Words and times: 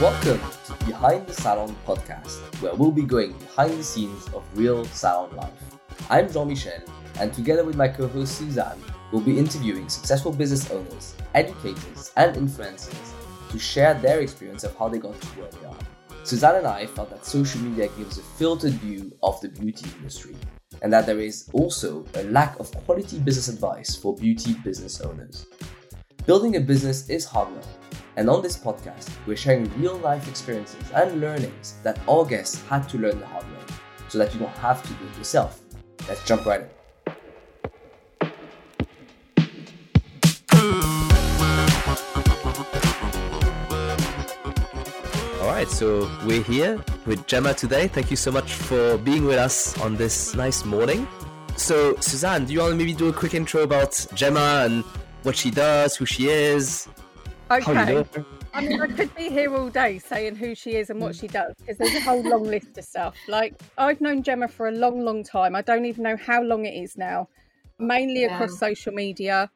Welcome 0.00 0.40
to 0.66 0.84
Behind 0.86 1.26
the 1.26 1.32
Salon 1.32 1.74
podcast, 1.84 2.38
where 2.62 2.72
we'll 2.72 2.92
be 2.92 3.02
going 3.02 3.32
behind 3.32 3.72
the 3.72 3.82
scenes 3.82 4.28
of 4.28 4.44
real 4.56 4.84
salon 4.84 5.34
life. 5.34 5.50
I'm 6.08 6.32
Jean 6.32 6.46
Michel, 6.46 6.80
and 7.18 7.34
together 7.34 7.64
with 7.64 7.74
my 7.74 7.88
co 7.88 8.06
host 8.06 8.38
Suzanne, 8.38 8.80
we'll 9.10 9.22
be 9.22 9.36
interviewing 9.36 9.88
successful 9.88 10.30
business 10.30 10.70
owners, 10.70 11.16
educators, 11.34 12.12
and 12.16 12.36
influencers 12.36 13.10
to 13.50 13.58
share 13.58 13.94
their 13.94 14.20
experience 14.20 14.62
of 14.62 14.76
how 14.76 14.88
they 14.88 14.98
got 14.98 15.20
to 15.20 15.26
where 15.30 15.50
they 15.50 15.66
are. 15.66 16.22
Suzanne 16.22 16.54
and 16.54 16.68
I 16.68 16.86
felt 16.86 17.10
that 17.10 17.26
social 17.26 17.60
media 17.60 17.88
gives 17.98 18.18
a 18.18 18.22
filtered 18.22 18.74
view 18.74 19.12
of 19.24 19.40
the 19.40 19.48
beauty 19.48 19.90
industry, 19.98 20.36
and 20.80 20.92
that 20.92 21.06
there 21.06 21.18
is 21.18 21.50
also 21.52 22.06
a 22.14 22.22
lack 22.22 22.56
of 22.60 22.70
quality 22.86 23.18
business 23.18 23.48
advice 23.48 23.96
for 23.96 24.14
beauty 24.14 24.54
business 24.62 25.00
owners. 25.00 25.48
Building 26.24 26.54
a 26.54 26.60
business 26.60 27.08
is 27.08 27.24
hard 27.24 27.50
work 27.52 27.64
and 28.18 28.28
on 28.28 28.42
this 28.42 28.56
podcast, 28.56 29.10
we're 29.28 29.36
sharing 29.36 29.70
real 29.80 29.96
life 29.98 30.26
experiences 30.26 30.90
and 30.90 31.20
learnings 31.20 31.76
that 31.84 32.00
all 32.08 32.24
guests 32.24 32.60
had 32.66 32.88
to 32.88 32.98
learn 32.98 33.20
the 33.20 33.26
hard 33.26 33.44
way 33.44 33.74
so 34.08 34.18
that 34.18 34.34
you 34.34 34.40
don't 34.40 34.58
have 34.58 34.82
to 34.82 34.88
do 34.88 35.04
it 35.06 35.18
yourself. 35.18 35.60
Let's 36.08 36.24
jump 36.24 36.44
right 36.44 36.62
in. 36.62 36.68
All 45.40 45.46
right, 45.46 45.68
so 45.68 46.10
we're 46.26 46.42
here 46.42 46.84
with 47.06 47.24
Jemma 47.28 47.54
today. 47.54 47.86
Thank 47.86 48.10
you 48.10 48.16
so 48.16 48.32
much 48.32 48.52
for 48.52 48.98
being 48.98 49.26
with 49.26 49.38
us 49.38 49.80
on 49.80 49.94
this 49.94 50.34
nice 50.34 50.64
morning. 50.64 51.06
So, 51.56 51.94
Suzanne, 52.00 52.46
do 52.46 52.52
you 52.52 52.58
want 52.58 52.72
to 52.72 52.76
maybe 52.76 52.94
do 52.94 53.10
a 53.10 53.12
quick 53.12 53.34
intro 53.34 53.62
about 53.62 53.92
Jemma 53.92 54.66
and 54.66 54.82
what 55.22 55.36
she 55.36 55.52
does, 55.52 55.94
who 55.94 56.04
she 56.04 56.28
is, 56.28 56.88
Okay. 57.50 58.04
I 58.52 58.60
mean, 58.60 58.80
I 58.80 58.86
could 58.88 59.14
be 59.14 59.30
here 59.30 59.54
all 59.54 59.70
day 59.70 59.98
saying 59.98 60.36
who 60.36 60.54
she 60.54 60.76
is 60.76 60.90
and 60.90 61.00
what 61.00 61.16
she 61.16 61.28
does 61.28 61.54
because 61.58 61.78
there's 61.78 61.94
a 61.94 62.00
whole 62.00 62.22
long 62.22 62.44
list 62.44 62.76
of 62.76 62.84
stuff. 62.84 63.14
Like, 63.26 63.54
I've 63.78 64.00
known 64.00 64.22
Jemma 64.22 64.50
for 64.50 64.68
a 64.68 64.72
long, 64.72 65.00
long 65.00 65.24
time. 65.24 65.54
I 65.54 65.62
don't 65.62 65.86
even 65.86 66.02
know 66.02 66.16
how 66.16 66.42
long 66.42 66.66
it 66.66 66.74
is 66.74 66.96
now, 66.96 67.28
mainly 67.78 68.22
yeah. 68.22 68.34
across 68.34 68.58
social 68.58 68.92
media. 68.92 69.50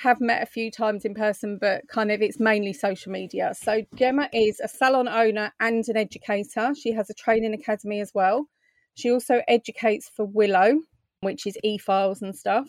Have 0.00 0.20
met 0.20 0.42
a 0.42 0.46
few 0.46 0.70
times 0.70 1.04
in 1.06 1.14
person, 1.14 1.58
but 1.58 1.88
kind 1.88 2.10
of 2.10 2.20
it's 2.20 2.38
mainly 2.38 2.72
social 2.72 3.12
media. 3.12 3.54
So, 3.54 3.82
Jemma 3.96 4.28
is 4.32 4.60
a 4.60 4.68
salon 4.68 5.08
owner 5.08 5.52
and 5.60 5.86
an 5.88 5.96
educator. 5.96 6.74
She 6.74 6.92
has 6.92 7.10
a 7.10 7.14
training 7.14 7.54
academy 7.54 8.00
as 8.00 8.12
well. 8.14 8.46
She 8.94 9.10
also 9.10 9.42
educates 9.48 10.10
for 10.14 10.24
Willow, 10.24 10.80
which 11.20 11.46
is 11.46 11.58
e 11.62 11.76
files 11.78 12.22
and 12.22 12.36
stuff. 12.36 12.68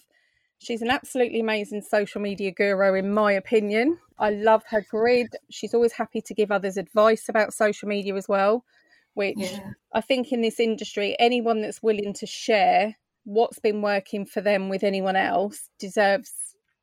She's 0.59 0.81
an 0.81 0.89
absolutely 0.89 1.39
amazing 1.39 1.81
social 1.81 2.21
media 2.21 2.51
guru, 2.51 2.95
in 2.95 3.13
my 3.13 3.31
opinion. 3.31 3.99
I 4.17 4.31
love 4.31 4.63
her 4.69 4.85
grid. 4.89 5.35
She's 5.49 5.73
always 5.73 5.93
happy 5.93 6.21
to 6.21 6.33
give 6.33 6.51
others 6.51 6.77
advice 6.77 7.29
about 7.29 7.53
social 7.53 7.87
media 7.87 8.15
as 8.15 8.27
well, 8.27 8.65
which 9.13 9.37
yeah. 9.37 9.71
I 9.93 10.01
think 10.01 10.31
in 10.31 10.41
this 10.41 10.59
industry, 10.59 11.15
anyone 11.19 11.61
that's 11.61 11.83
willing 11.83 12.13
to 12.13 12.25
share 12.25 12.95
what's 13.23 13.59
been 13.59 13.81
working 13.81 14.25
for 14.25 14.41
them 14.41 14.69
with 14.69 14.83
anyone 14.83 15.15
else 15.15 15.69
deserves 15.79 16.31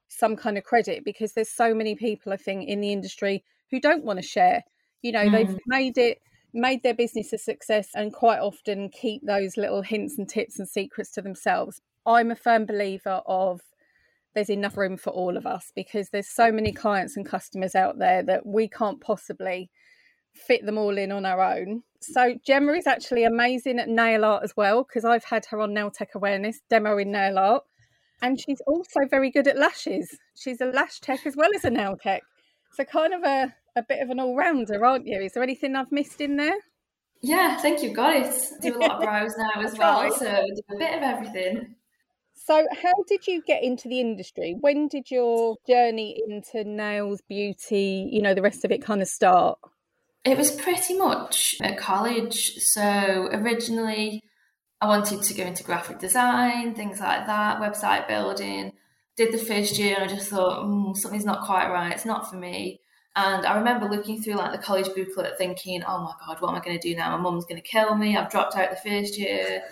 some 0.08 0.36
kind 0.36 0.56
of 0.56 0.64
credit 0.64 1.04
because 1.04 1.32
there's 1.32 1.50
so 1.50 1.74
many 1.74 1.96
people, 1.96 2.32
I 2.32 2.36
think, 2.36 2.68
in 2.68 2.80
the 2.80 2.92
industry 2.92 3.42
who 3.70 3.80
don't 3.80 4.04
want 4.04 4.18
to 4.20 4.26
share. 4.26 4.62
You 5.02 5.12
know, 5.12 5.26
mm. 5.26 5.32
they've 5.32 5.58
made 5.66 5.98
it 5.98 6.18
made 6.56 6.84
their 6.84 6.94
business 6.94 7.32
a 7.32 7.38
success 7.38 7.88
and 7.96 8.12
quite 8.12 8.38
often 8.38 8.88
keep 8.88 9.22
those 9.26 9.56
little 9.56 9.82
hints 9.82 10.16
and 10.18 10.28
tips 10.28 10.60
and 10.60 10.68
secrets 10.68 11.10
to 11.10 11.20
themselves. 11.20 11.80
I'm 12.06 12.30
a 12.30 12.36
firm 12.36 12.66
believer 12.66 13.22
of 13.26 13.60
there's 14.34 14.50
enough 14.50 14.76
room 14.76 14.96
for 14.96 15.10
all 15.10 15.36
of 15.36 15.46
us 15.46 15.72
because 15.74 16.10
there's 16.10 16.28
so 16.28 16.50
many 16.50 16.72
clients 16.72 17.16
and 17.16 17.24
customers 17.24 17.74
out 17.74 17.98
there 17.98 18.22
that 18.24 18.44
we 18.44 18.68
can't 18.68 19.00
possibly 19.00 19.70
fit 20.34 20.66
them 20.66 20.76
all 20.76 20.98
in 20.98 21.12
on 21.12 21.24
our 21.24 21.40
own. 21.40 21.82
So 22.00 22.34
Jemma 22.46 22.76
is 22.76 22.86
actually 22.86 23.24
amazing 23.24 23.78
at 23.78 23.88
nail 23.88 24.24
art 24.24 24.42
as 24.42 24.56
well 24.56 24.82
because 24.82 25.04
I've 25.04 25.24
had 25.24 25.46
her 25.46 25.60
on 25.60 25.72
Nail 25.72 25.90
Tech 25.90 26.14
Awareness 26.14 26.60
demo 26.68 26.98
in 26.98 27.12
nail 27.12 27.38
art. 27.38 27.62
And 28.20 28.40
she's 28.40 28.60
also 28.66 29.00
very 29.10 29.30
good 29.30 29.48
at 29.48 29.58
lashes. 29.58 30.18
She's 30.34 30.60
a 30.60 30.66
lash 30.66 31.00
tech 31.00 31.26
as 31.26 31.36
well 31.36 31.50
as 31.54 31.64
a 31.64 31.70
nail 31.70 31.96
tech. 32.00 32.22
So 32.72 32.84
kind 32.84 33.14
of 33.14 33.22
a, 33.22 33.54
a 33.76 33.82
bit 33.82 34.02
of 34.02 34.10
an 34.10 34.18
all-rounder, 34.18 34.84
aren't 34.84 35.06
you? 35.06 35.20
Is 35.20 35.32
there 35.32 35.42
anything 35.42 35.76
I've 35.76 35.92
missed 35.92 36.20
in 36.20 36.36
there? 36.36 36.56
Yeah, 37.22 37.56
thank 37.56 37.82
you've 37.82 37.94
got 37.94 38.16
it. 38.16 38.34
Do 38.60 38.76
a 38.76 38.78
lot 38.78 38.92
of 38.92 39.00
brows 39.02 39.34
now 39.38 39.62
as 39.62 39.78
well, 39.78 40.10
so 40.12 40.26
do 40.26 40.74
a 40.74 40.78
bit 40.78 40.94
of 40.94 41.02
everything. 41.02 41.74
So, 42.46 42.66
how 42.82 42.92
did 43.08 43.26
you 43.26 43.42
get 43.46 43.62
into 43.62 43.88
the 43.88 44.00
industry? 44.00 44.54
When 44.60 44.86
did 44.86 45.10
your 45.10 45.56
journey 45.66 46.22
into 46.28 46.62
nails, 46.68 47.22
beauty, 47.26 48.06
you 48.12 48.20
know, 48.20 48.34
the 48.34 48.42
rest 48.42 48.66
of 48.66 48.70
it 48.70 48.84
kind 48.84 49.00
of 49.00 49.08
start? 49.08 49.58
It 50.26 50.36
was 50.36 50.50
pretty 50.50 50.98
much 50.98 51.56
at 51.62 51.78
college. 51.78 52.56
So, 52.58 52.82
originally, 53.32 54.24
I 54.78 54.88
wanted 54.88 55.22
to 55.22 55.32
go 55.32 55.44
into 55.44 55.64
graphic 55.64 56.00
design, 56.00 56.74
things 56.74 57.00
like 57.00 57.26
that, 57.26 57.62
website 57.62 58.06
building. 58.08 58.72
Did 59.16 59.32
the 59.32 59.38
first 59.38 59.78
year 59.78 59.94
and 59.98 60.04
I 60.10 60.14
just 60.14 60.28
thought, 60.28 60.66
mm, 60.66 60.94
something's 60.94 61.24
not 61.24 61.46
quite 61.46 61.70
right. 61.70 61.92
It's 61.92 62.04
not 62.04 62.28
for 62.28 62.36
me. 62.36 62.80
And 63.16 63.46
I 63.46 63.56
remember 63.56 63.88
looking 63.88 64.20
through 64.20 64.34
like 64.34 64.52
the 64.52 64.58
college 64.58 64.88
booklet 64.94 65.38
thinking, 65.38 65.82
oh 65.86 66.02
my 66.02 66.12
God, 66.26 66.42
what 66.42 66.50
am 66.50 66.56
I 66.56 66.60
going 66.60 66.78
to 66.78 66.88
do 66.88 66.94
now? 66.94 67.16
My 67.16 67.22
mum's 67.22 67.46
going 67.46 67.62
to 67.62 67.66
kill 67.66 67.94
me. 67.94 68.16
I've 68.16 68.30
dropped 68.30 68.56
out 68.56 68.70
the 68.70 68.90
first 68.90 69.16
year. 69.16 69.62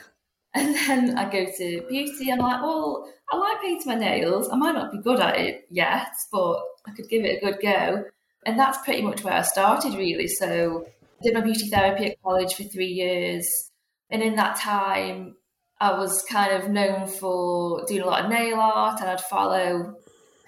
And 0.55 0.75
then 0.75 1.17
I 1.17 1.31
go 1.31 1.47
to 1.47 1.87
beauty 1.89 2.31
I'm 2.31 2.39
like, 2.39 2.61
well, 2.61 3.11
I 3.33 3.39
like 3.39 3.63
painting 3.63 3.87
my 3.87 3.95
nails. 3.95 4.51
I 4.51 4.57
might 4.57 4.75
not 4.75 4.93
be 4.93 4.99
good 4.99 5.19
at 5.19 5.39
it 5.39 5.67
yet, 5.71 6.13
but 6.31 6.61
I 6.87 6.91
could 6.91 7.09
give 7.09 7.25
it 7.25 7.43
a 7.43 7.47
good 7.47 7.59
go. 7.63 8.05
And 8.45 8.59
that's 8.59 8.85
pretty 8.85 9.01
much 9.01 9.25
where 9.25 9.33
I 9.33 9.43
started, 9.43 9.95
really. 9.95 10.29
So 10.29 10.85
I 10.87 11.23
did 11.23 11.33
my 11.33 11.41
beauty 11.41 11.69
therapy 11.69 12.11
at 12.11 12.23
college 12.23 12.55
for 12.55 12.65
three 12.65 12.89
years. 12.89 13.71
And 14.11 14.23
in 14.23 14.37
that 14.37 14.57
time, 14.57 15.37
I 15.81 15.99
was 15.99 16.23
kind 16.31 16.53
of 16.53 16.69
known 16.69 17.07
for 17.07 17.85
doing 17.87 18.03
a 18.03 18.07
lot 18.07 18.25
of 18.25 18.31
nail 18.31 18.61
art 18.61 19.01
and 19.01 19.09
I'd 19.09 19.23
follow, 19.23 19.97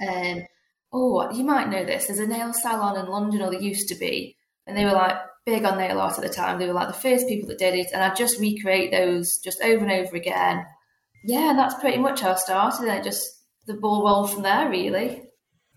um, 0.07 0.43
oh, 0.93 1.33
you 1.33 1.45
might 1.45 1.71
know 1.71 1.85
this. 1.85 2.07
There's 2.07 2.19
a 2.19 2.27
nail 2.27 2.53
salon 2.53 2.99
in 2.99 3.11
London, 3.11 3.41
or 3.41 3.51
there 3.51 3.61
used 3.61 3.89
to 3.89 3.95
be. 3.95 4.37
And 4.67 4.77
they 4.77 4.85
were 4.85 4.93
like, 4.93 5.17
big 5.47 5.65
on 5.65 5.79
nail 5.79 6.01
art 6.01 6.19
at 6.19 6.23
the 6.23 6.29
time. 6.29 6.59
They 6.59 6.67
were 6.67 6.73
like 6.73 6.89
the 6.89 6.95
first 6.95 7.29
people 7.29 7.49
that 7.49 7.59
did 7.59 7.75
it, 7.75 7.89
and 7.93 8.03
I 8.03 8.15
just 8.15 8.41
recreate 8.41 8.91
those 8.91 9.39
just 9.39 9.63
over 9.63 9.85
and 9.85 9.93
over 9.93 10.17
again. 10.17 10.65
Yeah, 11.25 11.51
and 11.51 11.59
that's 11.59 11.75
pretty 11.81 11.99
much 11.99 12.21
how 12.21 12.33
I 12.33 12.37
started. 12.37 12.89
And 12.89 13.05
just 13.05 13.27
the 13.67 13.75
ball 13.75 14.05
rolled 14.05 14.33
from 14.33 14.43
there, 14.43 14.69
really. 14.69 15.23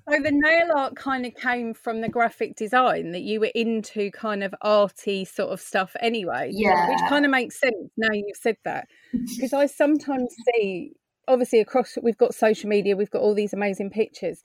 So 0.09 0.21
the 0.21 0.31
nail 0.31 0.71
art 0.73 0.95
kind 0.95 1.25
of 1.25 1.35
came 1.35 1.73
from 1.73 1.99
the 1.99 2.07
graphic 2.07 2.55
design 2.55 3.11
that 3.11 3.23
you 3.23 3.41
were 3.41 3.51
into 3.53 4.09
kind 4.11 4.41
of 4.41 4.55
arty 4.61 5.25
sort 5.25 5.51
of 5.51 5.59
stuff 5.59 5.97
anyway. 5.99 6.51
Yeah. 6.53 6.89
Which 6.89 7.09
kind 7.09 7.25
of 7.25 7.31
makes 7.31 7.59
sense 7.59 7.75
now 7.97 8.13
you've 8.13 8.37
said 8.37 8.55
that. 8.63 8.87
Because 9.11 9.51
I 9.51 9.65
sometimes 9.65 10.33
see 10.45 10.93
obviously 11.27 11.59
across 11.59 11.97
we've 12.01 12.17
got 12.17 12.33
social 12.33 12.69
media, 12.69 12.95
we've 12.95 13.11
got 13.11 13.21
all 13.21 13.35
these 13.35 13.53
amazing 13.53 13.89
pictures. 13.89 14.43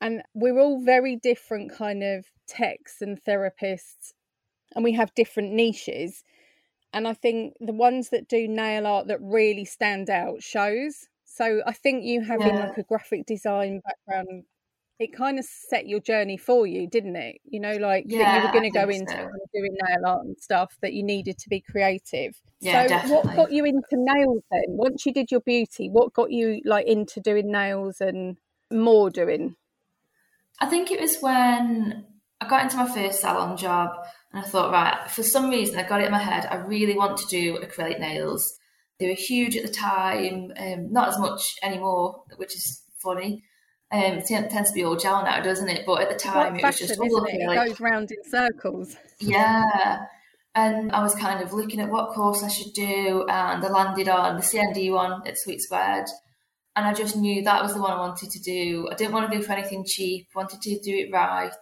And 0.00 0.22
we're 0.34 0.60
all 0.60 0.84
very 0.84 1.16
different 1.16 1.72
kind 1.72 2.04
of 2.04 2.26
techs 2.46 3.00
and 3.00 3.18
therapists 3.24 4.12
and 4.76 4.84
we 4.84 4.92
have 4.92 5.12
different 5.14 5.52
niches. 5.52 6.22
And 6.92 7.08
I 7.08 7.14
think 7.14 7.54
the 7.58 7.72
ones 7.72 8.10
that 8.10 8.28
do 8.28 8.46
nail 8.46 8.86
art 8.86 9.08
that 9.08 9.18
really 9.20 9.64
stand 9.64 10.08
out 10.08 10.42
shows. 10.42 11.08
So 11.24 11.62
I 11.66 11.72
think 11.72 12.04
you 12.04 12.20
having 12.20 12.48
yeah. 12.48 12.66
like 12.66 12.78
a 12.78 12.82
graphic 12.84 13.26
design 13.26 13.80
background, 13.84 14.44
it 14.98 15.12
kind 15.12 15.38
of 15.38 15.44
set 15.44 15.88
your 15.88 16.00
journey 16.00 16.36
for 16.36 16.66
you, 16.66 16.88
didn't 16.88 17.16
it? 17.16 17.38
You 17.44 17.60
know, 17.60 17.72
like 17.72 18.04
yeah, 18.06 18.18
that 18.18 18.36
you 18.36 18.46
were 18.46 18.52
going 18.52 18.70
to 18.72 18.78
go 18.78 18.88
into 18.88 19.12
so. 19.12 19.30
doing 19.52 19.76
nail 19.88 20.06
art 20.06 20.24
and 20.26 20.36
stuff 20.38 20.76
that 20.82 20.92
you 20.92 21.02
needed 21.02 21.38
to 21.38 21.48
be 21.48 21.60
creative. 21.60 22.40
Yeah, 22.60 22.82
so 22.82 22.88
definitely. 22.88 23.16
what 23.16 23.36
got 23.36 23.52
you 23.52 23.64
into 23.64 23.82
nails 23.92 24.42
then? 24.50 24.64
Once 24.68 25.04
you 25.04 25.12
did 25.12 25.30
your 25.30 25.40
beauty, 25.40 25.88
what 25.88 26.12
got 26.12 26.30
you 26.30 26.60
like 26.64 26.86
into 26.86 27.20
doing 27.20 27.50
nails 27.50 28.00
and 28.00 28.36
more 28.70 29.10
doing? 29.10 29.56
I 30.60 30.66
think 30.66 30.90
it 30.90 31.00
was 31.00 31.18
when 31.20 32.06
I 32.40 32.48
got 32.48 32.64
into 32.64 32.76
my 32.76 32.88
first 32.88 33.20
salon 33.20 33.56
job 33.56 33.90
and 34.36 34.44
I 34.44 34.48
thought, 34.48 34.70
right, 34.70 35.10
for 35.10 35.22
some 35.22 35.48
reason, 35.48 35.78
I 35.78 35.88
got 35.88 36.02
it 36.02 36.06
in 36.06 36.12
my 36.12 36.18
head. 36.18 36.46
I 36.50 36.56
really 36.56 36.94
want 36.94 37.16
to 37.16 37.26
do 37.26 37.56
acrylic 37.56 37.98
nails. 37.98 38.58
They 39.00 39.08
were 39.08 39.14
huge 39.14 39.56
at 39.56 39.64
the 39.64 39.72
time, 39.72 40.52
um, 40.58 40.92
not 40.92 41.08
as 41.08 41.18
much 41.18 41.56
anymore, 41.62 42.22
which 42.36 42.54
is 42.54 42.82
funny. 43.02 43.44
Um, 43.90 44.18
it 44.18 44.26
tends 44.26 44.70
to 44.70 44.74
be 44.74 44.84
all 44.84 44.96
gel 44.96 45.22
now, 45.24 45.40
doesn't 45.40 45.70
it? 45.70 45.86
But 45.86 46.02
at 46.02 46.10
the 46.10 46.16
time, 46.16 46.56
it 46.56 46.62
was 46.62 46.78
just 46.78 47.00
all 47.00 47.24
it? 47.24 47.34
it 47.34 47.66
goes 47.66 47.80
round 47.80 48.10
in 48.10 48.22
circles. 48.30 48.94
Yeah. 49.20 50.04
And 50.54 50.92
I 50.92 51.02
was 51.02 51.14
kind 51.14 51.42
of 51.42 51.54
looking 51.54 51.80
at 51.80 51.88
what 51.88 52.14
course 52.14 52.42
I 52.42 52.48
should 52.48 52.74
do, 52.74 53.24
and 53.30 53.64
I 53.64 53.68
landed 53.68 54.10
on 54.10 54.36
the 54.36 54.42
CND 54.42 54.92
one 54.92 55.26
at 55.26 55.38
Sweet 55.38 55.62
Squared. 55.62 56.08
And 56.74 56.84
I 56.84 56.92
just 56.92 57.16
knew 57.16 57.42
that 57.44 57.62
was 57.62 57.72
the 57.72 57.80
one 57.80 57.92
I 57.92 58.00
wanted 58.00 58.28
to 58.32 58.40
do. 58.40 58.86
I 58.92 58.96
didn't 58.96 59.14
want 59.14 59.30
to 59.30 59.38
go 59.38 59.42
for 59.42 59.54
anything 59.54 59.86
cheap, 59.86 60.28
wanted 60.34 60.60
to 60.60 60.78
do 60.80 60.94
it 60.94 61.10
right. 61.10 61.52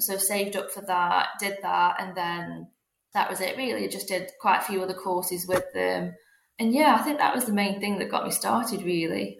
So 0.00 0.16
saved 0.16 0.56
up 0.56 0.70
for 0.70 0.80
that, 0.82 1.28
did 1.38 1.58
that, 1.62 1.96
and 2.00 2.16
then 2.16 2.68
that 3.14 3.30
was 3.30 3.40
it 3.40 3.56
really. 3.56 3.84
I 3.84 3.88
just 3.88 4.08
did 4.08 4.30
quite 4.40 4.58
a 4.58 4.64
few 4.64 4.82
other 4.82 4.94
courses 4.94 5.46
with 5.46 5.64
them. 5.74 6.14
And 6.58 6.72
yeah, 6.72 6.96
I 6.98 7.02
think 7.02 7.18
that 7.18 7.34
was 7.34 7.44
the 7.44 7.52
main 7.52 7.80
thing 7.80 7.98
that 7.98 8.10
got 8.10 8.24
me 8.24 8.30
started 8.30 8.82
really. 8.82 9.38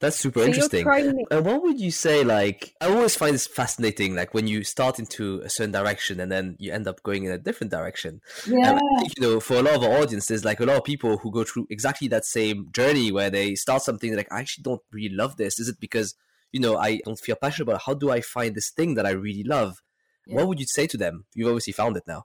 That's 0.00 0.16
super 0.16 0.40
so 0.40 0.46
interesting. 0.46 0.86
And 1.30 1.46
what 1.46 1.62
would 1.62 1.80
you 1.80 1.90
say? 1.90 2.24
Like, 2.24 2.74
I 2.80 2.88
always 2.88 3.14
find 3.14 3.32
this 3.32 3.46
fascinating. 3.46 4.14
Like 4.14 4.34
when 4.34 4.46
you 4.46 4.64
start 4.64 4.98
into 4.98 5.40
a 5.40 5.48
certain 5.48 5.70
direction 5.70 6.20
and 6.20 6.30
then 6.30 6.56
you 6.58 6.72
end 6.72 6.88
up 6.88 7.02
going 7.02 7.24
in 7.24 7.30
a 7.30 7.38
different 7.38 7.70
direction. 7.70 8.20
Yeah. 8.46 8.70
And 8.70 8.78
I 8.78 9.00
think, 9.00 9.12
you 9.16 9.22
know, 9.22 9.40
for 9.40 9.54
a 9.54 9.62
lot 9.62 9.76
of 9.76 9.84
our 9.84 10.02
audiences, 10.02 10.44
like 10.44 10.60
a 10.60 10.66
lot 10.66 10.76
of 10.76 10.84
people 10.84 11.18
who 11.18 11.30
go 11.30 11.44
through 11.44 11.68
exactly 11.70 12.08
that 12.08 12.24
same 12.24 12.68
journey 12.72 13.12
where 13.12 13.30
they 13.30 13.54
start 13.54 13.82
something 13.82 14.14
like, 14.14 14.30
I 14.32 14.40
actually 14.40 14.62
don't 14.62 14.82
really 14.92 15.14
love 15.14 15.36
this. 15.36 15.58
Is 15.58 15.68
it 15.68 15.80
because 15.80 16.16
you 16.54 16.60
know 16.60 16.78
I 16.78 17.00
don't 17.04 17.18
feel 17.18 17.34
passionate 17.34 17.68
about? 17.68 17.82
How 17.84 17.94
do 17.94 18.12
I 18.12 18.20
find 18.20 18.54
this 18.54 18.70
thing 18.70 18.94
that 18.94 19.04
I 19.04 19.10
really 19.10 19.42
love? 19.42 19.82
Yeah. 20.24 20.36
What 20.36 20.48
would 20.48 20.60
you 20.60 20.66
say 20.68 20.86
to 20.86 20.96
them? 20.96 21.24
You've 21.34 21.48
obviously 21.48 21.72
found 21.72 21.96
it 21.96 22.04
now. 22.06 22.24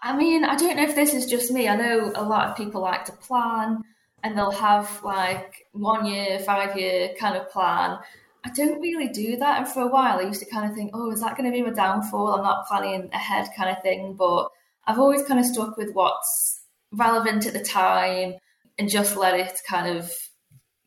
I 0.00 0.16
mean, 0.16 0.44
I 0.44 0.54
don't 0.54 0.76
know 0.76 0.84
if 0.84 0.94
this 0.94 1.12
is 1.12 1.26
just 1.26 1.50
me. 1.50 1.68
I 1.68 1.74
know 1.74 2.12
a 2.14 2.22
lot 2.22 2.48
of 2.48 2.56
people 2.56 2.80
like 2.80 3.04
to 3.06 3.12
plan 3.12 3.82
and 4.22 4.38
they'll 4.38 4.52
have 4.52 5.02
like 5.02 5.66
one 5.72 6.06
year, 6.06 6.38
five 6.38 6.78
year 6.78 7.14
kind 7.18 7.36
of 7.36 7.50
plan. 7.50 7.98
I 8.44 8.50
don't 8.50 8.80
really 8.80 9.08
do 9.08 9.36
that. 9.38 9.58
And 9.58 9.68
for 9.68 9.80
a 9.80 9.88
while, 9.88 10.18
I 10.18 10.22
used 10.22 10.40
to 10.40 10.50
kind 10.50 10.70
of 10.70 10.76
think, 10.76 10.92
oh, 10.94 11.10
is 11.10 11.20
that 11.20 11.36
going 11.36 11.50
to 11.50 11.56
be 11.56 11.62
my 11.62 11.70
downfall? 11.70 12.34
I'm 12.34 12.44
not 12.44 12.66
planning 12.66 13.10
ahead 13.12 13.48
kind 13.56 13.74
of 13.74 13.82
thing. 13.82 14.14
But 14.16 14.50
I've 14.86 14.98
always 14.98 15.24
kind 15.24 15.40
of 15.40 15.46
stuck 15.46 15.76
with 15.76 15.92
what's 15.92 16.60
relevant 16.92 17.46
at 17.46 17.54
the 17.54 17.64
time 17.64 18.34
and 18.78 18.88
just 18.88 19.16
let 19.16 19.40
it 19.40 19.58
kind 19.68 19.96
of 19.96 20.12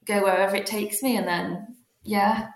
go 0.06 0.22
wherever 0.22 0.56
it 0.56 0.68
takes 0.68 1.04
me. 1.04 1.18
And 1.18 1.28
then, 1.28 1.77
yeah. 2.08 2.48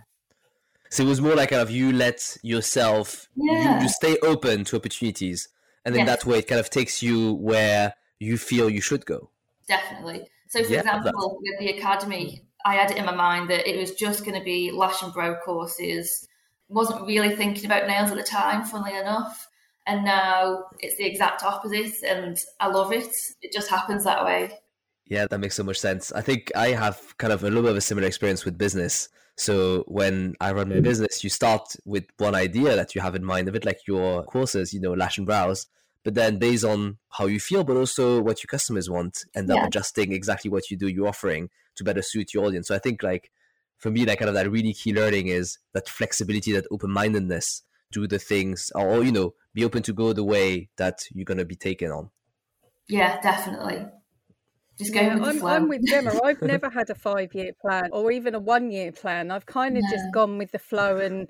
So 0.90 1.04
it 1.04 1.08
was 1.08 1.22
more 1.22 1.36
like 1.36 1.50
kind 1.50 1.62
of 1.62 1.72
you 1.72 1.94
let 1.94 2.38
yourself, 2.44 3.30
yeah. 3.36 3.78
you, 3.78 3.84
you 3.84 3.90
stay 3.90 4.18
open 4.24 4.66
to 4.66 4.76
opportunities. 4.76 5.48
And 5.86 5.96
then 5.96 6.06
yes. 6.06 6.24
that 6.24 6.30
way 6.30 6.40
it 6.40 6.48
kind 6.48 6.60
of 6.60 6.70
takes 6.70 7.02
you 7.02 7.34
where 7.34 7.94
you 8.20 8.38
feel 8.38 8.70
you 8.70 8.82
should 8.82 9.06
go. 9.06 9.30
Definitely. 9.68 10.28
So, 10.50 10.64
for 10.64 10.72
yeah, 10.72 10.80
example, 10.80 11.40
with 11.42 11.60
the 11.60 11.70
academy, 11.78 12.44
I 12.66 12.76
had 12.76 12.92
it 12.92 12.98
in 12.98 13.06
my 13.06 13.16
mind 13.16 13.50
that 13.50 13.68
it 13.68 13.80
was 13.80 13.94
just 13.94 14.26
going 14.26 14.38
to 14.38 14.44
be 14.44 14.70
lash 14.72 15.02
and 15.02 15.14
brow 15.14 15.36
courses. 15.44 16.28
Wasn't 16.68 17.08
really 17.08 17.36
thinking 17.36 17.66
about 17.66 17.88
nails 17.88 18.12
at 18.12 18.18
the 18.18 18.24
time, 18.24 18.66
funnily 18.66 18.98
enough. 18.98 19.48
And 19.88 20.04
now 20.04 20.66
it's 20.80 20.98
the 20.98 21.06
exact 21.06 21.44
opposite, 21.44 22.04
and 22.06 22.38
I 22.60 22.68
love 22.68 22.92
it. 22.92 23.16
It 23.42 23.52
just 23.52 23.70
happens 23.70 24.04
that 24.04 24.24
way. 24.24 24.60
Yeah, 25.06 25.26
that 25.28 25.40
makes 25.40 25.56
so 25.56 25.64
much 25.64 25.80
sense. 25.80 26.12
I 26.12 26.22
think 26.22 26.52
I 26.56 26.70
have 26.70 27.18
kind 27.18 27.34
of 27.34 27.44
a 27.44 27.48
little 27.48 27.64
bit 27.64 27.72
of 27.72 27.78
a 27.78 27.82
similar 27.82 28.08
experience 28.08 28.46
with 28.46 28.58
business. 28.58 29.10
So 29.42 29.84
when 29.88 30.36
I 30.40 30.52
run 30.52 30.70
my 30.70 30.80
business, 30.80 31.24
you 31.24 31.30
start 31.30 31.76
with 31.86 32.06
one 32.18 32.36
idea 32.36 32.76
that 32.76 32.94
you 32.94 33.02
have 33.02 33.16
in 33.16 33.26
mind, 33.26 33.48
a 33.48 33.52
bit 33.52 33.66
like 33.66 33.80
your 33.88 34.24
courses, 34.24 34.74
you 34.74 34.80
know, 34.80 34.94
lash 34.94 35.18
and 35.18 35.26
brows 35.26 35.68
but 36.04 36.16
then 36.16 36.40
based 36.40 36.66
on 36.66 36.98
how 37.10 37.26
you 37.26 37.40
feel 37.40 37.64
but 37.64 37.78
also 37.78 38.22
what 38.22 38.42
your 38.44 38.48
customers 38.48 38.90
want 38.90 39.26
end 39.36 39.50
up 39.52 39.58
yeah. 39.58 39.66
adjusting 39.68 40.12
exactly 40.12 40.50
what 40.50 40.70
you 40.70 40.78
do 40.78 40.88
you're 40.88 41.08
offering 41.08 41.50
to 41.76 41.84
better 41.84 42.02
suit 42.02 42.34
your 42.34 42.46
audience. 42.46 42.68
So 42.68 42.76
i 42.76 42.80
think 42.80 43.04
like 43.04 43.32
for 43.78 43.92
me 43.92 44.06
like 44.06 44.20
kind 44.20 44.30
of 44.30 44.36
that 44.36 44.50
really 44.50 44.74
key 44.74 44.94
learning 44.94 45.28
is 45.28 45.58
that 45.74 45.90
flexibility 45.90 46.52
that 46.54 46.68
open-mindedness 46.72 47.64
do 47.92 48.08
the 48.08 48.20
things 48.20 48.72
or 48.76 49.04
you 49.04 49.12
know 49.12 49.34
be 49.54 49.66
open 49.66 49.84
to 49.84 49.94
go 49.94 50.14
the 50.14 50.24
way 50.24 50.70
that 50.78 51.00
you're 51.12 51.26
going 51.26 51.38
to 51.38 51.46
be 51.46 51.56
taken 51.56 51.92
on. 51.92 52.10
Yeah 52.88 53.20
definitely 53.22 53.86
just 54.82 54.96
yeah, 54.96 55.16
with 55.16 55.44
I'm, 55.44 55.46
I'm, 55.46 55.70
with 55.70 55.86
Jemma. 55.88 56.20
I've 56.24 56.42
never 56.42 56.70
had 56.70 56.90
a 56.90 56.96
five 56.96 57.34
year 57.36 57.52
plan 57.62 57.90
or 57.92 58.12
even 58.12 58.34
a 58.34 58.40
one 58.40 58.72
year 58.72 58.92
plan. 58.92 59.30
I've 59.30 59.46
kind 59.46 59.78
of 59.78 59.84
no. 59.84 59.90
just 59.92 60.12
gone 60.12 60.38
with 60.38 60.52
the 60.52 60.60
flow 60.60 60.98
and 60.98 61.30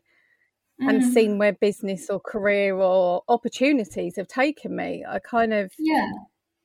mm. 0.82 0.90
and 0.90 1.14
seen 1.14 1.38
where 1.38 1.54
business 1.54 2.10
or 2.10 2.20
career 2.20 2.76
or 2.76 3.24
opportunities 3.28 4.16
have 4.16 4.28
taken 4.28 4.76
me. 4.76 5.04
I 5.08 5.20
kind 5.20 5.54
of 5.54 5.74
yeah 5.78 6.08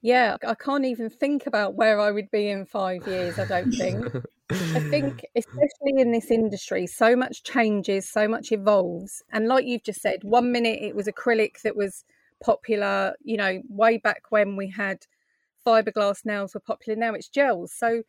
yeah 0.01 0.37
I 0.47 0.55
can't 0.55 0.85
even 0.85 1.11
think 1.11 1.47
about 1.47 1.75
where 1.75 2.01
I 2.01 2.13
would 2.13 2.31
be 2.31 2.49
in 2.49 2.67
five 2.67 3.07
years. 3.07 3.39
I 3.39 3.47
don't 3.47 3.73
think. 3.73 4.07
I 4.49 4.81
think 4.91 5.27
especially 5.37 6.01
in 6.01 6.13
this 6.13 6.31
industry, 6.31 6.87
so 6.87 7.17
much 7.17 7.43
changes, 7.43 8.09
so 8.09 8.29
much 8.29 8.53
evolves, 8.53 9.25
and 9.33 9.49
like 9.49 9.67
you've 9.67 9.83
just 9.83 10.01
said, 10.01 10.21
one 10.23 10.53
minute 10.53 10.79
it 10.81 10.95
was 10.95 11.09
acrylic 11.09 11.63
that 11.63 11.75
was 11.75 12.05
popular. 12.41 13.15
You 13.25 13.39
know, 13.39 13.63
way 13.69 13.99
back 13.99 14.31
when 14.31 14.55
we 14.55 14.69
had 14.69 15.07
fiberglass 15.67 16.25
nails 16.25 16.55
were 16.55 16.61
popular. 16.61 16.99
Now 16.99 17.15
it's 17.15 17.29
gels. 17.29 17.73
So 17.73 18.03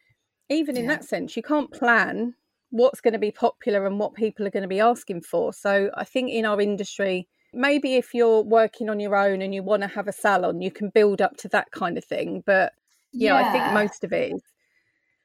even 0.50 0.78
in 0.78 0.86
yeah. 0.86 0.92
that 0.92 1.06
sense, 1.06 1.36
you 1.36 1.44
can't 1.44 1.72
plan 1.72 2.36
what's 2.70 3.02
going 3.02 3.14
to 3.14 3.20
be 3.20 3.32
popular 3.32 3.86
and 3.86 4.00
what 4.00 4.14
people 4.14 4.46
are 4.46 4.52
going 4.52 4.64
to 4.64 4.68
be 4.68 4.80
asking 4.80 5.22
for. 5.22 5.54
So 5.54 5.90
I 5.96 6.04
think 6.04 6.30
in 6.32 6.46
our 6.46 6.60
industry, 6.62 7.28
maybe 7.54 7.96
if 7.96 8.14
you're 8.14 8.42
working 8.42 8.90
on 8.90 9.00
your 9.00 9.16
own 9.16 9.42
and 9.42 9.54
you 9.54 9.64
want 9.64 9.82
to 9.84 9.88
have 9.88 10.08
a 10.08 10.14
salon, 10.14 10.62
you 10.62 10.72
can 10.72 10.90
build 10.90 11.22
up 11.22 11.38
to 11.38 11.48
that 11.50 11.72
kind 11.72 11.98
of 11.98 12.06
thing. 12.06 12.44
But 12.46 12.74
yeah, 13.12 13.40
yeah. 13.40 13.48
I 13.48 13.52
think 13.52 13.74
most 13.74 14.04
of 14.04 14.14
it 14.14 14.34
is 14.34 14.44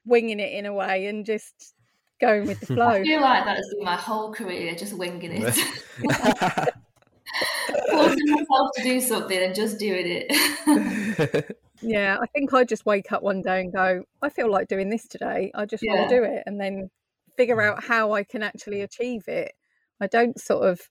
winging 0.05 0.39
it 0.39 0.53
in 0.53 0.65
a 0.65 0.73
way 0.73 1.07
and 1.07 1.25
just 1.25 1.73
going 2.19 2.47
with 2.47 2.59
the 2.61 2.65
flow. 2.75 2.87
I 2.87 3.03
feel 3.03 3.21
like 3.21 3.45
that 3.45 3.57
has 3.57 3.69
been 3.75 3.83
my 3.83 3.95
whole 3.95 4.33
career, 4.33 4.75
just 4.75 4.93
winging 4.93 5.31
it. 5.33 5.55
Forcing 7.91 8.31
myself 8.31 8.69
to 8.75 8.83
do 8.83 9.01
something 9.01 9.37
and 9.37 9.55
just 9.55 9.79
doing 9.79 10.05
it. 10.07 11.57
Yeah, 11.83 12.17
I 12.21 12.25
think 12.27 12.53
I 12.53 12.63
just 12.63 12.85
wake 12.85 13.11
up 13.11 13.23
one 13.23 13.41
day 13.41 13.61
and 13.61 13.73
go, 13.73 14.03
I 14.21 14.29
feel 14.29 14.51
like 14.51 14.67
doing 14.67 14.89
this 14.89 15.07
today. 15.07 15.51
I 15.53 15.65
just 15.65 15.83
yeah. 15.83 15.93
want 15.93 16.09
to 16.09 16.15
do 16.17 16.23
it. 16.23 16.43
And 16.45 16.59
then 16.59 16.89
figure 17.37 17.57
mm. 17.57 17.69
out 17.69 17.83
how 17.83 18.13
I 18.13 18.23
can 18.23 18.43
actually 18.43 18.81
achieve 18.81 19.27
it. 19.27 19.53
I 20.01 20.07
don't 20.07 20.39
sort 20.39 20.67
of, 20.67 20.81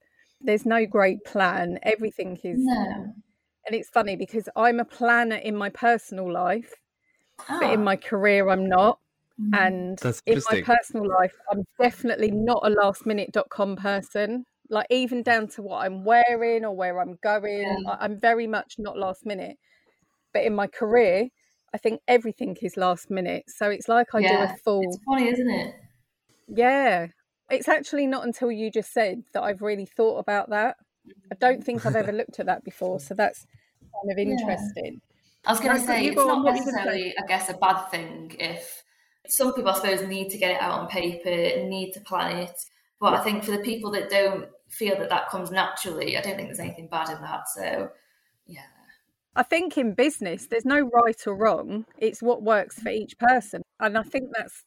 there's 0.41 0.67
no 0.67 0.87
great 0.87 1.25
plan. 1.25 1.79
Everything 1.83 2.39
is. 2.43 2.59
No. 2.59 3.15
And 3.67 3.77
it's 3.77 3.89
funny 3.89 4.17
because 4.17 4.49
I'm 4.57 4.81
a 4.81 4.85
planner 4.85 5.37
in 5.37 5.57
my 5.57 5.71
personal 5.71 6.31
life, 6.33 6.75
oh. 7.49 7.59
but 7.61 7.73
in 7.73 7.81
ah. 7.81 7.85
my 7.85 7.97
career, 7.97 8.49
I'm 8.49 8.69
not. 8.69 8.99
Mm. 9.41 9.59
And 9.59 10.17
in 10.27 10.43
my 10.51 10.63
personal 10.63 11.09
life, 11.09 11.35
I'm 11.51 11.65
definitely 11.81 12.31
not 12.31 12.61
a 12.65 12.71
last 12.71 13.07
minute.com 13.07 13.77
person. 13.77 14.47
Like, 14.69 14.87
even 14.91 15.23
down 15.23 15.49
to 15.49 15.63
what 15.63 15.85
I'm 15.85 16.05
wearing 16.05 16.65
or 16.65 16.75
where 16.75 17.01
I'm 17.01 17.19
going, 17.23 17.83
yeah. 17.85 17.97
I'm 18.01 18.19
very 18.19 18.47
much 18.47 18.77
not 18.79 18.97
last 18.97 19.27
minute. 19.27 19.59
But 20.33 20.45
in 20.45 20.55
my 20.55 20.67
career, 20.67 21.29
I 21.75 21.79
think 21.79 22.01
everything 22.09 22.57
is 22.61 22.77
last 22.77 23.11
minute. 23.11 23.45
So 23.49 23.71
it's 23.71 23.89
like 23.89 24.15
I 24.15 24.21
yeah. 24.21 24.47
do 24.47 24.53
a 24.53 24.57
full. 24.65 24.83
It's 24.83 24.99
funny, 25.07 25.29
isn't 25.29 25.51
it? 25.51 25.75
Yeah. 26.49 27.07
It's 27.51 27.69
actually 27.69 28.07
not 28.07 28.25
until 28.25 28.51
you 28.51 28.71
just 28.71 28.93
said 28.93 29.23
that 29.35 29.43
I've 29.43 29.63
really 29.63 29.87
thought 29.87 30.19
about 30.19 30.51
that. 30.51 30.77
I 31.31 31.35
don't 31.41 31.63
think 31.63 31.85
I've 31.85 31.97
ever 31.97 32.13
looked 32.13 32.41
at 32.41 32.47
that 32.47 32.65
before. 32.65 33.01
So 33.01 33.15
that's 33.15 33.47
kind 33.81 34.13
of 34.13 34.19
interesting. 34.19 35.01
Yeah. 35.01 35.47
I 35.47 35.51
was 35.51 35.61
going 35.61 35.77
to 35.77 35.85
say, 35.85 36.07
it's 36.07 36.17
not 36.17 36.45
necessarily, 36.45 37.15
I 37.19 37.27
guess, 37.27 37.51
a 37.51 37.55
bad 37.55 37.89
thing 37.91 38.37
if 38.39 38.85
some 39.27 39.53
people, 39.53 39.71
I 39.71 39.75
suppose, 39.75 40.07
need 40.07 40.31
to 40.31 40.39
get 40.39 40.53
it 40.53 40.63
out 40.63 40.79
on 40.79 40.89
paper, 40.89 41.31
need 41.31 41.93
to 41.93 42.01
plan 42.01 42.39
it. 42.39 42.65
But 43.01 43.15
I 43.15 43.25
think 43.25 43.43
for 43.43 43.51
the 43.51 43.59
people 43.59 43.91
that 43.93 44.09
don't 44.09 44.47
feel 44.69 44.97
that 44.99 45.11
that 45.11 45.29
comes 45.31 45.51
naturally, 45.51 46.17
I 46.17 46.21
don't 46.21 46.37
think 46.37 46.49
there's 46.49 46.61
anything 46.61 46.89
bad 46.89 47.11
in 47.11 47.21
that. 47.23 47.49
So, 47.49 47.91
yeah. 48.47 48.61
I 49.35 49.43
think 49.43 49.79
in 49.79 49.95
business, 49.95 50.47
there's 50.47 50.65
no 50.65 50.81
right 50.81 51.27
or 51.27 51.35
wrong. 51.35 51.87
It's 51.99 52.23
what 52.23 52.43
works 52.43 52.79
for 52.81 52.91
each 52.91 53.19
person. 53.19 53.63
And 53.81 53.97
I 53.97 54.03
think 54.03 54.31
that's 54.37 54.65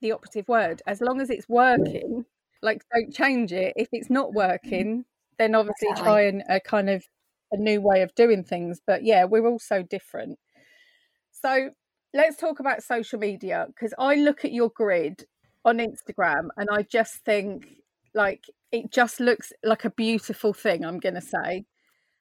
the 0.00 0.12
operative 0.12 0.48
word. 0.48 0.82
As 0.86 1.00
long 1.00 1.20
as 1.20 1.30
it's 1.30 1.48
working, 1.48 2.24
like 2.62 2.82
don't 2.92 3.14
change 3.14 3.52
it. 3.52 3.74
If 3.76 3.88
it's 3.92 4.10
not 4.10 4.32
working, 4.32 5.04
then 5.38 5.54
obviously 5.54 5.88
exactly. 5.90 6.04
try 6.04 6.22
and 6.22 6.42
a 6.48 6.56
uh, 6.56 6.60
kind 6.60 6.90
of 6.90 7.04
a 7.52 7.56
new 7.56 7.80
way 7.80 8.02
of 8.02 8.14
doing 8.14 8.42
things. 8.42 8.80
But 8.84 9.04
yeah, 9.04 9.24
we're 9.24 9.46
all 9.46 9.60
so 9.60 9.82
different. 9.82 10.38
So 11.30 11.70
let's 12.12 12.36
talk 12.36 12.60
about 12.60 12.82
social 12.82 13.18
media 13.18 13.66
because 13.68 13.94
I 13.98 14.16
look 14.16 14.44
at 14.44 14.52
your 14.52 14.70
grid 14.70 15.24
on 15.64 15.78
Instagram 15.78 16.48
and 16.56 16.68
I 16.70 16.82
just 16.82 17.24
think 17.24 17.76
like 18.14 18.44
it 18.72 18.90
just 18.90 19.20
looks 19.20 19.52
like 19.62 19.84
a 19.84 19.90
beautiful 19.90 20.52
thing, 20.52 20.84
I'm 20.84 20.98
going 20.98 21.14
to 21.14 21.20
say. 21.20 21.64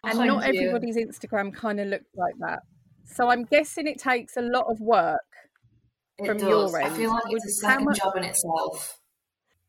And 0.03 0.17
Thank 0.17 0.27
not 0.27 0.53
you. 0.53 0.69
everybody's 0.69 0.97
Instagram 0.97 1.53
kind 1.53 1.79
of 1.79 1.87
looks 1.87 2.09
like 2.15 2.35
that. 2.39 2.59
So 3.05 3.29
I'm 3.29 3.43
guessing 3.43 3.87
it 3.87 3.99
takes 3.99 4.37
a 4.37 4.41
lot 4.41 4.65
of 4.69 4.79
work 4.79 5.19
it 6.17 6.25
from 6.25 6.37
does. 6.37 6.47
your 6.47 6.79
end. 6.79 6.93
I 6.93 6.97
feel 6.97 7.09
like 7.09 7.23
it's 7.29 7.45
a 7.45 7.67
second 7.67 7.85
much... 7.85 7.97
job 7.97 8.15
in 8.15 8.23
itself. 8.23 8.99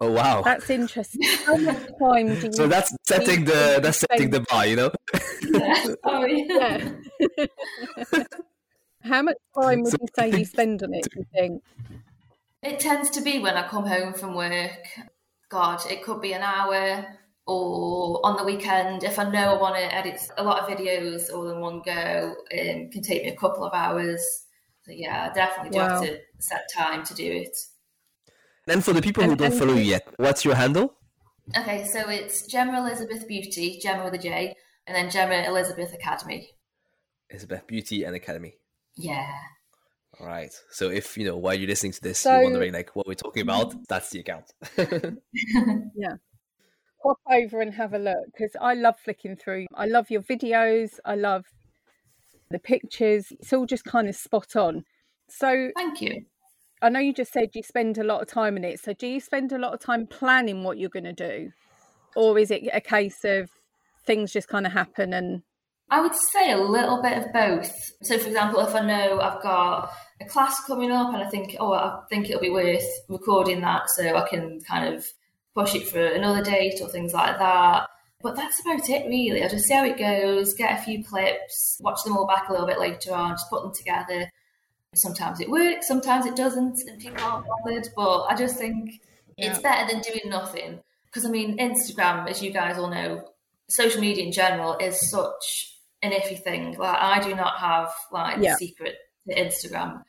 Oh 0.03 0.11
wow, 0.11 0.41
that's 0.43 0.71
interesting. 0.71 1.21
How 1.45 1.57
much 1.57 1.77
time 2.03 2.29
do 2.29 2.47
you? 2.47 2.53
So 2.53 2.67
that's 2.67 2.95
setting 3.07 3.45
the 3.45 3.81
that's 3.83 3.99
setting 3.99 4.31
the 4.31 4.41
bar, 4.49 4.67
you 4.67 4.77
know. 4.77 4.91
yeah. 5.43 5.87
Oh 6.05 6.25
yeah. 6.25 6.91
How 9.03 9.23
much 9.23 9.37
time 9.61 9.83
would 9.83 9.93
you 9.93 10.07
say 10.17 10.31
you 10.31 10.45
spend 10.45 10.83
on 10.83 10.95
it? 10.95 11.07
Do 11.11 11.21
you 11.21 11.27
think? 11.35 11.63
It 12.63 12.81
tends 12.81 13.11
to 13.11 13.23
be 13.23 13.39
when 13.39 13.57
I 13.57 13.67
come 13.67 13.87
home 13.87 14.13
from 14.13 14.35
work. 14.35 14.87
God, 15.51 15.81
it 15.91 16.03
could 16.03 16.21
be 16.21 16.33
an 16.33 16.43
hour, 16.43 17.07
or 17.51 18.25
on 18.25 18.37
the 18.37 18.45
weekend 18.45 19.03
if 19.03 19.19
I 19.19 19.29
know 19.29 19.57
I 19.57 19.61
want 19.61 19.75
to 19.75 19.95
edit 19.95 20.21
a 20.37 20.45
lot 20.45 20.61
of 20.61 20.69
videos 20.69 21.33
all 21.33 21.51
in 21.51 21.61
one 21.61 21.83
go. 21.85 22.37
It 22.49 22.85
um, 22.85 22.91
can 22.93 23.03
take 23.03 23.25
me 23.25 23.31
a 23.31 23.37
couple 23.37 23.65
of 23.65 23.75
hours. 23.75 24.23
So 24.85 24.93
yeah, 24.93 25.29
I 25.29 25.35
definitely 25.35 25.71
do 25.71 25.79
wow. 25.79 25.89
have 25.89 26.03
to 26.03 26.21
set 26.39 26.69
time 26.73 27.05
to 27.07 27.15
do 27.15 27.25
it. 27.25 27.57
And 28.69 28.85
for 28.85 28.93
the 28.93 29.03
people 29.03 29.25
who 29.25 29.35
don't 29.35 29.53
follow 29.53 29.75
you 29.75 29.83
yet, 29.83 30.07
what's 30.17 30.45
your 30.45 30.55
handle? 30.55 30.95
Okay, 31.59 31.85
so 31.87 32.09
it's 32.09 32.49
Jemma 32.53 32.79
Elizabeth 32.79 33.27
Beauty, 33.27 33.81
Jemma 33.85 34.05
with 34.05 34.15
a 34.15 34.19
J, 34.19 34.55
and 34.87 34.95
then 34.95 35.09
Jemma 35.09 35.49
Elizabeth 35.49 35.93
Academy. 35.93 36.51
Elizabeth 37.31 37.67
Beauty 37.67 38.05
and 38.05 38.15
Academy. 38.15 38.55
Yeah. 38.97 39.33
right. 40.21 40.53
So 40.71 40.91
if 40.91 41.19
you 41.19 41.25
know 41.25 41.37
while 41.37 41.55
you're 41.55 41.69
listening 41.69 41.93
to 41.93 42.01
this, 42.01 42.21
so, 42.21 42.33
you're 42.33 42.45
wondering 42.45 42.73
like 42.73 42.95
what 42.95 43.09
we're 43.09 43.15
talking 43.15 43.43
about, 43.43 43.75
that's 43.89 44.11
the 44.11 44.21
account. 44.21 44.53
yeah. 45.97 46.15
Pop 47.03 47.19
over 47.31 47.61
and 47.61 47.75
have 47.75 47.95
a 47.95 47.99
look 47.99 48.27
because 48.27 48.55
I 48.61 48.75
love 48.75 48.97
flicking 49.03 49.37
through. 49.37 49.67
I 49.75 49.87
love 49.87 50.11
your 50.11 50.23
videos. 50.23 50.99
I 51.05 51.15
love 51.15 51.47
the 52.51 52.59
pictures. 52.59 53.27
It's 53.31 53.53
all 53.53 53.67
just 53.67 53.85
kind 53.85 54.09
of 54.09 54.17
spot 54.17 54.57
on. 54.57 54.85
So 55.29 55.71
thank 55.77 56.01
you. 56.01 56.25
I 56.83 56.89
know 56.89 57.01
you 57.01 57.13
just 57.13 57.33
said 57.33 57.51
you 57.55 57.63
spend 57.63 57.99
a 57.99 58.05
lot 58.05 58.23
of 58.23 58.29
time 58.29 58.57
in 58.57 58.65
it. 58.65 58.81
So 58.81 58.93
do 58.93 59.07
you 59.07 59.21
spend 59.21 59.53
a 59.53 59.59
lot 59.59 59.75
of 59.75 59.81
time 59.81 60.07
planning 60.07 60.63
what 60.63 60.79
you're 60.79 60.91
going 60.91 61.05
to 61.05 61.13
do? 61.13 61.51
Or 62.17 62.39
is 62.39 62.51
it 62.51 62.69
a 62.73 62.81
case 62.81 63.25
of 63.25 63.51
things 64.07 64.33
just 64.33 64.49
kind 64.49 64.67
of 64.67 64.73
happen 64.73 65.13
and 65.13 65.43
I 65.91 66.01
would 66.01 66.15
say 66.15 66.53
a 66.53 66.57
little 66.57 67.03
bit 67.03 67.19
of 67.19 67.33
both. 67.33 67.93
So, 68.03 68.17
for 68.17 68.29
example, 68.29 68.61
if 68.61 68.75
I 68.77 68.81
know 68.81 69.21
I've 69.21 69.43
got 69.43 69.91
a 70.21 70.25
class 70.25 70.65
coming 70.65 70.93
up 70.93 71.13
and 71.13 71.23
I 71.23 71.29
think, 71.29 71.57
oh, 71.59 71.73
I 71.73 72.01
think 72.09 72.29
it'll 72.29 72.41
be 72.41 72.51
worth 72.51 72.87
recording 73.09 73.61
that 73.63 73.91
so 73.91 74.17
I 74.17 74.29
can 74.29 74.61
kind 74.61 74.95
of 74.95 75.05
push 75.55 75.75
it 75.75 75.89
for 75.89 76.05
another 76.05 76.43
date 76.43 76.81
or 76.81 76.89
things 76.89 77.13
like 77.13 77.39
that. 77.39 77.89
But 78.23 78.37
that's 78.37 78.61
about 78.61 78.89
it, 78.89 79.07
really. 79.07 79.43
I 79.43 79.49
just 79.49 79.67
see 79.67 79.75
how 79.75 79.85
it 79.85 79.99
goes, 79.99 80.55
get 80.55 80.79
a 80.79 80.83
few 80.83 81.03
clips, 81.03 81.79
watch 81.81 82.05
them 82.05 82.17
all 82.17 82.27
back 82.27 82.49
a 82.49 82.53
little 82.53 82.67
bit 82.67 82.79
later 82.79 83.15
on, 83.15 83.33
just 83.33 83.49
put 83.49 83.63
them 83.63 83.75
together. 83.75 84.31
Sometimes 84.95 85.41
it 85.41 85.51
works, 85.51 85.89
sometimes 85.89 86.27
it 86.27 86.37
doesn't, 86.37 86.81
and 86.87 87.01
people 87.01 87.25
aren't 87.25 87.47
bothered. 87.47 87.89
But 87.97 88.25
I 88.25 88.37
just 88.37 88.57
think 88.57 89.01
yeah. 89.39 89.51
it's 89.51 89.61
better 89.61 89.91
than 89.91 90.03
doing 90.03 90.29
nothing. 90.29 90.81
Because, 91.07 91.25
I 91.25 91.31
mean, 91.31 91.59
Instagram, 91.59 92.29
as 92.29 92.43
you 92.43 92.53
guys 92.53 92.79
all 92.79 92.91
know, 92.91 93.25
social 93.69 94.01
media 94.01 94.25
in 94.25 94.33
general 94.33 94.77
is 94.79 95.11
such 95.11 95.79
an 96.03 96.13
iffy 96.13 96.39
thing. 96.39 96.77
Like 96.77 96.99
I 96.99 97.21
do 97.23 97.35
not 97.35 97.59
have 97.59 97.93
like 98.13 98.39
yeah. 98.41 98.57
secret 98.57 98.97
to 99.29 99.35
Instagram. 99.35 100.03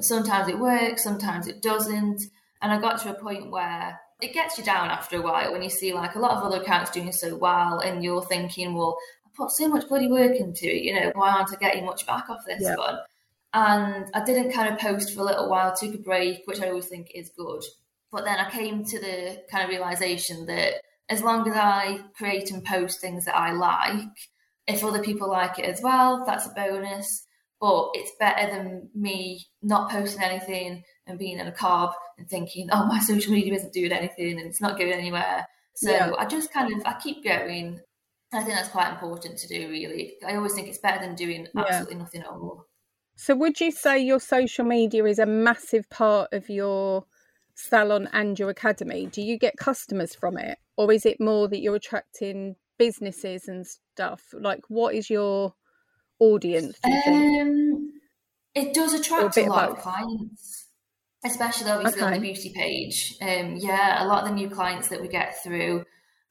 Sometimes 0.00 0.48
it 0.48 0.58
works, 0.58 1.02
sometimes 1.02 1.48
it 1.48 1.62
doesn't. 1.62 2.22
And 2.60 2.72
I 2.72 2.80
got 2.80 3.00
to 3.02 3.10
a 3.10 3.20
point 3.20 3.50
where 3.50 3.98
it 4.20 4.34
gets 4.34 4.58
you 4.58 4.64
down 4.64 4.90
after 4.90 5.16
a 5.18 5.22
while 5.22 5.52
when 5.52 5.62
you 5.62 5.70
see 5.70 5.94
like 5.94 6.14
a 6.14 6.18
lot 6.18 6.36
of 6.36 6.42
other 6.42 6.60
accounts 6.60 6.90
doing 6.90 7.12
so 7.12 7.36
well 7.36 7.78
and 7.80 8.02
you're 8.02 8.24
thinking, 8.24 8.74
well, 8.74 8.96
I 9.24 9.30
put 9.36 9.50
so 9.50 9.68
much 9.68 9.88
bloody 9.88 10.08
work 10.08 10.36
into 10.36 10.66
it, 10.66 10.82
you 10.82 10.94
know, 10.94 11.12
why 11.14 11.30
aren't 11.30 11.52
I 11.52 11.56
getting 11.56 11.84
much 11.84 12.06
back 12.06 12.28
off 12.28 12.44
this 12.46 12.62
yeah. 12.62 12.76
one? 12.76 12.98
And 13.54 14.06
I 14.14 14.24
didn't 14.24 14.52
kind 14.52 14.72
of 14.72 14.80
post 14.80 15.14
for 15.14 15.20
a 15.20 15.24
little 15.24 15.48
while, 15.48 15.74
took 15.74 15.94
a 15.94 15.98
break, 15.98 16.42
which 16.46 16.60
I 16.60 16.68
always 16.68 16.86
think 16.86 17.12
is 17.14 17.30
good. 17.36 17.62
But 18.10 18.24
then 18.24 18.38
I 18.38 18.50
came 18.50 18.84
to 18.84 18.98
the 18.98 19.42
kind 19.50 19.64
of 19.64 19.70
realization 19.70 20.46
that 20.46 20.82
as 21.08 21.22
long 21.22 21.48
as 21.48 21.56
I 21.56 22.00
create 22.16 22.50
and 22.50 22.64
post 22.64 23.00
things 23.00 23.24
that 23.24 23.36
I 23.36 23.52
like, 23.52 24.08
if 24.66 24.84
other 24.84 25.02
people 25.02 25.30
like 25.30 25.58
it 25.58 25.64
as 25.64 25.80
well, 25.82 26.24
that's 26.26 26.46
a 26.46 26.50
bonus. 26.50 27.26
But 27.60 27.90
it's 27.94 28.12
better 28.20 28.50
than 28.50 28.90
me 28.94 29.46
not 29.62 29.90
posting 29.90 30.22
anything 30.22 30.84
and 31.08 31.18
being 31.18 31.38
in 31.38 31.46
a 31.46 31.52
carb 31.52 31.92
and 32.18 32.28
thinking, 32.28 32.68
oh, 32.72 32.86
my 32.86 33.00
social 33.00 33.32
media 33.32 33.54
isn't 33.54 33.72
doing 33.72 33.92
anything 33.92 34.38
and 34.38 34.46
it's 34.46 34.60
not 34.60 34.78
going 34.78 34.92
anywhere. 34.92 35.46
So 35.74 35.90
yeah. 35.90 36.12
I 36.18 36.26
just 36.26 36.52
kind 36.52 36.72
of 36.74 36.82
I 36.86 36.98
keep 37.00 37.24
going. 37.24 37.80
I 38.32 38.42
think 38.42 38.54
that's 38.54 38.68
quite 38.68 38.90
important 38.90 39.38
to 39.38 39.48
do. 39.48 39.68
Really, 39.68 40.14
I 40.26 40.34
always 40.34 40.54
think 40.54 40.68
it's 40.68 40.78
better 40.78 41.00
than 41.00 41.14
doing 41.14 41.46
absolutely 41.56 41.94
yeah. 41.94 42.00
nothing 42.00 42.20
at 42.22 42.26
all. 42.26 42.66
So, 43.16 43.34
would 43.34 43.60
you 43.60 43.70
say 43.70 43.98
your 43.98 44.20
social 44.20 44.64
media 44.64 45.04
is 45.04 45.18
a 45.18 45.26
massive 45.26 45.88
part 45.88 46.32
of 46.32 46.48
your 46.48 47.04
salon 47.54 48.08
and 48.12 48.38
your 48.38 48.50
academy? 48.50 49.06
Do 49.06 49.22
you 49.22 49.38
get 49.38 49.56
customers 49.56 50.14
from 50.14 50.36
it, 50.36 50.58
or 50.76 50.92
is 50.92 51.06
it 51.06 51.20
more 51.20 51.48
that 51.48 51.60
you're 51.60 51.76
attracting 51.76 52.56
businesses 52.78 53.48
and 53.48 53.66
stuff? 53.66 54.22
Like, 54.32 54.60
what 54.68 54.94
is 54.94 55.08
your 55.08 55.54
audience? 56.18 56.78
You 56.84 57.12
um, 57.12 57.92
it 58.54 58.74
does 58.74 58.94
attract 58.94 59.36
a, 59.36 59.46
a 59.46 59.48
lot 59.48 59.70
of 59.70 59.78
clients, 59.78 60.67
especially 61.24 61.70
obviously 61.70 62.02
okay. 62.02 62.06
on 62.06 62.12
the 62.14 62.20
beauty 62.20 62.52
page. 62.54 63.16
Um, 63.20 63.56
yeah, 63.56 64.04
a 64.04 64.06
lot 64.06 64.22
of 64.22 64.28
the 64.28 64.34
new 64.34 64.48
clients 64.48 64.88
that 64.88 65.00
we 65.00 65.08
get 65.08 65.42
through 65.42 65.84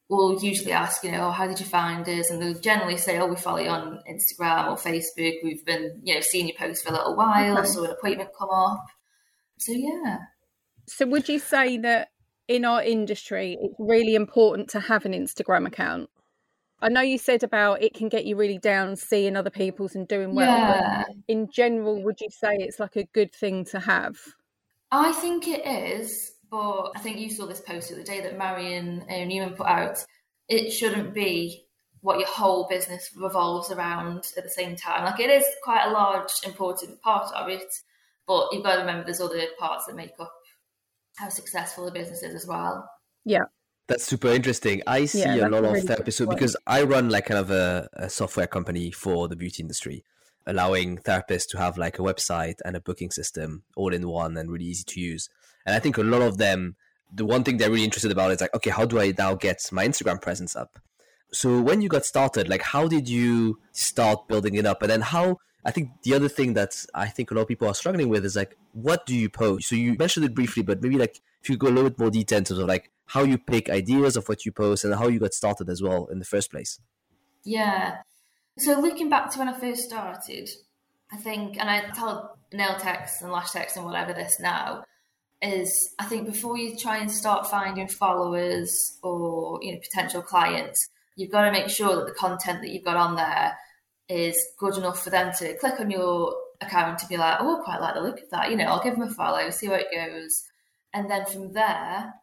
will 0.09 0.41
usually 0.41 0.71
ask, 0.71 1.03
you 1.03 1.11
know, 1.11 1.27
oh, 1.27 1.31
how 1.31 1.47
did 1.47 1.59
you 1.59 1.65
find 1.65 2.07
us? 2.07 2.29
And 2.29 2.41
they'll 2.41 2.59
generally 2.59 2.97
say, 2.97 3.19
oh, 3.19 3.27
we 3.27 3.35
follow 3.35 3.59
you 3.59 3.69
on 3.69 3.99
Instagram 4.09 4.69
or 4.69 4.77
Facebook. 4.77 5.33
We've 5.43 5.65
been, 5.65 5.99
you 6.03 6.15
know, 6.15 6.21
seeing 6.21 6.47
your 6.47 6.57
posts 6.57 6.83
for 6.83 6.89
a 6.89 6.97
little 6.97 7.15
while, 7.15 7.57
okay. 7.57 7.67
so 7.67 7.83
an 7.83 7.91
appointment 7.91 8.29
come 8.37 8.49
up. 8.49 8.85
So 9.57 9.73
yeah. 9.73 10.19
So 10.87 11.05
would 11.07 11.27
you 11.27 11.39
say 11.39 11.77
that 11.79 12.09
in 12.47 12.63
our 12.63 12.81
industry, 12.81 13.57
it's 13.59 13.75
really 13.77 14.15
important 14.15 14.69
to 14.69 14.79
have 14.79 15.05
an 15.05 15.11
Instagram 15.11 15.67
account? 15.67 16.09
I 16.79 16.89
know 16.89 17.01
you 17.01 17.17
said 17.17 17.43
about 17.43 17.81
it 17.81 17.93
can 17.93 18.07
get 18.07 18.25
you 18.25 18.35
really 18.35 18.59
down 18.59 18.95
seeing 18.95 19.35
other 19.35 19.49
people's 19.49 19.95
and 19.95 20.07
doing 20.07 20.35
well, 20.35 20.57
yeah. 20.57 21.03
but 21.07 21.15
in 21.27 21.49
general, 21.51 22.01
would 22.03 22.21
you 22.21 22.29
say 22.29 22.55
it's 22.59 22.79
like 22.79 22.95
a 22.95 23.03
good 23.13 23.33
thing 23.33 23.65
to 23.65 23.79
have? 23.79 24.15
I 24.91 25.11
think 25.13 25.47
it 25.47 25.65
is, 25.65 26.31
but 26.49 26.91
I 26.95 26.99
think 26.99 27.19
you 27.19 27.29
saw 27.29 27.45
this 27.45 27.61
post 27.61 27.89
the 27.89 27.95
other 27.95 28.03
day 28.03 28.21
that 28.21 28.37
Marian 28.37 29.05
uh, 29.09 29.25
Newman 29.25 29.55
put 29.55 29.67
out. 29.67 30.03
It 30.47 30.71
shouldn't 30.71 31.13
be 31.13 31.67
what 32.01 32.19
your 32.19 32.27
whole 32.27 32.67
business 32.69 33.09
revolves 33.15 33.69
around 33.69 34.31
at 34.37 34.43
the 34.43 34.49
same 34.49 34.75
time. 34.75 35.03
Like 35.03 35.19
it 35.19 35.29
is 35.29 35.45
quite 35.63 35.85
a 35.87 35.91
large, 35.91 36.31
important 36.45 37.01
part 37.01 37.33
of 37.33 37.49
it, 37.49 37.73
but 38.25 38.47
you've 38.51 38.63
got 38.63 38.75
to 38.75 38.79
remember 38.81 39.03
there's 39.03 39.19
other 39.19 39.43
parts 39.59 39.85
that 39.87 39.95
make 39.95 40.13
up 40.19 40.31
how 41.17 41.29
successful 41.29 41.85
the 41.85 41.91
business 41.91 42.23
is 42.23 42.35
as 42.35 42.47
well. 42.47 42.89
Yeah. 43.25 43.45
That's 43.87 44.05
super 44.05 44.27
interesting. 44.29 44.83
I 44.85 45.05
see 45.05 45.19
yeah, 45.19 45.47
a 45.47 45.49
lot 45.49 45.63
of 45.63 45.71
therapists 45.83 46.13
so 46.13 46.27
because 46.27 46.57
I 46.67 46.83
run 46.83 47.09
like 47.09 47.25
kind 47.25 47.39
of 47.39 47.51
a, 47.51 47.87
a, 47.93 48.09
software 48.09 48.47
company 48.47 48.91
for 48.91 49.29
the 49.29 49.35
beauty 49.37 49.63
industry, 49.63 50.03
allowing 50.47 50.97
therapists 50.97 51.47
to 51.49 51.57
have 51.57 51.77
like 51.77 51.99
a 51.99 52.01
website 52.01 52.55
and 52.65 52.75
a 52.75 52.81
booking 52.81 53.11
system 53.11 53.63
all 53.75 53.93
in 53.93 54.07
one 54.07 54.35
and 54.37 54.49
really 54.49 54.65
easy 54.65 54.83
to 54.85 54.99
use. 54.99 55.29
And 55.65 55.75
I 55.75 55.79
think 55.79 55.97
a 55.97 56.03
lot 56.03 56.21
of 56.21 56.37
them, 56.37 56.75
the 57.13 57.25
one 57.25 57.43
thing 57.43 57.57
they're 57.57 57.69
really 57.69 57.83
interested 57.83 58.11
about 58.11 58.31
is 58.31 58.41
like, 58.41 58.55
okay, 58.55 58.71
how 58.71 58.85
do 58.85 58.99
I 58.99 59.13
now 59.17 59.35
get 59.35 59.61
my 59.71 59.85
Instagram 59.87 60.21
presence 60.21 60.55
up? 60.55 60.79
So 61.31 61.61
when 61.61 61.81
you 61.81 61.89
got 61.89 62.05
started, 62.05 62.49
like 62.49 62.61
how 62.61 62.87
did 62.87 63.09
you 63.09 63.59
start 63.73 64.27
building 64.27 64.55
it 64.55 64.65
up? 64.65 64.81
And 64.81 64.89
then 64.89 65.01
how 65.01 65.37
I 65.65 65.71
think 65.71 65.89
the 66.03 66.13
other 66.13 66.29
thing 66.29 66.53
that 66.53 66.85
I 66.93 67.07
think 67.07 67.29
a 67.29 67.33
lot 67.33 67.41
of 67.41 67.47
people 67.49 67.67
are 67.67 67.73
struggling 67.73 68.07
with 68.07 68.23
is 68.23 68.37
like, 68.37 68.57
what 68.71 69.05
do 69.05 69.13
you 69.13 69.29
post? 69.29 69.67
So 69.67 69.75
you 69.75 69.95
mentioned 69.99 70.25
it 70.25 70.33
briefly, 70.33 70.63
but 70.63 70.81
maybe 70.81 70.97
like 70.97 71.19
if 71.41 71.49
you 71.49 71.57
go 71.57 71.67
a 71.67 71.69
little 71.69 71.89
bit 71.89 71.99
more 71.99 72.09
detail 72.09 72.37
in 72.37 72.45
terms 72.45 72.59
of 72.59 72.67
like 72.67 72.89
how 73.07 73.23
you 73.23 73.37
pick 73.37 73.69
ideas 73.69 74.15
of 74.15 74.27
what 74.29 74.45
you 74.45 74.53
post 74.53 74.85
and 74.85 74.95
how 74.95 75.09
you 75.09 75.19
got 75.19 75.33
started 75.33 75.69
as 75.69 75.81
well 75.81 76.05
in 76.05 76.19
the 76.19 76.25
first 76.25 76.51
place. 76.51 76.79
Yeah. 77.43 77.97
So 78.57 78.79
looking 78.79 79.09
back 79.09 79.31
to 79.31 79.39
when 79.39 79.49
I 79.49 79.53
first 79.53 79.83
started, 79.83 80.49
I 81.11 81.17
think, 81.17 81.57
and 81.59 81.69
I 81.69 81.81
tell 81.93 82.37
nail 82.51 82.75
techs 82.79 83.21
and 83.21 83.31
lash 83.31 83.51
techs 83.51 83.75
and 83.75 83.85
whatever 83.85 84.13
this 84.13 84.39
now, 84.39 84.83
is 85.41 85.93
I 85.99 86.05
think 86.05 86.25
before 86.25 86.57
you 86.57 86.75
try 86.75 86.97
and 86.97 87.11
start 87.11 87.47
finding 87.47 87.87
followers 87.87 88.97
or 89.03 89.59
you 89.61 89.73
know 89.73 89.79
potential 89.79 90.23
clients, 90.23 90.89
you've 91.15 91.31
got 91.31 91.45
to 91.45 91.51
make 91.51 91.69
sure 91.69 91.97
that 91.97 92.07
the 92.07 92.13
content 92.13 92.61
that 92.61 92.69
you've 92.69 92.83
got 92.83 92.97
on 92.97 93.15
there 93.15 93.55
is 94.09 94.43
good 94.57 94.75
enough 94.75 95.03
for 95.03 95.11
them 95.11 95.31
to 95.37 95.55
click 95.57 95.79
on 95.79 95.91
your 95.91 96.35
account 96.59 96.97
to 96.97 97.07
be 97.07 97.17
like, 97.17 97.37
oh, 97.39 97.59
I 97.59 97.63
quite 97.63 97.81
like 97.81 97.93
the 97.93 98.01
look 98.01 98.19
of 98.19 98.29
that. 98.31 98.49
You 98.49 98.57
know, 98.57 98.65
I'll 98.65 98.83
give 98.83 98.95
them 98.95 99.07
a 99.07 99.13
follow, 99.13 99.51
see 99.51 99.69
where 99.69 99.81
it 99.81 99.93
goes, 99.93 100.45
and 100.93 101.11
then 101.11 101.25
from 101.27 101.53
there, 101.53 102.15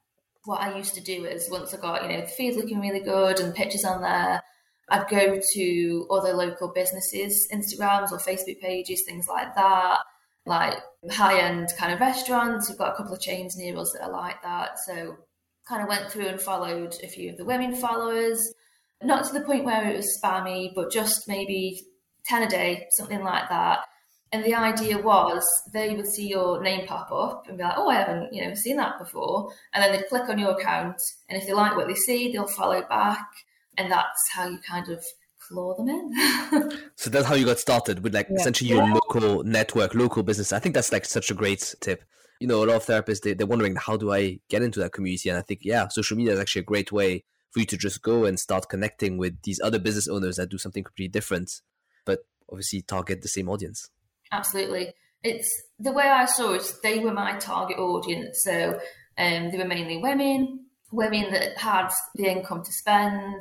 what 0.47 0.61
I 0.61 0.76
used 0.76 0.95
to 0.97 1.00
do 1.00 1.25
is 1.25 1.49
once 1.49 1.73
I 1.73 1.76
got, 1.76 2.03
you 2.03 2.09
know, 2.09 2.23
the 2.23 2.26
feed 2.26 2.57
looking 2.57 2.81
really 2.81 3.00
good 3.00 3.38
and 3.38 3.55
pictures 3.55 3.85
on 3.85 4.03
there, 4.03 4.43
I'd 4.88 5.09
go 5.09 5.41
to 5.55 6.07
other 6.11 6.35
local 6.35 6.69
businesses, 6.69 7.49
Instagrams 7.53 8.12
or 8.12 8.19
Facebook 8.19 8.61
pages, 8.61 9.03
things 9.07 9.29
like 9.29 9.55
that, 9.55 9.99
like 10.47 10.79
high 11.11 11.41
end 11.41 11.73
kind 11.79 11.93
of 11.93 12.00
restaurants. 12.00 12.69
We've 12.69 12.79
got 12.79 12.93
a 12.93 12.97
couple 12.97 13.14
of 13.14 13.21
chains 13.21 13.57
near 13.57 13.79
us 13.79 13.93
that 13.93 14.05
are 14.05 14.12
like 14.12 14.43
that. 14.43 14.79
So 14.87 15.17
kind 15.67 15.83
of 15.83 15.88
went 15.88 16.11
through 16.11 16.26
and 16.26 16.41
followed 16.41 16.95
a 17.03 17.09
few 17.09 17.31
of 17.31 17.38
the 17.38 17.45
women 17.45 17.75
followers, 17.75 18.53
not 19.03 19.25
to 19.25 19.33
the 19.33 19.45
point 19.45 19.64
where 19.64 19.88
it 19.88 19.97
was 19.97 20.19
spammy, 20.23 20.75
but 20.75 20.93
just 20.93 21.26
maybe 21.29 21.83
10 22.26 22.43
a 22.43 22.49
day, 22.49 22.87
something 22.91 23.23
like 23.23 23.49
that. 23.49 23.81
And 24.33 24.45
the 24.45 24.55
idea 24.55 24.99
was 24.99 25.45
they 25.73 25.95
would 25.95 26.09
see 26.09 26.29
your 26.29 26.61
name 26.61 26.87
pop 26.88 27.12
up 27.12 27.47
and 27.49 27.57
be 27.57 27.62
like, 27.62 27.75
"Oh, 27.76 27.88
I 27.88 27.95
haven't, 27.95 28.33
you 28.35 28.45
know, 28.45 28.55
seen 28.55 28.76
that 28.79 28.99
before." 28.99 29.53
And 29.73 29.83
then 29.83 29.93
they'd 29.93 30.09
click 30.09 30.29
on 30.29 30.41
your 30.41 30.59
account, 30.59 31.00
and 31.29 31.41
if 31.41 31.47
they 31.47 31.53
like 31.53 31.76
what 31.76 31.87
they 31.87 31.95
see, 31.95 32.33
they'll 32.33 32.49
follow 32.49 32.83
back, 32.83 33.29
and 33.78 33.90
that's 33.90 34.31
how 34.33 34.49
you 34.49 34.59
kind 34.59 34.88
of 34.88 35.04
claw 35.49 35.75
them 35.75 35.88
in. 35.88 36.71
so 36.97 37.11
that's 37.11 37.26
how 37.26 37.35
you 37.35 37.45
got 37.45 37.59
started 37.59 38.02
with 38.02 38.14
like 38.14 38.28
yeah. 38.31 38.37
essentially 38.37 38.71
your 38.71 38.85
yeah. 38.85 38.95
local 38.95 39.45
network, 39.45 39.95
local 39.95 40.23
business. 40.23 40.52
I 40.52 40.59
think 40.59 40.75
that's 40.75 40.93
like 40.93 41.04
such 41.04 41.31
a 41.31 41.35
great 41.35 41.75
tip. 41.81 42.04
You 42.40 42.49
know, 42.49 42.64
a 42.64 42.66
lot 42.66 42.76
of 42.76 42.87
therapists 42.87 43.21
they, 43.21 43.35
they're 43.35 43.47
wondering 43.47 43.76
how 43.76 43.97
do 43.97 44.12
I 44.12 44.40
get 44.49 44.62
into 44.62 44.81
that 44.81 44.93
community, 44.93 45.28
and 45.28 45.38
I 45.38 45.43
think 45.43 45.61
yeah, 45.62 45.88
social 45.88 46.16
media 46.16 46.33
is 46.33 46.40
actually 46.40 46.61
a 46.61 46.64
great 46.64 46.93
way 46.93 47.25
for 47.54 47.61
you 47.61 47.66
to 47.66 47.76
just 47.76 48.02
go 48.02 48.25
and 48.25 48.38
start 48.38 48.69
connecting 48.69 49.16
with 49.16 49.40
these 49.43 49.61
other 49.62 49.78
business 49.78 50.09
owners 50.09 50.37
that 50.37 50.49
do 50.50 50.59
something 50.59 50.83
completely 50.83 51.12
different, 51.12 51.62
but 52.04 52.26
obviously 52.50 52.83
target 52.83 53.23
the 53.23 53.28
same 53.28 53.49
audience. 53.49 53.90
Absolutely. 54.33 54.93
It's 55.23 55.62
the 55.78 55.93
way 55.93 56.04
I 56.04 56.25
saw 56.26 56.54
it, 56.54 56.75
they 56.83 56.99
were 56.99 57.14
my 57.14 57.38
target 57.38 57.78
audience. 57.78 58.43
So 58.43 58.81
um, 59.16 59.50
they 59.50 59.57
were 59.57 59.64
mainly 59.64 59.99
women, 59.99 60.66
women 60.90 61.33
that 61.33 61.57
had 61.57 61.90
the 62.16 62.26
income 62.26 62.64
to 62.64 62.73
spend 62.73 63.40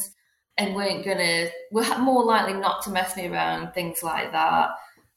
and 0.58 0.76
weren't 0.76 1.04
to, 1.04 1.52
were 1.72 1.98
more 1.98 2.24
likely 2.24 2.54
not 2.54 2.84
to 2.84 2.92
mess 2.92 3.16
me 3.16 3.28
around, 3.28 3.74
things 3.74 4.04
like 4.04 4.32
that. 4.32 4.70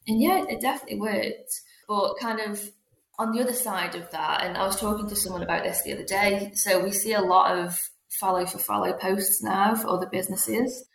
And 0.07 0.21
yeah, 0.21 0.45
it 0.49 0.61
definitely 0.61 0.99
worked. 0.99 1.61
But 1.87 2.15
kind 2.19 2.39
of 2.39 2.71
on 3.19 3.31
the 3.31 3.41
other 3.41 3.53
side 3.53 3.95
of 3.95 4.09
that, 4.11 4.43
and 4.43 4.57
I 4.57 4.65
was 4.65 4.79
talking 4.79 5.07
to 5.09 5.15
someone 5.15 5.43
about 5.43 5.63
this 5.63 5.83
the 5.83 5.93
other 5.93 6.03
day. 6.03 6.51
So 6.55 6.83
we 6.83 6.91
see 6.91 7.13
a 7.13 7.21
lot 7.21 7.57
of 7.57 7.79
follow 8.19 8.45
for 8.45 8.57
follow 8.57 8.93
posts 8.93 9.43
now 9.43 9.75
for 9.75 9.89
other 9.89 10.07
businesses. 10.11 10.85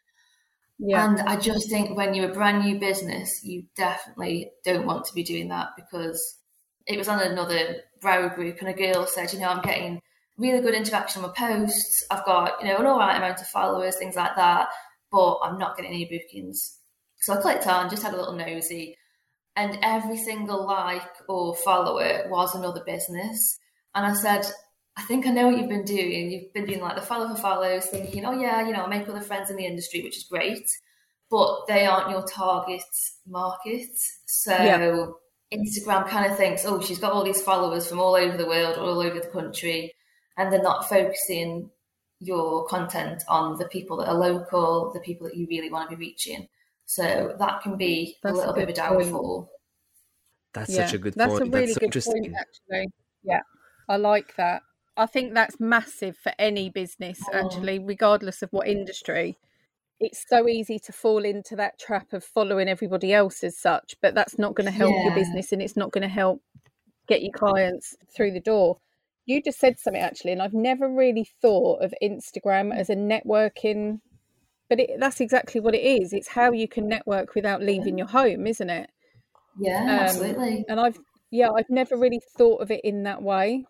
Yeah. 0.79 1.05
And 1.05 1.21
I 1.21 1.37
just 1.37 1.71
think 1.71 1.97
when 1.97 2.15
you're 2.15 2.31
a 2.31 2.35
brand 2.35 2.65
new 2.65 2.79
business, 2.79 3.45
you 3.45 3.65
definitely 3.77 4.51
don't 4.65 4.87
want 4.87 5.05
to 5.07 5.15
be 5.15 5.23
doing 5.23 5.49
that 5.49 5.69
because 5.77 6.39
it 6.87 6.99
was 6.99 7.09
on 7.09 7.21
another 7.21 7.77
brow 8.01 8.29
group 8.29 8.59
and 8.59 8.69
a 8.69 8.73
girl 8.73 9.07
said, 9.07 9.33
you 9.33 9.39
know, 9.39 9.49
I'm 9.49 9.63
getting 9.63 10.01
really 10.39 10.61
good 10.61 10.75
interaction 10.75 11.23
on 11.23 11.31
my 11.31 11.35
posts. 11.37 12.05
I've 12.11 12.25
got, 12.25 12.61
you 12.61 12.69
know, 12.69 12.79
an 12.79 12.87
all 12.87 12.99
right 12.99 13.17
amount 13.17 13.41
of 13.41 13.49
followers, 13.49 13.97
things 13.97 14.17
like 14.17 14.37
that, 14.37 14.69
but 15.11 15.39
I'm 15.43 15.59
not 15.59 15.77
getting 15.77 15.93
any 15.93 16.05
bookings. 16.05 16.79
So 17.21 17.35
I 17.35 17.41
clicked 17.41 17.67
on, 17.67 17.91
just 17.91 18.03
had 18.03 18.15
a 18.15 18.17
little 18.17 18.35
nosy, 18.35 18.97
and 19.57 19.79
every 19.83 20.17
single 20.17 20.67
like 20.67 21.03
or 21.29 21.55
follower 21.57 22.27
was 22.29 22.55
another 22.55 22.83
business. 22.85 23.59
And 23.95 24.07
I 24.07 24.15
said, 24.15 24.47
I 24.97 25.03
think 25.03 25.27
I 25.27 25.31
know 25.31 25.49
what 25.49 25.59
you've 25.59 25.69
been 25.69 25.85
doing. 25.85 26.31
You've 26.31 26.53
been 26.53 26.67
doing 26.67 26.81
like 26.81 26.97
the 26.97 27.03
follow 27.03 27.29
for 27.29 27.41
follows, 27.41 27.87
thinking, 27.87 28.25
oh 28.25 28.33
yeah, 28.33 28.67
you 28.67 28.73
know, 28.73 28.81
I'll 28.81 28.89
make 28.89 29.09
other 29.09 29.21
friends 29.21 29.51
in 29.51 29.57
the 29.57 29.67
industry, 29.67 30.03
which 30.03 30.17
is 30.17 30.25
great, 30.25 30.69
but 31.31 31.67
they 31.67 31.87
aren't 31.87 32.11
your 32.11 32.27
target 32.27 32.83
market. 33.27 33.91
So 34.27 34.53
yeah. 34.53 35.07
Instagram 35.53 36.09
kind 36.09 36.31
of 36.31 36.37
thinks, 36.37 36.65
oh, 36.65 36.81
she's 36.81 36.99
got 36.99 37.13
all 37.13 37.25
these 37.25 37.43
followers 37.43 37.87
from 37.87 38.01
all 38.01 38.15
over 38.15 38.37
the 38.37 38.47
world, 38.47 38.79
all 38.79 39.01
over 39.01 39.21
the 39.21 39.29
country, 39.29 39.95
and 40.37 40.53
they're 40.53 40.63
not 40.63 40.89
focusing 40.89 41.71
your 42.21 42.65
content 42.67 43.23
on 43.29 43.59
the 43.59 43.67
people 43.67 43.97
that 43.99 44.09
are 44.09 44.15
local, 44.15 44.93
the 44.93 45.01
people 45.01 45.27
that 45.27 45.37
you 45.37 45.47
really 45.51 45.71
want 45.71 45.91
to 45.91 45.97
be 45.97 46.07
reaching. 46.07 46.49
So 46.85 47.35
that 47.39 47.63
can 47.63 47.77
be 47.77 48.17
That's 48.23 48.35
a 48.35 48.37
little 48.37 48.53
a 48.53 48.55
bit 48.55 48.65
of 48.65 48.69
a 48.71 48.73
downfall. 48.75 49.51
That's 50.53 50.71
yeah, 50.71 50.87
such 50.87 50.95
a 50.95 50.99
good 50.99 51.15
that's 51.15 51.31
point. 51.31 51.43
A 51.43 51.51
really 51.51 51.75
that's 51.75 51.79
good 51.79 52.05
point, 52.05 52.35
actually. 52.39 52.89
Yeah, 53.23 53.41
I 53.89 53.97
like 53.97 54.37
that. 54.37 54.63
I 54.97 55.07
think 55.07 55.33
that's 55.33 55.59
massive 55.59 56.17
for 56.17 56.33
any 56.39 56.69
business, 56.69 57.21
oh. 57.33 57.39
actually, 57.39 57.79
regardless 57.79 58.43
of 58.43 58.51
what 58.53 58.69
industry. 58.69 59.39
It's 60.01 60.25
so 60.29 60.49
easy 60.49 60.79
to 60.81 60.93
fall 60.93 61.25
into 61.25 61.57
that 61.57 61.79
trap 61.79 62.13
of 62.13 62.25
following 62.25 62.69
everybody 62.69 63.13
else 63.13 63.45
as 63.45 63.57
such, 63.57 63.95
but 64.03 64.15
that's 64.15 64.39
not 64.39 64.55
going 64.55 64.67
to 64.67 64.73
help 64.73 64.93
yeah. 64.93 65.05
your 65.05 65.15
business 65.15 65.53
and 65.53 65.63
it's 65.63 65.77
not 65.77 65.93
going 65.93 66.03
to 66.03 66.09
help 66.09 66.43
get 67.07 67.23
your 67.23 67.33
clients 67.33 67.97
through 68.15 68.33
the 68.33 68.41
door. 68.41 68.79
You 69.27 69.43
just 69.43 69.59
said 69.59 69.79
something 69.79 70.03
actually, 70.03 70.33
and 70.33 70.43
I've 70.43 70.55
never 70.55 70.89
really 70.89 71.27
thought 71.41 71.83
of 71.83 71.95
Instagram 72.03 72.75
as 72.75 72.91
a 72.91 72.97
networking, 72.97 74.01
but 74.69 74.81
it, 74.81 74.91
that's 74.99 75.21
exactly 75.21 75.61
what 75.61 75.75
it 75.75 75.83
is. 75.83 76.13
It's 76.13 76.29
how 76.29 76.53
you 76.53 76.67
can 76.67 76.89
network 76.89 77.35
without 77.35 77.63
leaving 77.63 77.99
your 77.99 78.09
home, 78.09 78.47
isn't 78.47 78.71
it? 78.71 78.91
Yeah, 79.61 79.83
um, 79.83 79.89
absolutely. 79.89 80.65
And 80.69 80.81
I've, 80.81 80.99
yeah, 81.31 81.51
I've 81.57 81.71
never 81.71 81.97
really 81.97 82.21
thought 82.37 82.63
of 82.63 82.71
it 82.71 82.81
in 82.83 83.05
that 83.05 83.23
way 83.23 83.65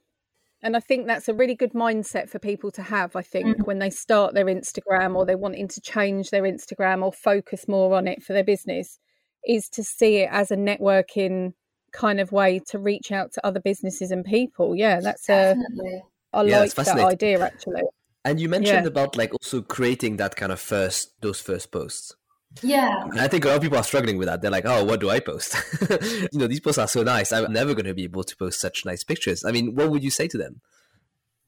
and 0.63 0.77
I 0.77 0.81
think 0.81 1.07
that's 1.07 1.29
a 1.29 1.35
really 1.35 1.57
good 1.57 1.73
mindset 1.73 2.29
for 2.29 2.39
people 2.39 2.71
to 2.73 2.83
have. 2.83 3.17
I 3.17 3.23
think 3.23 3.49
mm-hmm. 3.49 3.63
when 3.65 3.81
they 3.81 3.91
start 3.91 4.35
their 4.35 4.47
Instagram 4.47 5.17
or 5.17 5.27
they're 5.27 5.37
wanting 5.37 5.67
to 5.69 5.81
change 5.81 6.31
their 6.31 6.45
Instagram 6.45 7.03
or 7.03 7.13
focus 7.13 7.67
more 7.67 7.97
on 7.97 8.07
it 8.07 8.23
for 8.23 8.33
their 8.33 8.45
business, 8.45 9.01
is 9.47 9.69
to 9.71 9.83
see 9.83 10.19
it 10.19 10.29
as 10.31 10.53
a 10.53 10.57
networking 10.57 11.55
kind 11.93 12.21
of 12.21 12.33
way 12.33 12.61
to 12.69 12.79
reach 12.79 13.13
out 13.13 13.33
to 13.33 13.47
other 13.47 13.61
businesses 13.61 14.11
and 14.11 14.25
people. 14.25 14.75
Yeah, 14.75 15.01
that's 15.01 15.27
Definitely. 15.27 16.03
a. 16.33 16.37
I 16.37 16.43
yeah, 16.45 16.61
like 16.61 16.75
that 16.75 16.99
idea 16.99 17.41
actually. 17.45 17.83
And 18.25 18.41
you 18.41 18.49
mentioned 18.49 18.85
yeah. 18.85 18.89
about 18.89 19.17
like 19.17 19.33
also 19.33 19.61
creating 19.61 20.17
that 20.17 20.37
kind 20.37 20.53
of 20.53 20.61
first 20.61 21.21
those 21.21 21.41
first 21.41 21.71
posts. 21.71 22.15
Yeah. 22.63 23.07
I 23.15 23.29
think 23.29 23.45
a 23.45 23.49
lot 23.49 23.57
of 23.57 23.63
people 23.63 23.79
are 23.79 23.85
struggling 23.85 24.19
with 24.19 24.29
that. 24.29 24.43
They're 24.43 24.51
like, 24.51 24.67
oh, 24.67 24.85
what 24.85 25.01
do 25.01 25.09
I 25.09 25.21
post? 25.21 25.57
you 26.33 26.39
know, 26.39 26.47
these 26.47 26.61
posts 26.61 26.79
are 26.79 26.89
so 26.89 27.03
nice. 27.03 27.33
I'm 27.33 27.53
never 27.53 27.75
going 27.75 27.87
to 27.87 27.95
be 27.95 28.05
able 28.05 28.25
to 28.25 28.37
post 28.37 28.61
such 28.61 28.85
nice 28.85 29.05
pictures. 29.05 29.45
I 29.45 29.53
mean, 29.53 29.75
what 29.75 29.91
would 29.91 30.05
you 30.05 30.11
say 30.11 30.29
to 30.29 30.37
them? 30.37 30.61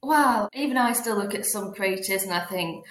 Well, 0.01 0.49
even 0.53 0.77
I 0.77 0.93
still 0.93 1.17
look 1.17 1.35
at 1.35 1.45
some 1.45 1.73
creators 1.73 2.23
and 2.23 2.33
I 2.33 2.45
think, 2.45 2.85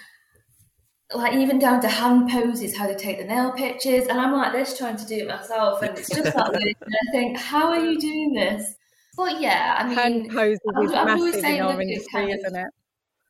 like, 1.13 1.33
even 1.33 1.59
down 1.59 1.81
to 1.81 1.87
hand 1.87 2.29
poses, 2.29 2.75
how 2.75 2.87
they 2.87 2.95
take 2.95 3.19
the 3.19 3.25
nail 3.25 3.51
pictures. 3.51 4.07
And 4.07 4.19
I'm 4.19 4.33
like 4.33 4.53
this 4.53 4.77
trying 4.77 4.97
to 4.97 5.05
do 5.05 5.17
it 5.17 5.27
myself. 5.27 5.81
And 5.81 5.97
it's 5.97 6.09
just 6.09 6.35
like 6.35 6.55
I 6.55 7.11
think, 7.11 7.37
how 7.37 7.69
are 7.69 7.79
you 7.79 7.99
doing 7.99 8.33
this? 8.33 8.75
But 9.15 9.39
yeah, 9.39 9.77
I 9.79 9.87
mean, 9.87 9.97
hand 9.97 10.29
poses 10.29 10.59
I'm, 10.75 10.85
is 10.85 10.93
I'm 10.93 11.05
massive 11.05 11.43
in 11.43 11.61
our 11.61 11.81
industry, 11.81 12.31
isn't 12.31 12.55
it? 12.55 12.67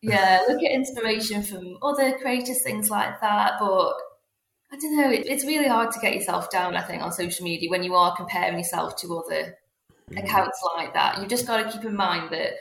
Yeah, 0.02 0.42
look 0.48 0.62
at 0.64 0.72
inspiration 0.72 1.44
from 1.44 1.78
other 1.82 2.18
creators, 2.18 2.62
things 2.64 2.90
like 2.90 3.20
that. 3.22 3.54
But 3.60 3.94
I 4.72 4.78
don't 4.80 4.98
know. 4.98 5.10
It, 5.10 5.26
it's 5.28 5.46
really 5.46 5.68
hard 5.68 5.92
to 5.92 6.00
get 6.00 6.16
yourself 6.16 6.50
down. 6.50 6.76
I 6.76 6.82
think 6.82 7.04
on 7.04 7.12
social 7.12 7.44
media 7.44 7.70
when 7.70 7.84
you 7.84 7.96
are 7.96 8.16
comparing 8.16 8.58
yourself 8.58 8.96
to 8.98 9.18
other 9.18 9.58
mm. 10.12 10.24
accounts 10.24 10.60
like 10.76 10.94
that, 10.94 11.22
you 11.22 11.28
just 11.28 11.48
got 11.48 11.64
to 11.64 11.72
keep 11.72 11.86
in 11.86 11.96
mind 11.96 12.32
that 12.32 12.54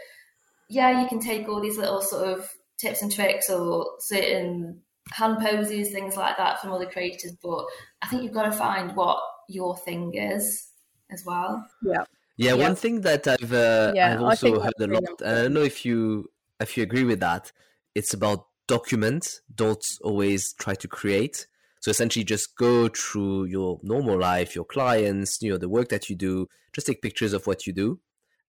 yeah, 0.69 1.01
you 1.01 1.09
can 1.09 1.21
take 1.21 1.49
all 1.49 1.61
these 1.61 1.79
little 1.79 2.01
sort 2.01 2.29
of 2.29 2.51
tips 2.79 3.03
and 3.03 3.13
tricks 3.13 3.49
or 3.51 3.87
certain 4.01 4.83
hand 5.13 5.39
poses, 5.41 5.91
things 5.91 6.17
like 6.17 6.37
that 6.37 6.61
from 6.61 6.73
other 6.73 6.87
creators, 6.87 7.33
but 7.43 7.65
I 8.03 8.09
think 8.09 8.23
you've 8.23 8.33
got 8.33 8.45
to 8.45 8.53
find 8.53 8.95
what 8.97 9.19
your 9.49 9.77
thing 9.77 10.15
is 10.15 10.69
as 11.11 11.25
well. 11.25 11.67
Yeah. 11.83 12.05
Yeah, 12.37 12.55
yeah. 12.55 12.67
one 12.67 12.75
thing 12.75 13.03
that 13.03 13.29
I've 13.29 13.53
uh, 13.53 13.93
yeah, 13.95 14.15
I've 14.15 14.23
also 14.23 14.59
heard 14.59 14.75
a 14.81 14.89
lot, 14.89 15.21
and 15.21 15.39
I 15.39 15.43
don't 15.43 15.53
know 15.53 15.63
if 15.63 15.85
you 15.85 16.31
if 16.59 16.77
you 16.77 16.83
agree 16.83 17.05
with 17.05 17.21
that. 17.21 17.53
It's 17.95 18.13
about 18.13 18.47
document. 18.67 19.41
Don't 19.55 19.85
always 20.03 20.53
try 20.55 20.75
to 20.75 20.89
create. 20.89 21.47
So 21.79 21.91
essentially, 21.91 22.25
just 22.25 22.57
go 22.57 22.89
through 22.89 23.45
your 23.45 23.79
normal 23.85 24.19
life, 24.19 24.55
your 24.57 24.65
clients, 24.65 25.41
you 25.43 25.51
know, 25.51 25.59
the 25.59 25.69
work 25.69 25.91
that 25.91 26.11
you 26.11 26.17
do. 26.17 26.49
Just 26.73 26.89
take 26.89 27.03
pictures 27.03 27.35
of 27.35 27.47
what 27.47 27.69
you 27.69 27.73
do 27.73 28.01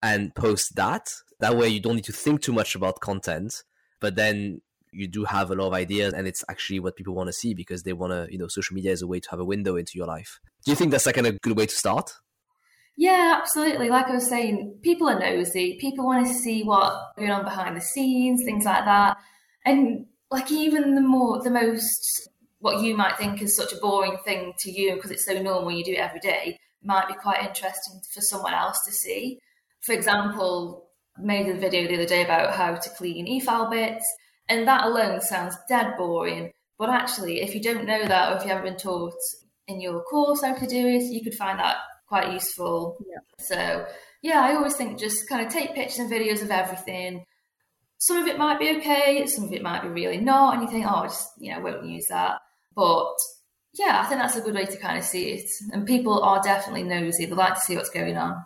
and 0.02 0.34
post 0.34 0.76
that. 0.78 1.14
That 1.40 1.56
way, 1.56 1.68
you 1.68 1.80
don't 1.80 1.96
need 1.96 2.06
to 2.06 2.14
think 2.14 2.42
too 2.42 2.54
much 2.54 2.76
about 2.76 3.02
content, 3.02 3.64
but 4.00 4.16
then 4.16 4.62
you 4.96 5.08
do 5.08 5.26
have 5.26 5.52
a 5.52 5.56
lot 5.56 5.68
of 5.68 5.74
ideas, 5.74 6.14
and 6.14 6.28
it's 6.28 6.44
actually 6.50 6.80
what 6.80 6.96
people 6.96 7.14
want 7.14 7.28
to 7.28 7.34
see 7.34 7.54
because 7.54 7.84
they 7.84 7.94
want 7.94 8.12
to, 8.12 8.32
you 8.32 8.38
know, 8.38 8.48
social 8.48 8.74
media 8.74 8.92
is 8.92 9.02
a 9.02 9.08
way 9.08 9.20
to 9.20 9.30
have 9.30 9.40
a 9.40 9.46
window 9.46 9.76
into 9.76 9.94
your 9.96 10.08
life. 10.08 10.40
Do 10.64 10.72
you 10.72 10.76
think 10.76 10.92
that's 10.92 11.06
like 11.06 11.18
a 11.18 11.32
good 11.32 11.58
way 11.58 11.66
to 11.66 11.76
start? 11.76 12.12
Yeah, 12.98 13.38
absolutely. 13.40 13.90
Like 13.90 14.08
I 14.08 14.14
was 14.16 14.30
saying, 14.30 14.80
people 14.82 15.10
are 15.10 15.20
nosy. 15.20 15.78
People 15.80 16.06
want 16.06 16.26
to 16.26 16.34
see 16.34 16.64
what's 16.64 16.96
going 17.18 17.32
on 17.32 17.44
behind 17.44 17.76
the 17.76 17.82
scenes, 17.82 18.44
things 18.44 18.64
like 18.64 18.86
that. 18.86 19.18
And 19.66 20.06
like 20.32 20.52
even 20.52 20.96
the 20.96 21.02
more 21.02 21.42
the 21.44 21.50
most 21.50 22.30
what 22.60 22.82
you 22.82 22.96
might 22.96 23.18
think 23.18 23.42
is 23.42 23.56
such 23.56 23.74
a 23.74 23.78
boring 23.78 24.18
thing 24.26 24.54
to 24.60 24.72
you 24.72 24.96
because 24.96 25.12
it's 25.12 25.26
so 25.26 25.40
normal, 25.42 25.72
you 25.72 25.84
do 25.84 25.92
it 25.92 26.00
every 26.00 26.20
day, 26.20 26.58
might 26.84 27.08
be 27.08 27.14
quite 27.14 27.44
interesting 27.44 28.00
for 28.12 28.22
someone 28.22 28.54
else 28.54 28.78
to 28.86 28.92
see. 28.92 29.40
For 29.82 29.94
example, 29.94 30.88
made 31.20 31.48
a 31.48 31.60
video 31.60 31.88
the 31.88 31.96
other 31.96 32.08
day 32.08 32.24
about 32.24 32.56
how 32.56 32.76
to 32.76 32.90
clean 32.92 33.28
e-file 33.28 33.70
bits, 33.70 34.06
and 34.50 34.68
that 34.68 34.86
alone 34.86 35.22
sounds 35.22 35.56
dead 35.68 35.96
boring. 35.98 36.52
But 36.78 36.90
actually, 36.90 37.42
if 37.42 37.56
you 37.56 37.62
don't 37.62 37.86
know 37.86 38.06
that, 38.06 38.32
or 38.32 38.38
if 38.38 38.44
you 38.44 38.50
haven't 38.50 38.66
been 38.66 38.78
taught 38.78 39.14
in 39.68 39.80
your 39.82 40.02
course 40.04 40.42
how 40.44 40.54
to 40.54 40.68
do 40.68 40.88
it, 40.88 41.04
you 41.04 41.24
could 41.24 41.34
find 41.34 41.60
that 41.60 41.78
quite 42.08 42.34
useful. 42.34 42.98
Yeah. 43.08 43.20
So, 43.40 43.86
yeah, 44.22 44.42
I 44.42 44.56
always 44.56 44.76
think 44.76 45.00
just 45.00 45.28
kind 45.30 45.46
of 45.46 45.52
take 45.52 45.74
pictures 45.74 46.00
and 46.00 46.12
videos 46.12 46.42
of 46.42 46.52
everything. 46.52 47.26
Some 47.98 48.18
of 48.18 48.28
it 48.28 48.38
might 48.38 48.60
be 48.60 48.76
okay, 48.78 49.26
some 49.26 49.46
of 49.46 49.54
it 49.54 49.64
might 49.64 49.82
be 49.82 49.88
really 49.88 50.18
not, 50.18 50.54
and 50.54 50.64
you 50.64 50.70
think, 50.70 50.86
oh, 50.86 50.96
I 50.96 51.08
just 51.08 51.30
you 51.40 51.54
know 51.54 51.62
won't 51.62 51.86
use 51.86 52.08
that. 52.10 52.40
But 52.76 53.16
yeah, 53.74 54.02
I 54.02 54.06
think 54.06 54.20
that's 54.20 54.36
a 54.36 54.42
good 54.42 54.56
way 54.56 54.66
to 54.66 54.78
kind 54.78 54.98
of 54.98 55.04
see 55.04 55.32
it. 55.32 55.50
And 55.72 55.88
people 55.88 56.22
are 56.22 56.42
definitely 56.42 56.84
nosy. 56.84 57.26
They 57.26 57.36
like 57.36 57.56
to 57.56 57.62
see 57.62 57.76
what's 57.76 57.90
going 57.90 58.18
on. 58.18 58.46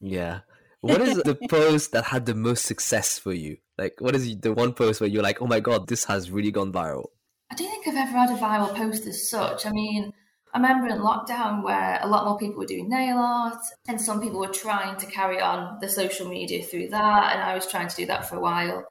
Yeah. 0.00 0.40
What 0.80 1.00
is 1.00 1.16
the 1.16 1.34
post 1.50 1.92
that 1.92 2.04
had 2.04 2.26
the 2.26 2.34
most 2.34 2.64
success 2.64 3.18
for 3.18 3.32
you? 3.32 3.56
Like, 3.76 4.00
what 4.00 4.14
is 4.14 4.36
the 4.38 4.52
one 4.52 4.72
post 4.72 5.00
where 5.00 5.10
you're 5.10 5.22
like, 5.22 5.42
oh 5.42 5.46
my 5.46 5.60
God, 5.60 5.88
this 5.88 6.04
has 6.04 6.30
really 6.30 6.52
gone 6.52 6.72
viral? 6.72 7.06
I 7.50 7.54
don't 7.56 7.70
think 7.70 7.88
I've 7.88 8.08
ever 8.08 8.18
had 8.18 8.30
a 8.30 8.36
viral 8.36 8.74
post 8.74 9.06
as 9.06 9.28
such. 9.28 9.66
I 9.66 9.70
mean, 9.70 10.12
I 10.52 10.58
remember 10.58 10.86
in 10.86 11.00
lockdown 11.00 11.64
where 11.64 11.98
a 12.00 12.06
lot 12.06 12.24
more 12.24 12.38
people 12.38 12.58
were 12.58 12.66
doing 12.66 12.88
nail 12.88 13.18
art 13.18 13.60
and 13.88 14.00
some 14.00 14.20
people 14.20 14.38
were 14.38 14.48
trying 14.48 14.96
to 14.98 15.06
carry 15.06 15.40
on 15.40 15.78
the 15.80 15.88
social 15.88 16.28
media 16.28 16.62
through 16.62 16.88
that. 16.90 17.32
And 17.34 17.42
I 17.42 17.54
was 17.54 17.66
trying 17.66 17.88
to 17.88 17.96
do 17.96 18.06
that 18.06 18.28
for 18.28 18.36
a 18.36 18.40
while. 18.40 18.86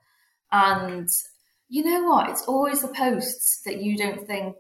And 0.52 1.08
you 1.70 1.84
know 1.84 2.04
what? 2.04 2.30
It's 2.30 2.44
always 2.44 2.82
the 2.82 2.90
posts 2.90 3.62
that 3.66 3.82
you 3.82 3.98
don't 3.98 4.28
think 4.28 4.56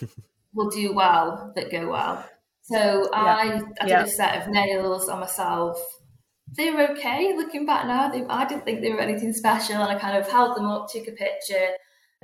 will 0.54 0.68
do 0.68 0.92
well 0.92 1.52
that 1.56 1.70
go 1.70 1.88
well. 1.88 2.24
So 2.62 3.08
yeah. 3.12 3.18
I, 3.18 3.62
I 3.80 3.84
did 3.84 3.88
yeah. 3.88 4.04
a 4.04 4.08
set 4.08 4.42
of 4.42 4.48
nails 4.52 5.08
on 5.08 5.20
myself. 5.20 5.78
They 6.54 6.70
were 6.70 6.90
okay 6.90 7.34
looking 7.36 7.64
back 7.64 7.86
now. 7.86 8.10
They, 8.10 8.24
I 8.24 8.44
didn't 8.46 8.64
think 8.64 8.82
they 8.82 8.92
were 8.92 9.00
anything 9.00 9.32
special, 9.32 9.76
and 9.76 9.84
I 9.84 9.98
kind 9.98 10.16
of 10.16 10.30
held 10.30 10.56
them 10.56 10.66
up, 10.66 10.90
took 10.90 11.08
a 11.08 11.12
picture. 11.12 11.68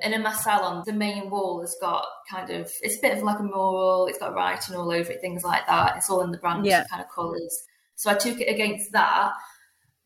And 0.00 0.14
in 0.14 0.22
my 0.22 0.32
salon, 0.32 0.84
the 0.86 0.92
main 0.92 1.28
wall 1.30 1.60
has 1.60 1.76
got 1.80 2.04
kind 2.30 2.50
of 2.50 2.70
it's 2.82 2.98
a 2.98 3.00
bit 3.00 3.16
of 3.16 3.24
like 3.24 3.40
a 3.40 3.42
mural. 3.42 4.06
It's 4.06 4.18
got 4.18 4.34
writing 4.34 4.76
all 4.76 4.92
over 4.92 5.10
it, 5.10 5.20
things 5.20 5.44
like 5.44 5.66
that. 5.66 5.96
It's 5.96 6.10
all 6.10 6.22
in 6.22 6.30
the 6.30 6.38
brand 6.38 6.66
yeah. 6.66 6.84
kind 6.90 7.02
of 7.02 7.08
colours. 7.08 7.64
So 7.96 8.10
I 8.10 8.14
took 8.14 8.40
it 8.40 8.52
against 8.52 8.92
that, 8.92 9.32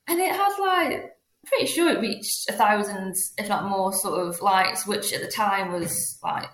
and 0.06 0.20
it 0.20 0.34
had 0.34 0.56
like 0.58 1.12
pretty 1.46 1.66
sure 1.66 1.90
it 1.90 2.00
reached 2.00 2.48
a 2.48 2.52
thousand, 2.52 3.14
if 3.36 3.48
not 3.48 3.68
more, 3.68 3.92
sort 3.92 4.26
of 4.26 4.40
likes, 4.40 4.86
which 4.86 5.12
at 5.12 5.20
the 5.20 5.28
time 5.28 5.72
was 5.72 6.18
like 6.22 6.48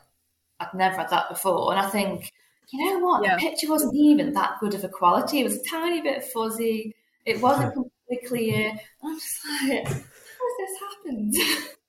I'd 0.61 0.75
never 0.75 0.97
had 0.97 1.11
that 1.11 1.29
before. 1.29 1.71
And 1.73 1.81
I 1.81 1.88
think 1.88 2.33
you 2.73 2.85
know 2.85 2.99
what? 3.05 3.25
Yeah. 3.25 3.37
The 3.37 3.42
picture 3.42 3.68
wasn't 3.68 3.94
even 3.94 4.33
that 4.35 4.59
good 4.61 4.75
of 4.75 4.85
a 4.85 4.88
quality. 4.88 5.40
It 5.40 5.44
was 5.44 5.57
a 5.57 5.64
tiny 5.71 6.03
bit 6.03 6.25
fuzzy. 6.25 6.94
It 7.29 7.43
wasn't 7.43 7.75
completely 7.75 8.27
clear. 8.27 8.73
I'm 9.05 9.19
just 9.19 9.45
like, 9.45 9.85
how 9.85 9.93
has 9.93 10.57
this 10.59 10.81
happened? 10.81 11.35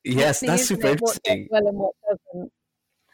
Yes, 0.04 0.39
that's 0.41 0.65
super 0.65 0.88
interesting. 0.88 1.47
well 1.49 1.67
and 1.67 1.78
what 1.78 1.95
doesn't. 2.04 2.52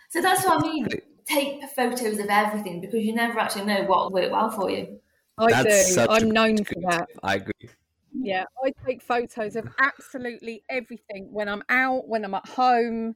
So 0.10 0.22
that's 0.22 0.44
what 0.46 0.60
I 0.60 0.68
mean. 0.68 0.88
Take 1.28 1.64
photos 1.76 2.20
of 2.20 2.28
everything 2.30 2.82
because 2.82 3.04
you 3.04 3.14
never 3.14 3.40
actually 3.40 3.66
know 3.66 3.84
what 3.84 4.12
will 4.12 4.22
work 4.22 4.32
well 4.32 4.50
for 4.50 4.70
you. 4.70 5.00
I 5.38 5.52
that's 5.52 5.96
do. 5.96 6.06
I'm 6.10 6.32
known 6.32 6.64
for 6.64 6.76
that. 6.90 7.10
I 7.22 7.36
agree. 7.36 7.70
Yeah, 8.14 8.46
I 8.64 8.72
take 8.88 9.02
photos 9.02 9.56
of 9.56 9.68
absolutely 9.80 10.64
everything 10.70 11.32
when 11.32 11.50
I'm 11.50 11.64
out, 11.70 12.08
when 12.08 12.24
I'm 12.24 12.34
at 12.34 12.48
home. 12.48 13.16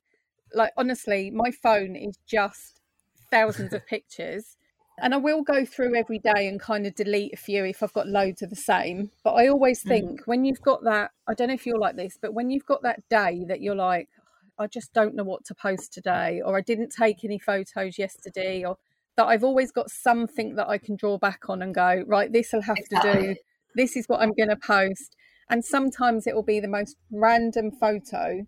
Like 0.53 0.73
honestly, 0.77 1.31
my 1.31 1.51
phone 1.51 1.95
is 1.95 2.17
just 2.27 2.81
thousands 3.31 3.73
of 3.73 3.85
pictures. 3.87 4.57
And 5.01 5.13
I 5.13 5.17
will 5.17 5.41
go 5.41 5.65
through 5.65 5.95
every 5.95 6.19
day 6.19 6.47
and 6.47 6.59
kind 6.59 6.85
of 6.85 6.95
delete 6.95 7.33
a 7.33 7.37
few 7.37 7.65
if 7.65 7.81
I've 7.83 7.93
got 7.93 8.07
loads 8.07 8.41
of 8.41 8.49
the 8.49 8.55
same. 8.55 9.11
But 9.23 9.33
I 9.33 9.47
always 9.47 9.83
mm. 9.83 9.87
think 9.87 10.21
mm. 10.21 10.27
when 10.27 10.45
you've 10.45 10.61
got 10.61 10.83
that, 10.83 11.11
I 11.27 11.33
don't 11.33 11.47
know 11.47 11.53
if 11.53 11.65
you're 11.65 11.79
like 11.79 11.95
this, 11.95 12.17
but 12.21 12.33
when 12.33 12.49
you've 12.49 12.65
got 12.65 12.83
that 12.83 13.07
day 13.09 13.45
that 13.47 13.61
you're 13.61 13.75
like, 13.75 14.09
I 14.57 14.67
just 14.67 14.93
don't 14.93 15.15
know 15.15 15.23
what 15.23 15.45
to 15.45 15.55
post 15.55 15.93
today, 15.93 16.41
or 16.43 16.57
I 16.57 16.61
didn't 16.61 16.93
take 16.97 17.23
any 17.23 17.39
photos 17.39 17.97
yesterday, 17.97 18.65
or 18.65 18.77
that 19.15 19.25
I've 19.25 19.43
always 19.43 19.71
got 19.71 19.89
something 19.89 20.55
that 20.55 20.67
I 20.67 20.77
can 20.77 20.95
draw 20.95 21.17
back 21.17 21.49
on 21.49 21.61
and 21.61 21.73
go, 21.73 22.03
right, 22.05 22.31
this 22.31 22.51
will 22.51 22.63
have 22.63 22.77
exactly. 22.77 23.11
to 23.11 23.33
do. 23.33 23.35
This 23.75 23.95
is 23.95 24.05
what 24.07 24.21
I'm 24.21 24.33
going 24.33 24.49
to 24.49 24.57
post. 24.57 25.15
And 25.49 25.63
sometimes 25.63 26.27
it 26.27 26.35
will 26.35 26.43
be 26.43 26.59
the 26.59 26.67
most 26.67 26.97
random 27.11 27.71
photo. 27.71 28.45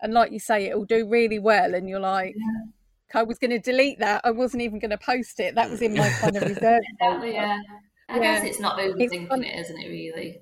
And 0.00 0.12
like 0.12 0.32
you 0.32 0.40
say, 0.40 0.64
it 0.64 0.76
will 0.76 0.84
do 0.84 1.08
really 1.08 1.38
well. 1.38 1.74
And 1.74 1.88
you're 1.88 2.00
like, 2.00 2.34
yeah 2.36 2.72
I 3.14 3.22
was 3.22 3.38
going 3.38 3.50
to 3.50 3.58
delete 3.58 3.98
that. 3.98 4.20
I 4.24 4.30
wasn't 4.30 4.62
even 4.62 4.78
going 4.78 4.90
to 4.90 4.98
post 4.98 5.40
it. 5.40 5.54
That 5.54 5.70
was 5.70 5.82
in 5.82 5.94
my 5.94 6.08
kind 6.08 6.36
of 6.36 6.42
reserve. 6.48 6.82
exactly, 7.00 7.32
yeah. 7.34 7.58
I 8.08 8.16
yeah. 8.16 8.20
guess 8.20 8.44
it's 8.44 8.60
not 8.60 8.78
overthinking 8.78 9.28
it's 9.30 9.46
it, 9.46 9.60
isn't 9.60 9.78
it? 9.80 9.88
Really. 9.88 10.40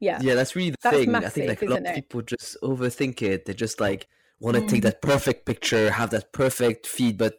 Yeah. 0.00 0.18
Yeah, 0.22 0.34
that's 0.34 0.56
really 0.56 0.70
the 0.70 0.76
that's 0.82 0.96
thing. 0.96 1.12
Massive, 1.12 1.26
I 1.26 1.30
think 1.30 1.48
like 1.48 1.62
a 1.62 1.66
lot 1.66 1.86
of 1.86 1.94
people 1.94 2.22
just 2.22 2.56
overthink 2.62 3.22
it. 3.22 3.44
They 3.44 3.54
just 3.54 3.80
like 3.80 4.06
want 4.38 4.56
to 4.56 4.62
mm. 4.62 4.68
take 4.68 4.82
that 4.82 5.02
perfect 5.02 5.44
picture, 5.44 5.90
have 5.90 6.10
that 6.10 6.32
perfect 6.32 6.86
feed, 6.86 7.18
but 7.18 7.34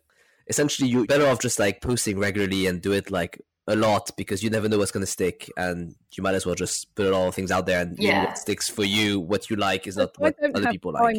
essentially 0.47 0.89
you're 0.89 1.05
better 1.05 1.27
off 1.27 1.39
just 1.39 1.59
like 1.59 1.81
posting 1.81 2.19
regularly 2.19 2.67
and 2.67 2.81
do 2.81 2.91
it 2.91 3.09
like 3.09 3.41
a 3.67 3.75
lot 3.75 4.11
because 4.17 4.43
you 4.43 4.49
never 4.49 4.67
know 4.67 4.77
what's 4.77 4.91
going 4.91 5.05
to 5.05 5.11
stick 5.11 5.49
and 5.55 5.95
you 6.15 6.23
might 6.23 6.35
as 6.35 6.45
well 6.45 6.55
just 6.55 6.93
put 6.95 7.13
all 7.13 7.31
things 7.31 7.51
out 7.51 7.65
there 7.65 7.81
and 7.81 7.97
yeah. 7.97 8.25
what 8.25 8.37
sticks 8.37 8.67
for 8.67 8.83
you 8.83 9.19
what 9.19 9.49
you 9.49 9.55
like 9.55 9.87
is 9.87 9.97
not 9.97 10.09
what 10.17 10.35
other 10.43 10.71
people 10.71 10.91
like 10.91 11.17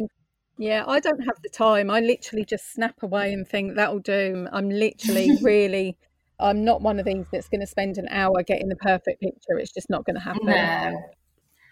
yeah, 0.62 0.84
I 0.86 1.00
don't 1.00 1.24
have 1.24 1.42
the 1.42 1.48
time. 1.48 1.90
I 1.90 1.98
literally 1.98 2.44
just 2.44 2.72
snap 2.72 3.02
away 3.02 3.32
and 3.32 3.46
think 3.46 3.74
that'll 3.74 3.98
do. 3.98 4.46
I'm 4.52 4.70
literally 4.70 5.36
really, 5.42 5.96
I'm 6.38 6.64
not 6.64 6.82
one 6.82 7.00
of 7.00 7.04
these 7.04 7.26
that's 7.32 7.48
going 7.48 7.62
to 7.62 7.66
spend 7.66 7.98
an 7.98 8.06
hour 8.10 8.44
getting 8.44 8.68
the 8.68 8.76
perfect 8.76 9.20
picture. 9.20 9.58
It's 9.58 9.72
just 9.72 9.90
not 9.90 10.04
going 10.04 10.14
to 10.14 10.20
happen. 10.20 10.46
No. 10.46 11.02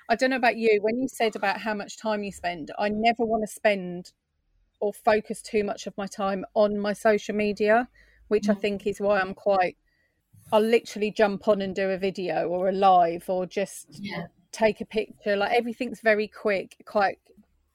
I 0.08 0.16
don't 0.16 0.30
know 0.30 0.36
about 0.36 0.56
you. 0.56 0.80
When 0.82 0.98
you 0.98 1.06
said 1.06 1.36
about 1.36 1.60
how 1.60 1.72
much 1.72 1.98
time 1.98 2.24
you 2.24 2.32
spend, 2.32 2.72
I 2.80 2.88
never 2.88 3.24
want 3.24 3.44
to 3.46 3.46
spend 3.46 4.10
or 4.80 4.92
focus 4.92 5.40
too 5.40 5.62
much 5.62 5.86
of 5.86 5.96
my 5.96 6.08
time 6.08 6.44
on 6.54 6.76
my 6.76 6.92
social 6.92 7.36
media, 7.36 7.88
which 8.26 8.44
mm. 8.44 8.50
I 8.50 8.54
think 8.54 8.88
is 8.88 9.00
why 9.00 9.20
I'm 9.20 9.34
quite. 9.34 9.76
I'll 10.52 10.60
literally 10.60 11.12
jump 11.12 11.46
on 11.46 11.62
and 11.62 11.76
do 11.76 11.90
a 11.90 11.96
video 11.96 12.48
or 12.48 12.70
a 12.70 12.72
live 12.72 13.30
or 13.30 13.46
just 13.46 13.86
yeah. 13.90 14.24
take 14.50 14.80
a 14.80 14.84
picture. 14.84 15.36
Like 15.36 15.52
everything's 15.52 16.00
very 16.00 16.26
quick, 16.26 16.74
quite 16.86 17.18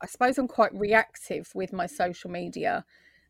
I 0.02 0.08
suppose 0.08 0.38
I'm 0.38 0.48
quite 0.48 0.74
reactive 0.74 1.50
with 1.56 1.74
my 1.74 1.86
social 1.86 2.30
media. 2.30 2.86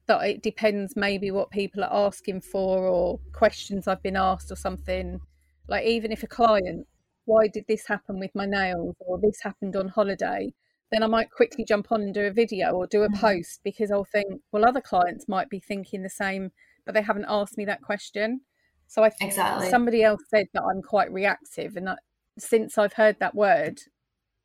That 0.08 0.22
it 0.28 0.44
depends 0.44 0.96
maybe 0.96 1.32
what 1.32 1.50
people 1.50 1.84
are 1.84 2.08
asking 2.08 2.42
for 2.42 2.86
or 2.86 3.20
questions 3.34 3.88
I've 3.88 4.04
been 4.04 4.16
asked 4.16 4.52
or 4.52 4.56
something. 4.56 5.20
Like 5.68 5.86
even 5.86 6.12
if 6.12 6.22
a 6.22 6.28
client, 6.28 6.86
why 7.26 7.48
did 7.48 7.66
this 7.68 7.88
happen 7.88 8.20
with 8.20 8.30
my 8.36 8.46
nails 8.46 8.96
or 9.00 9.20
this 9.20 9.42
happened 9.42 9.76
on 9.76 9.88
holiday? 9.88 10.54
Then 10.92 11.02
I 11.02 11.08
might 11.08 11.32
quickly 11.32 11.66
jump 11.66 11.92
on 11.92 12.04
and 12.04 12.14
do 12.14 12.22
a 12.22 12.32
video 12.32 12.72
or 12.72 12.86
do 12.86 13.02
a 13.02 13.10
mm-hmm. 13.10 13.20
post 13.20 13.62
because 13.64 13.90
I'll 13.90 14.06
think, 14.06 14.42
well, 14.52 14.68
other 14.68 14.82
clients 14.82 15.28
might 15.28 15.50
be 15.50 15.60
thinking 15.60 16.04
the 16.04 16.10
same, 16.10 16.52
but 16.86 16.94
they 16.94 17.02
haven't 17.02 17.26
asked 17.28 17.58
me 17.58 17.66
that 17.66 17.82
question. 17.82 18.42
So 18.88 19.04
I 19.04 19.10
think 19.10 19.32
exactly. 19.32 19.70
somebody 19.70 20.04
else 20.04 20.22
said 20.30 20.46
that 20.54 20.62
I'm 20.62 20.84
quite 20.84 21.12
reactive, 21.12 21.76
and 21.76 21.88
that, 21.88 22.00
since 22.38 22.78
I've 22.78 22.94
heard 22.94 23.18
that 23.20 23.34
word, 23.34 23.80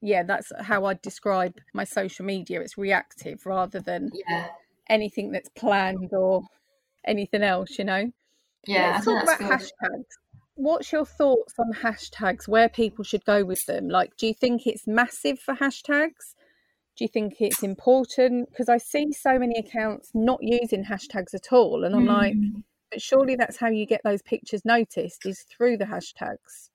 yeah, 0.01 0.23
that's 0.23 0.53
how 0.61 0.85
I 0.85 0.95
describe 0.95 1.59
my 1.75 1.85
social 1.85 2.25
media. 2.25 2.61
It's 2.61 2.79
reactive 2.79 3.45
rather 3.45 3.81
than 3.81 4.11
yeah. 4.29 4.49
anything 4.89 5.33
that's 5.33 5.51
planned 5.51 6.13
or 6.13 6.43
anything 7.07 7.43
else, 7.43 7.79
you 7.79 7.85
know? 7.85 8.11
Yeah. 8.67 8.93
Let's 8.93 9.05
talk 9.05 9.23
about 9.23 9.39
good. 9.39 9.49
hashtags. 9.49 10.05
What's 10.55 10.93
your 10.93 11.07
thoughts 11.07 11.55
on 11.59 11.73
hashtags, 11.73 12.47
where 12.47 12.69
people 12.69 13.03
should 13.03 13.25
go 13.25 13.45
with 13.45 13.65
them? 13.67 13.89
Like, 13.89 14.17
do 14.17 14.27
you 14.27 14.35
think 14.35 14.67
it's 14.67 14.87
massive 14.87 15.39
for 15.39 15.55
hashtags? 15.55 16.35
Do 16.97 17.05
you 17.05 17.09
think 17.09 17.37
it's 17.41 17.63
important? 17.63 18.51
Because 18.51 18.69
I 18.69 18.77
see 18.77 19.13
so 19.13 19.39
many 19.39 19.59
accounts 19.59 20.11
not 20.13 20.39
using 20.43 20.85
hashtags 20.85 21.33
at 21.35 21.51
all. 21.51 21.85
And 21.85 21.95
I'm 21.95 22.05
mm. 22.05 22.09
like, 22.09 22.35
but 22.91 23.01
surely 23.01 23.37
that's 23.37 23.57
how 23.57 23.69
you 23.69 23.87
get 23.87 24.03
those 24.05 24.21
pictures 24.21 24.63
noticed 24.65 25.25
is 25.25 25.45
through 25.57 25.79
the 25.79 25.87
hashtags. 25.87 26.69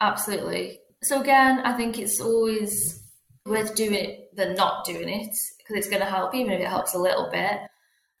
Absolutely. 0.00 0.80
So 1.02 1.20
again, 1.20 1.60
I 1.60 1.76
think 1.76 1.98
it's 1.98 2.20
always 2.20 3.02
worth 3.46 3.74
doing 3.74 3.94
it 3.94 4.34
than 4.36 4.54
not 4.54 4.84
doing 4.84 5.08
it 5.08 5.34
because 5.58 5.76
it's 5.76 5.88
going 5.88 6.02
to 6.02 6.08
help, 6.08 6.34
even 6.34 6.52
if 6.52 6.60
it 6.60 6.68
helps 6.68 6.94
a 6.94 6.98
little 6.98 7.28
bit. 7.30 7.60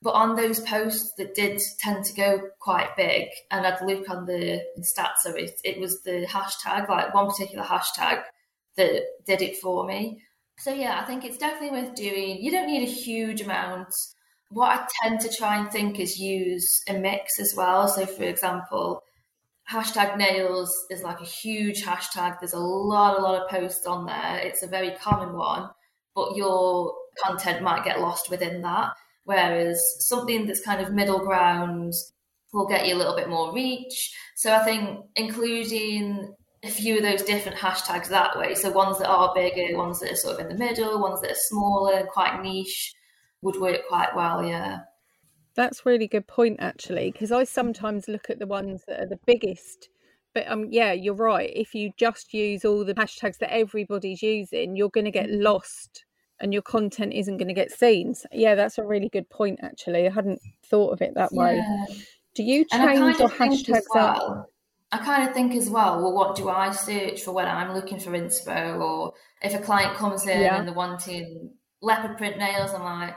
But 0.00 0.14
on 0.14 0.36
those 0.36 0.60
posts 0.60 1.12
that 1.18 1.34
did 1.34 1.60
tend 1.80 2.04
to 2.04 2.14
go 2.14 2.40
quite 2.60 2.96
big, 2.96 3.28
and 3.50 3.66
I'd 3.66 3.82
look 3.82 4.08
on 4.08 4.26
the 4.26 4.62
stats 4.80 5.28
of 5.28 5.36
it, 5.36 5.60
it 5.64 5.80
was 5.80 6.02
the 6.02 6.24
hashtag, 6.28 6.88
like 6.88 7.12
one 7.12 7.28
particular 7.28 7.64
hashtag 7.64 8.22
that 8.76 9.02
did 9.26 9.42
it 9.42 9.56
for 9.56 9.84
me. 9.84 10.22
So 10.58 10.72
yeah, 10.72 11.00
I 11.00 11.04
think 11.04 11.24
it's 11.24 11.38
definitely 11.38 11.80
worth 11.80 11.96
doing. 11.96 12.40
You 12.40 12.52
don't 12.52 12.68
need 12.68 12.82
a 12.82 12.90
huge 12.90 13.40
amount. 13.40 13.92
What 14.50 14.70
I 14.70 14.86
tend 15.02 15.20
to 15.20 15.36
try 15.36 15.58
and 15.58 15.70
think 15.70 15.98
is 15.98 16.18
use 16.18 16.82
a 16.88 16.94
mix 16.94 17.40
as 17.40 17.54
well. 17.56 17.88
So 17.88 18.06
for 18.06 18.22
example, 18.22 19.02
hashtag 19.70 20.16
nails 20.16 20.74
is 20.90 21.02
like 21.02 21.20
a 21.20 21.24
huge 21.24 21.84
hashtag. 21.84 22.38
There's 22.40 22.54
a 22.54 22.58
lot, 22.58 23.18
a 23.18 23.22
lot 23.22 23.42
of 23.42 23.50
posts 23.50 23.86
on 23.86 24.06
there. 24.06 24.38
It's 24.38 24.62
a 24.62 24.68
very 24.68 24.92
common 24.92 25.34
one, 25.36 25.68
but 26.14 26.36
your 26.36 26.94
content 27.22 27.62
might 27.62 27.84
get 27.84 28.00
lost 28.00 28.30
within 28.30 28.62
that. 28.62 28.92
Whereas 29.24 29.80
something 30.08 30.46
that's 30.46 30.64
kind 30.64 30.80
of 30.80 30.92
middle 30.92 31.18
ground 31.18 31.92
will 32.52 32.66
get 32.66 32.86
you 32.86 32.94
a 32.94 32.96
little 32.96 33.16
bit 33.16 33.28
more 33.28 33.52
reach. 33.52 34.14
So 34.36 34.54
I 34.54 34.64
think 34.64 35.00
including 35.16 36.34
a 36.64 36.68
few 36.68 36.96
of 36.96 37.02
those 37.02 37.22
different 37.22 37.58
hashtags 37.58 38.08
that 38.08 38.38
way, 38.38 38.54
so 38.54 38.70
ones 38.70 38.98
that 38.98 39.08
are 39.08 39.34
bigger, 39.34 39.76
ones 39.76 40.00
that 40.00 40.12
are 40.12 40.16
sort 40.16 40.40
of 40.40 40.40
in 40.40 40.48
the 40.48 40.64
middle, 40.64 41.00
ones 41.00 41.20
that 41.20 41.32
are 41.32 41.40
smaller, 41.48 42.06
quite 42.06 42.42
niche, 42.42 42.94
would 43.42 43.60
work 43.60 43.80
quite 43.88 44.16
well, 44.16 44.44
yeah. 44.44 44.78
That's 45.58 45.84
really 45.84 46.06
good 46.06 46.28
point, 46.28 46.58
actually, 46.60 47.10
because 47.10 47.32
I 47.32 47.42
sometimes 47.42 48.06
look 48.06 48.30
at 48.30 48.38
the 48.38 48.46
ones 48.46 48.84
that 48.86 49.00
are 49.00 49.08
the 49.08 49.18
biggest. 49.26 49.88
But 50.32 50.48
um, 50.48 50.68
yeah, 50.70 50.92
you're 50.92 51.14
right. 51.14 51.50
If 51.52 51.74
you 51.74 51.90
just 51.96 52.32
use 52.32 52.64
all 52.64 52.84
the 52.84 52.94
hashtags 52.94 53.38
that 53.38 53.52
everybody's 53.52 54.22
using, 54.22 54.76
you're 54.76 54.88
going 54.88 55.06
to 55.06 55.10
get 55.10 55.28
mm. 55.28 55.42
lost, 55.42 56.04
and 56.38 56.52
your 56.52 56.62
content 56.62 57.12
isn't 57.12 57.38
going 57.38 57.48
to 57.48 57.54
get 57.54 57.72
seen. 57.72 58.14
So, 58.14 58.28
yeah, 58.30 58.54
that's 58.54 58.78
a 58.78 58.84
really 58.84 59.08
good 59.08 59.28
point. 59.30 59.58
Actually, 59.60 60.06
I 60.06 60.10
hadn't 60.10 60.40
thought 60.64 60.92
of 60.92 61.02
it 61.02 61.14
that 61.16 61.32
way. 61.32 61.56
Yeah. 61.56 61.86
Do 62.36 62.44
you 62.44 62.64
change 62.64 63.18
your 63.18 63.28
hashtags 63.28 63.82
well, 63.92 64.06
up? 64.06 64.50
I 64.92 64.98
kind 64.98 65.28
of 65.28 65.34
think 65.34 65.56
as 65.56 65.68
well, 65.68 66.00
well, 66.00 66.12
what 66.12 66.36
do 66.36 66.48
I 66.48 66.70
search 66.70 67.22
for 67.22 67.32
when 67.32 67.48
I'm 67.48 67.74
looking 67.74 67.98
for 67.98 68.12
inspo? 68.12 68.80
Or 68.80 69.12
if 69.42 69.54
a 69.54 69.58
client 69.58 69.96
comes 69.96 70.24
in 70.24 70.40
yeah. 70.40 70.56
and 70.56 70.68
they're 70.68 70.74
wanting 70.74 71.50
leopard 71.82 72.16
print 72.16 72.38
nails, 72.38 72.72
I'm 72.72 72.84
like, 72.84 73.16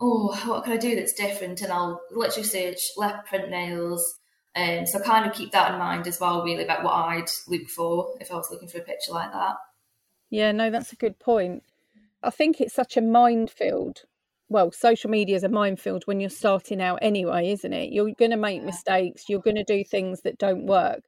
oh, 0.00 0.34
what 0.46 0.64
can 0.64 0.72
I 0.72 0.76
do 0.76 0.96
that's 0.96 1.12
different? 1.12 1.60
And 1.62 1.72
I'll 1.72 2.00
literally 2.10 2.48
search 2.48 2.80
leopard 2.96 3.26
print 3.26 3.50
nails. 3.50 4.18
Um, 4.56 4.86
so 4.86 4.98
kind 5.00 5.26
of 5.26 5.34
keep 5.34 5.52
that 5.52 5.72
in 5.72 5.78
mind 5.78 6.06
as 6.06 6.18
well, 6.18 6.42
really, 6.42 6.64
about 6.64 6.82
what 6.82 6.94
I'd 6.94 7.30
look 7.46 7.68
for 7.68 8.16
if 8.20 8.32
I 8.32 8.34
was 8.34 8.48
looking 8.50 8.68
for 8.68 8.78
a 8.78 8.82
picture 8.82 9.12
like 9.12 9.32
that. 9.32 9.56
Yeah, 10.30 10.52
no, 10.52 10.70
that's 10.70 10.92
a 10.92 10.96
good 10.96 11.18
point. 11.18 11.62
I 12.22 12.30
think 12.30 12.60
it's 12.60 12.74
such 12.74 12.96
a 12.96 13.02
minefield. 13.02 14.02
Well, 14.48 14.72
social 14.72 15.10
media 15.10 15.36
is 15.36 15.44
a 15.44 15.48
minefield 15.48 16.02
when 16.06 16.18
you're 16.18 16.30
starting 16.30 16.82
out 16.82 16.98
anyway, 17.02 17.52
isn't 17.52 17.72
it? 17.72 17.92
You're 17.92 18.12
going 18.18 18.32
to 18.32 18.36
make 18.36 18.64
mistakes, 18.64 19.28
you're 19.28 19.40
going 19.40 19.56
to 19.56 19.64
do 19.64 19.84
things 19.84 20.22
that 20.22 20.38
don't 20.38 20.66
work. 20.66 21.02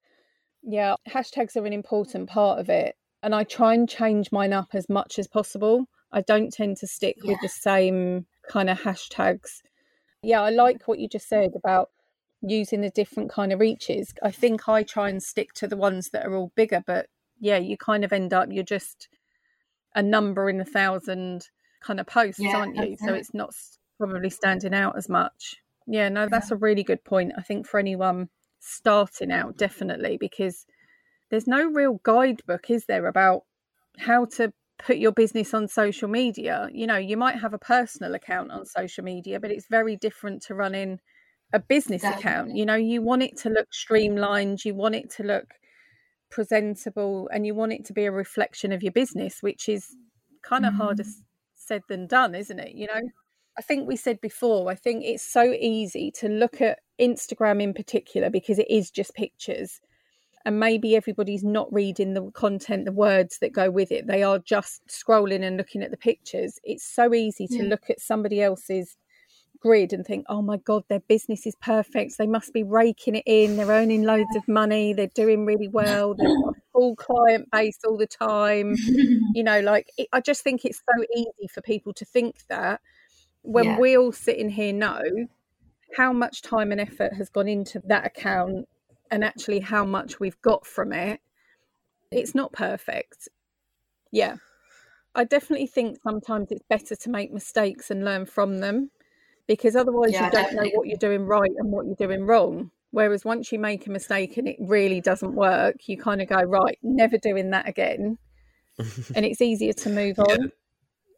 Yeah, 0.63 0.95
hashtags 1.09 1.57
are 1.57 1.67
an 1.67 1.73
important 1.73 2.29
part 2.29 2.61
of 2.61 2.69
it. 2.69 2.95
And 3.23 3.35
I 3.35 3.45
try 3.45 3.75
and 3.75 3.89
change 3.89 4.31
mine 4.31 4.53
up 4.53 4.69
as 4.75 4.89
much 4.89 5.19
as 5.19 5.27
possible. 5.27 5.87
I 6.13 6.21
don't 6.21 6.53
tend 6.53 6.77
to 6.79 6.87
stick 6.87 7.17
yeah. 7.23 7.33
with 7.33 7.41
the 7.41 7.49
same 7.49 8.27
kind 8.53 8.69
of 8.69 8.83
hashtags. 8.83 9.63
Yeah, 10.23 10.43
I 10.43 10.51
like 10.51 10.87
what 10.87 10.99
you 10.99 11.09
just 11.09 11.29
said 11.29 11.53
about 11.57 11.91
using 12.43 12.83
the 12.83 12.91
different 12.91 13.31
kind 13.31 13.53
of 13.53 13.61
reaches. 13.61 14.13
I 14.23 14.31
think 14.31 14.69
I 14.69 14.83
try 14.83 15.09
and 15.09 15.23
stick 15.23 15.55
to 15.55 15.67
the 15.67 15.77
ones 15.77 16.11
that 16.11 16.27
are 16.27 16.35
all 16.35 16.53
bigger, 16.55 16.83
but 16.87 17.07
yeah, 17.41 17.57
you 17.57 17.77
kind 17.77 18.05
of 18.05 18.13
end 18.13 18.33
up 18.33 18.49
you're 18.51 18.63
just 18.63 19.09
a 19.95 20.03
number 20.03 20.51
in 20.51 20.61
a 20.61 20.65
thousand 20.65 21.49
kind 21.81 21.99
of 21.99 22.07
posts, 22.07 22.41
yeah, 22.41 22.57
aren't 22.57 22.77
you? 22.77 22.97
So 22.99 23.15
it's 23.15 23.33
not 23.33 23.55
probably 23.99 24.31
standing 24.31 24.75
out 24.75 24.97
as 24.97 25.09
much. 25.09 25.57
Yeah, 25.87 26.09
no, 26.09 26.29
that's 26.29 26.51
a 26.51 26.57
really 26.57 26.85
good 26.85 27.03
point. 27.05 27.33
I 27.37 27.43
think 27.43 27.67
for 27.67 27.81
anyone 27.81 28.29
starting 28.61 29.33
out, 29.33 29.57
definitely, 29.57 30.19
because 30.19 30.67
there's 31.31 31.47
no 31.47 31.71
real 31.71 32.01
guidebook, 32.03 32.71
is 32.71 32.85
there, 32.85 33.07
about 33.07 33.45
how 33.99 34.27
to 34.37 34.53
put 34.85 34.97
your 34.97 35.13
business 35.13 35.55
on 35.55 35.69
social 35.69 36.09
media. 36.09 36.69
You 36.73 36.87
know, 36.87 36.97
you 36.97 37.17
might 37.17 37.39
have 37.39 37.55
a 37.55 37.59
personal 37.59 38.15
account 38.15 38.51
on 38.51 38.67
social 38.67 39.05
media, 39.05 39.39
but 39.41 39.51
it's 39.51 39.67
very 39.67 39.97
different 39.97 40.43
to 40.45 40.55
running 40.55 41.01
a 41.53 41.61
business 41.61 42.03
Definitely. 42.03 42.31
account. 42.31 42.57
You 42.57 42.67
know, 42.67 42.75
you 42.75 43.03
want 43.03 43.23
it 43.23 43.37
to 43.39 43.51
look 43.51 43.73
streamlined, 43.73 44.65
you 44.65 44.75
want 44.75 44.95
it 44.95 45.11
to 45.13 45.23
look 45.23 45.55
presentable, 46.31 47.29
and 47.33 47.47
you 47.47 47.55
want 47.55 47.73
it 47.73 47.85
to 47.87 47.93
be 47.93 48.05
a 48.05 48.13
reflection 48.13 48.73
of 48.73 48.83
your 48.83 48.93
business, 48.93 49.43
which 49.43 49.69
is 49.69 49.95
kind 50.43 50.67
of 50.67 50.73
mm. 50.75 50.79
harder 50.79 51.05
said 51.55 51.83
than 51.89 52.07
done, 52.07 52.35
isn't 52.35 52.59
it? 52.59 52.75
You 52.75 52.89
know, 52.89 53.01
I 53.59 53.63
think 53.63 53.87
we 53.87 53.97
said 53.97 54.21
before, 54.21 54.71
I 54.71 54.75
think 54.75 55.05
it's 55.05 55.23
so 55.23 55.53
easy 55.53 56.11
to 56.17 56.29
look 56.29 56.61
at 56.61 56.81
Instagram 57.01 57.63
in 57.63 57.75
particular 57.75 58.31
because 58.31 58.59
it 58.59 58.71
is 58.71 58.91
just 58.91 59.15
pictures 59.15 59.81
and 60.45 60.59
maybe 60.59 60.97
everybody's 60.97 61.45
not 61.45 61.73
reading 61.73 62.15
the 62.15 62.31
content 62.33 62.85
the 62.85 62.93
words 62.93 63.39
that 63.41 63.53
go 63.53 63.71
with 63.71 63.93
it. 63.93 64.07
They 64.07 64.23
are 64.23 64.39
just 64.39 64.87
scrolling 64.89 65.45
and 65.45 65.57
looking 65.57 65.83
at 65.83 65.91
the 65.91 65.97
pictures. 65.97 66.59
It's 66.65 66.85
so 66.85 67.15
easy 67.15 67.47
to 67.49 67.63
yeah. 67.63 67.69
look 67.69 67.91
at 67.91 68.01
somebody 68.01 68.43
else's 68.43 68.97
grid 69.61 69.93
and 69.93 70.05
think 70.05 70.27
oh 70.29 70.43
my 70.43 70.57
god 70.57 70.83
their 70.89 71.01
business 71.01 71.47
is 71.47 71.55
perfect. 71.57 72.19
They 72.19 72.27
must 72.27 72.53
be 72.53 72.65
raking 72.65 73.17
it 73.17 73.25
in. 73.27 73.57
They're 73.57 73.67
earning 73.69 74.03
loads 74.03 74.35
of 74.35 74.47
money. 74.49 74.93
They're 74.93 75.07
doing 75.15 75.47
really 75.47 75.69
well. 75.69 76.15
They've 76.15 76.27
got 76.27 76.57
a 76.57 76.61
full 76.73 76.97
client 76.97 77.49
base 77.53 77.79
all 77.87 77.97
the 77.97 78.07
time. 78.07 78.77
You 79.35 79.45
know 79.45 79.61
like 79.61 79.91
it, 79.97 80.09
i 80.13 80.21
just 80.21 80.43
think 80.43 80.65
it's 80.65 80.79
so 80.79 81.05
easy 81.17 81.49
for 81.49 81.63
people 81.63 81.95
to 81.95 82.05
think 82.05 82.37
that 82.49 82.81
when 83.43 83.65
yeah. 83.65 83.79
we 83.79 83.97
all 83.97 84.13
sitting 84.13 84.51
here 84.51 84.73
know 84.73 85.01
how 85.97 86.13
much 86.13 86.43
time 86.43 86.71
and 86.73 86.81
effort 86.81 87.15
has 87.15 87.29
gone 87.29 87.49
into 87.49 87.81
that 87.87 88.07
account 88.07 88.69
and 89.13 89.23
actually 89.23 89.61
how 89.61 89.85
much 89.85 90.19
we've 90.19 90.41
got 90.41 90.67
from 90.67 90.93
it, 90.93 91.21
it's 92.11 92.35
not 92.35 92.53
perfect. 92.53 93.29
Yeah. 94.11 94.37
I 95.15 95.25
definitely 95.25 95.67
think 95.67 95.99
sometimes 96.03 96.51
it's 96.51 96.65
better 96.69 96.97
to 96.97 97.11
make 97.11 97.31
mistakes 97.31 97.91
and 97.91 98.05
learn 98.05 98.25
from 98.25 98.59
them 98.59 98.91
because 99.47 99.77
otherwise 99.77 100.13
yeah, 100.13 100.25
you 100.25 100.31
don't 100.33 100.43
definitely. 100.45 100.71
know 100.71 100.79
what 100.79 100.89
you're 100.89 100.97
doing 100.97 101.27
right 101.27 101.51
and 101.59 101.71
what 101.71 101.85
you're 101.85 101.95
doing 101.95 102.25
wrong. 102.25 102.71
Whereas 102.91 103.23
once 103.25 103.53
you 103.53 103.59
make 103.59 103.87
a 103.87 103.91
mistake 103.91 104.39
and 104.39 104.49
it 104.49 104.57
really 104.61 105.03
doesn't 105.03 105.35
work, 105.35 105.89
you 105.89 105.99
kind 105.99 106.23
of 106.23 106.29
go, 106.29 106.41
right, 106.41 106.79
never 106.83 107.19
doing 107.19 107.51
that 107.51 107.69
again. 107.69 108.17
and 109.15 109.27
it's 109.27 109.43
easier 109.43 109.75
to 109.75 109.91
move 109.91 110.19
on. 110.19 110.41
Yeah. 110.41 110.47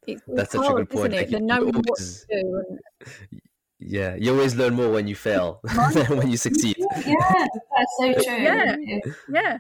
It's, 0.07 0.23
That's 0.27 0.55
it's 0.55 0.65
hard, 0.65 0.81
a 0.81 0.85
good 0.85 0.91
point. 0.91 1.15
Isn't 1.15 1.29
it? 1.29 1.33
Like, 1.33 1.43
knowing 1.43 1.75
what 1.75 1.99
to 1.99 2.27
do. 2.29 2.63
And, 2.69 3.41
yeah, 3.81 4.15
you 4.15 4.33
always 4.33 4.55
learn 4.55 4.75
more 4.75 4.91
when 4.91 5.07
you 5.07 5.15
fail 5.15 5.61
than 5.93 6.17
when 6.17 6.31
you 6.31 6.37
succeed. 6.37 6.77
Yeah, 6.79 7.47
that's 7.77 7.95
so 7.99 8.13
true. 8.13 8.43
Yeah, 8.43 8.77
yeah. 9.29 9.59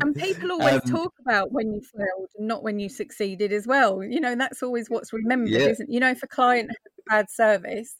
And 0.00 0.14
people 0.14 0.52
always 0.52 0.82
um, 0.84 0.90
talk 0.90 1.14
about 1.20 1.52
when 1.52 1.72
you 1.72 1.80
failed 1.80 2.28
and 2.36 2.48
not 2.48 2.62
when 2.62 2.78
you 2.78 2.88
succeeded 2.88 3.52
as 3.52 3.66
well. 3.66 4.02
You 4.02 4.20
know, 4.20 4.34
that's 4.34 4.62
always 4.62 4.90
what's 4.90 5.12
remembered, 5.12 5.50
yeah. 5.50 5.68
isn't 5.68 5.90
You 5.90 6.00
know, 6.00 6.10
if 6.10 6.22
a 6.22 6.26
client 6.26 6.70
has 6.70 6.76
bad 7.06 7.30
service, 7.30 7.94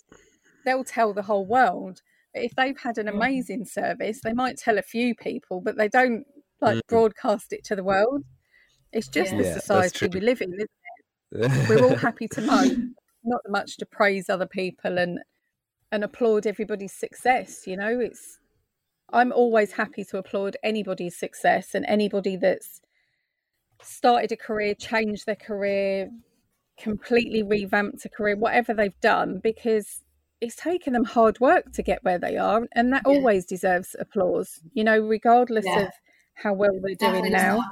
they'll 0.64 0.84
tell 0.84 1.14
the 1.14 1.22
whole 1.22 1.46
world. 1.46 2.02
But 2.34 2.42
if 2.42 2.54
they've 2.56 2.78
had 2.78 2.98
an 2.98 3.08
amazing 3.08 3.64
service, 3.64 4.20
they 4.22 4.32
might 4.32 4.58
tell 4.58 4.78
a 4.78 4.82
few 4.82 5.14
people, 5.14 5.60
but 5.60 5.76
they 5.76 5.88
don't 5.88 6.24
like 6.60 6.76
mm. 6.76 6.86
broadcast 6.88 7.52
it 7.52 7.64
to 7.64 7.76
the 7.76 7.84
world. 7.84 8.24
It's 8.92 9.08
just 9.08 9.32
yeah. 9.32 9.38
the 9.38 9.60
society 9.60 10.08
we 10.12 10.20
live 10.20 10.42
in, 10.42 10.52
isn't 10.52 10.70
it? 11.32 11.68
We're 11.68 11.84
all 11.84 11.96
happy 11.96 12.28
to 12.28 12.40
know 12.40 12.90
not 13.24 13.40
much 13.48 13.76
to 13.76 13.86
praise 13.86 14.28
other 14.28 14.46
people 14.46 14.98
and 14.98 15.20
and 15.92 16.04
applaud 16.04 16.46
everybody's 16.46 16.92
success 16.92 17.66
you 17.66 17.76
know 17.76 17.98
it's 18.00 18.38
i'm 19.12 19.32
always 19.32 19.72
happy 19.72 20.04
to 20.04 20.18
applaud 20.18 20.56
anybody's 20.62 21.16
success 21.16 21.74
and 21.74 21.84
anybody 21.86 22.36
that's 22.36 22.80
started 23.82 24.30
a 24.30 24.36
career 24.36 24.74
changed 24.74 25.26
their 25.26 25.36
career 25.36 26.10
completely 26.78 27.42
revamped 27.42 28.04
a 28.04 28.08
career 28.08 28.36
whatever 28.36 28.72
they've 28.72 29.00
done 29.00 29.40
because 29.42 30.02
it's 30.40 30.56
taken 30.56 30.94
them 30.94 31.04
hard 31.04 31.38
work 31.40 31.70
to 31.72 31.82
get 31.82 32.02
where 32.02 32.18
they 32.18 32.36
are 32.36 32.66
and 32.72 32.92
that 32.92 33.02
yeah. 33.06 33.12
always 33.12 33.44
deserves 33.44 33.94
applause 33.98 34.60
you 34.72 34.84
know 34.84 34.98
regardless 34.98 35.66
yeah. 35.66 35.80
of 35.80 35.88
how 36.34 36.52
well 36.52 36.70
they're 36.82 36.94
Definitely 36.94 37.30
doing 37.30 37.32
now 37.32 37.62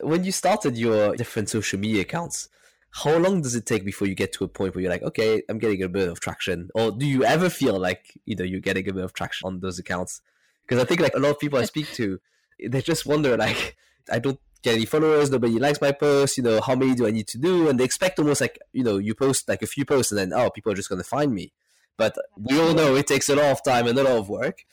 when 0.00 0.24
you 0.24 0.32
started 0.32 0.76
your 0.76 1.14
different 1.14 1.48
social 1.48 1.78
media 1.78 2.02
accounts 2.02 2.48
how 2.94 3.16
long 3.18 3.42
does 3.42 3.56
it 3.56 3.66
take 3.66 3.84
before 3.84 4.06
you 4.06 4.14
get 4.14 4.32
to 4.32 4.44
a 4.44 4.48
point 4.48 4.74
where 4.74 4.82
you're 4.82 4.90
like, 4.90 5.02
okay, 5.02 5.42
I'm 5.48 5.58
getting 5.58 5.82
a 5.82 5.88
bit 5.88 6.08
of 6.08 6.20
traction? 6.20 6.70
Or 6.76 6.92
do 6.92 7.04
you 7.04 7.24
ever 7.24 7.50
feel 7.50 7.76
like, 7.76 8.16
you 8.24 8.36
know, 8.36 8.44
you're 8.44 8.60
getting 8.60 8.88
a 8.88 8.92
bit 8.92 9.02
of 9.02 9.12
traction 9.12 9.48
on 9.48 9.58
those 9.58 9.80
accounts? 9.80 10.22
Because 10.62 10.80
I 10.80 10.86
think 10.86 11.00
like 11.00 11.14
a 11.16 11.18
lot 11.18 11.30
of 11.30 11.40
people 11.40 11.58
I 11.58 11.64
speak 11.64 11.92
to, 11.94 12.20
they 12.64 12.80
just 12.80 13.04
wonder 13.04 13.36
like, 13.36 13.76
I 14.12 14.20
don't 14.20 14.38
get 14.62 14.76
any 14.76 14.84
followers, 14.84 15.28
nobody 15.28 15.58
likes 15.58 15.80
my 15.80 15.90
post, 15.90 16.36
you 16.36 16.44
know, 16.44 16.60
how 16.60 16.76
many 16.76 16.94
do 16.94 17.04
I 17.04 17.10
need 17.10 17.26
to 17.28 17.38
do? 17.38 17.68
And 17.68 17.80
they 17.80 17.84
expect 17.84 18.20
almost 18.20 18.40
like, 18.40 18.60
you 18.72 18.84
know, 18.84 18.98
you 18.98 19.16
post 19.16 19.48
like 19.48 19.62
a 19.62 19.66
few 19.66 19.84
posts 19.84 20.12
and 20.12 20.18
then, 20.20 20.32
oh, 20.32 20.50
people 20.50 20.70
are 20.70 20.76
just 20.76 20.88
going 20.88 21.02
to 21.02 21.08
find 21.08 21.34
me. 21.34 21.52
But 21.96 22.16
we 22.36 22.60
all 22.60 22.74
know 22.74 22.94
it 22.94 23.08
takes 23.08 23.28
a 23.28 23.34
lot 23.34 23.50
of 23.50 23.64
time 23.64 23.88
and 23.88 23.98
a 23.98 24.04
lot 24.04 24.18
of 24.18 24.28
work. 24.28 24.64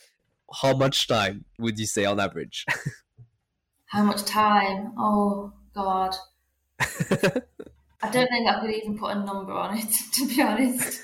How 0.62 0.76
much 0.78 1.08
time 1.08 1.46
would 1.58 1.80
you 1.80 1.88
say 1.88 2.06
on 2.06 2.20
average? 2.20 2.68
how 3.88 4.04
much 4.04 4.26
time? 4.26 4.94
Oh, 4.96 5.54
God. 5.74 6.16
I 8.04 8.10
don't 8.10 8.28
think 8.28 8.48
I 8.48 8.60
could 8.60 8.72
even 8.72 8.98
put 8.98 9.16
a 9.16 9.20
number 9.20 9.54
on 9.54 9.78
it, 9.78 9.94
to 10.14 10.28
be 10.28 10.42
honest. 10.42 11.02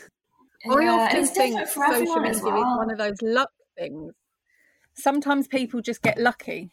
I 0.69 0.81
yeah, 0.81 0.91
often 0.91 1.25
think 1.27 1.67
social 1.67 2.19
media 2.19 2.41
well. 2.43 2.57
is 2.57 2.77
one 2.77 2.91
of 2.91 2.97
those 2.97 3.21
luck 3.21 3.51
things. 3.77 4.13
Sometimes 4.95 5.47
people 5.47 5.81
just 5.81 6.01
get 6.01 6.17
lucky. 6.17 6.71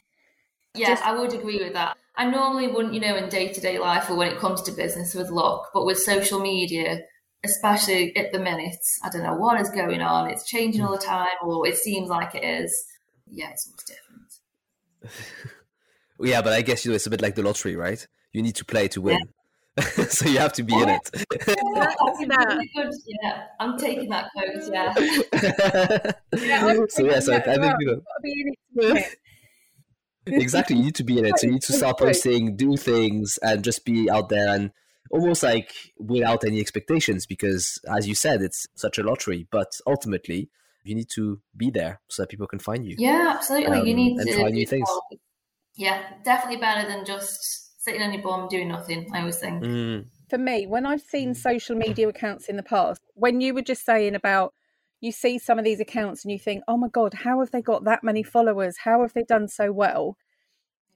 Yeah, 0.75 0.89
just... 0.89 1.07
I 1.07 1.19
would 1.19 1.33
agree 1.33 1.63
with 1.63 1.75
that. 1.75 1.97
I 2.17 2.29
normally 2.31 2.69
wouldn't, 2.69 2.95
you 2.95 3.01
know, 3.01 3.17
in 3.17 3.29
day 3.29 3.53
to 3.53 3.61
day 3.61 3.79
life 3.79 4.09
or 4.09 4.17
when 4.17 4.29
it 4.29 4.39
comes 4.39 4.63
to 4.63 4.73
business 4.73 5.15
with 5.15 5.31
luck, 5.31 5.71
but 5.75 5.85
with 5.85 5.99
social 5.99 6.41
media, 6.41 7.01
especially 7.45 8.17
at 8.17 8.33
the 8.33 8.39
minute, 8.39 8.77
I 9.03 9.11
don't 9.11 9.23
know 9.23 9.35
what 9.35 9.61
is 9.61 9.71
going 9.71 10.01
on. 10.01 10.31
It's 10.31 10.49
changing 10.49 10.83
all 10.83 10.93
the 10.93 10.99
time, 10.99 11.37
or 11.43 11.67
it 11.67 11.77
seems 11.77 12.09
like 12.09 12.35
it 12.35 12.45
is. 12.45 12.87
Yeah, 13.31 13.51
it's 13.51 13.67
almost 13.67 13.93
different. 15.03 15.55
yeah, 16.21 16.41
but 16.41 16.53
I 16.53 16.63
guess 16.63 16.85
you 16.85 16.91
know 16.91 16.95
it's 16.95 17.07
a 17.07 17.11
bit 17.11 17.21
like 17.21 17.35
the 17.35 17.43
lottery, 17.43 17.77
right? 17.77 18.07
You 18.33 18.43
need 18.43 18.57
to 18.57 18.65
play 18.65 18.89
to 18.89 19.01
win. 19.01 19.19
Yeah. 19.19 19.25
so 20.09 20.29
you 20.29 20.39
have 20.39 20.53
to 20.53 20.63
be 20.63 20.75
in 20.75 20.89
it. 20.89 21.11
yeah, 23.07 23.45
I'm 23.59 23.77
taking 23.77 24.09
that 24.11 24.31
quote. 24.33 24.73
Yeah. 24.73 24.95
yeah 26.45 26.77
so 26.89 27.05
yeah, 27.05 27.19
so 27.19 27.35
I 27.35 27.41
think 27.41 27.75
you 27.81 28.03
know. 28.77 28.99
exactly, 30.27 30.77
you 30.77 30.85
need 30.85 30.95
to 30.95 31.05
be 31.05 31.19
in 31.19 31.27
it. 31.27 31.39
So 31.39 31.49
you 31.49 31.55
need 31.55 31.63
to 31.63 31.73
start 31.73 31.99
posting, 31.99 32.57
do 32.57 32.77
things, 32.77 33.39
and 33.43 33.65
just 33.65 33.85
be 33.85 34.09
out 34.09 34.29
there 34.29 34.55
and 34.55 34.71
almost 35.11 35.43
like 35.43 35.73
without 35.99 36.45
any 36.45 36.61
expectations 36.61 37.27
because, 37.27 37.81
as 37.97 38.07
you 38.07 38.15
said, 38.15 38.43
it's 38.43 38.67
such 38.77 38.99
a 38.99 39.03
lottery. 39.03 39.49
But 39.51 39.73
ultimately, 39.89 40.51
you 40.85 40.95
need 40.95 41.09
to 41.15 41.41
be 41.57 41.71
there 41.71 42.01
so 42.09 42.23
that 42.23 42.29
people 42.29 42.47
can 42.47 42.61
find 42.61 42.87
you. 42.87 42.95
Yeah, 42.97 43.33
absolutely. 43.35 43.81
Um, 43.81 43.87
you 43.87 43.95
need 43.95 44.19
and 44.19 44.29
to 44.29 44.35
try 44.35 44.51
new 44.51 44.67
things. 44.67 44.89
Yeah, 45.77 46.01
definitely 46.25 46.61
better 46.61 46.87
than 46.89 47.05
just 47.05 47.64
sitting 47.85 48.03
on 48.03 48.13
your 48.13 48.23
bum 48.23 48.49
doing 48.49 48.69
nothing. 48.69 49.09
I 49.13 49.21
always 49.21 49.39
think. 49.39 49.63
Mm. 49.63 50.07
For 50.29 50.39
me, 50.39 50.67
when 50.67 50.87
I've 50.87 51.03
seen 51.03 51.35
social 51.35 51.77
media 51.77 52.09
accounts 52.09 52.49
in 52.49 52.57
the 52.57 52.63
past, 52.63 53.01
when 53.15 53.41
you 53.41 53.55
were 53.55 53.63
just 53.63 53.85
saying 53.85 54.15
about 54.15 54.55
you 55.01 55.13
see 55.13 55.39
some 55.39 55.59
of 55.59 55.65
these 55.65 55.81
accounts 55.81 56.25
and 56.25 56.33
you 56.33 56.39
think, 56.39 56.63
oh 56.67 56.79
my 56.79 56.89
God, 56.89 57.13
how 57.13 57.41
have 57.41 57.51
they 57.51 57.61
got 57.61 57.85
that 57.85 58.03
many 58.03 58.23
followers? 58.23 58.77
How 58.85 59.03
have 59.03 59.13
they 59.13 59.23
done 59.23 59.49
so 59.49 59.71
well? 59.71 60.17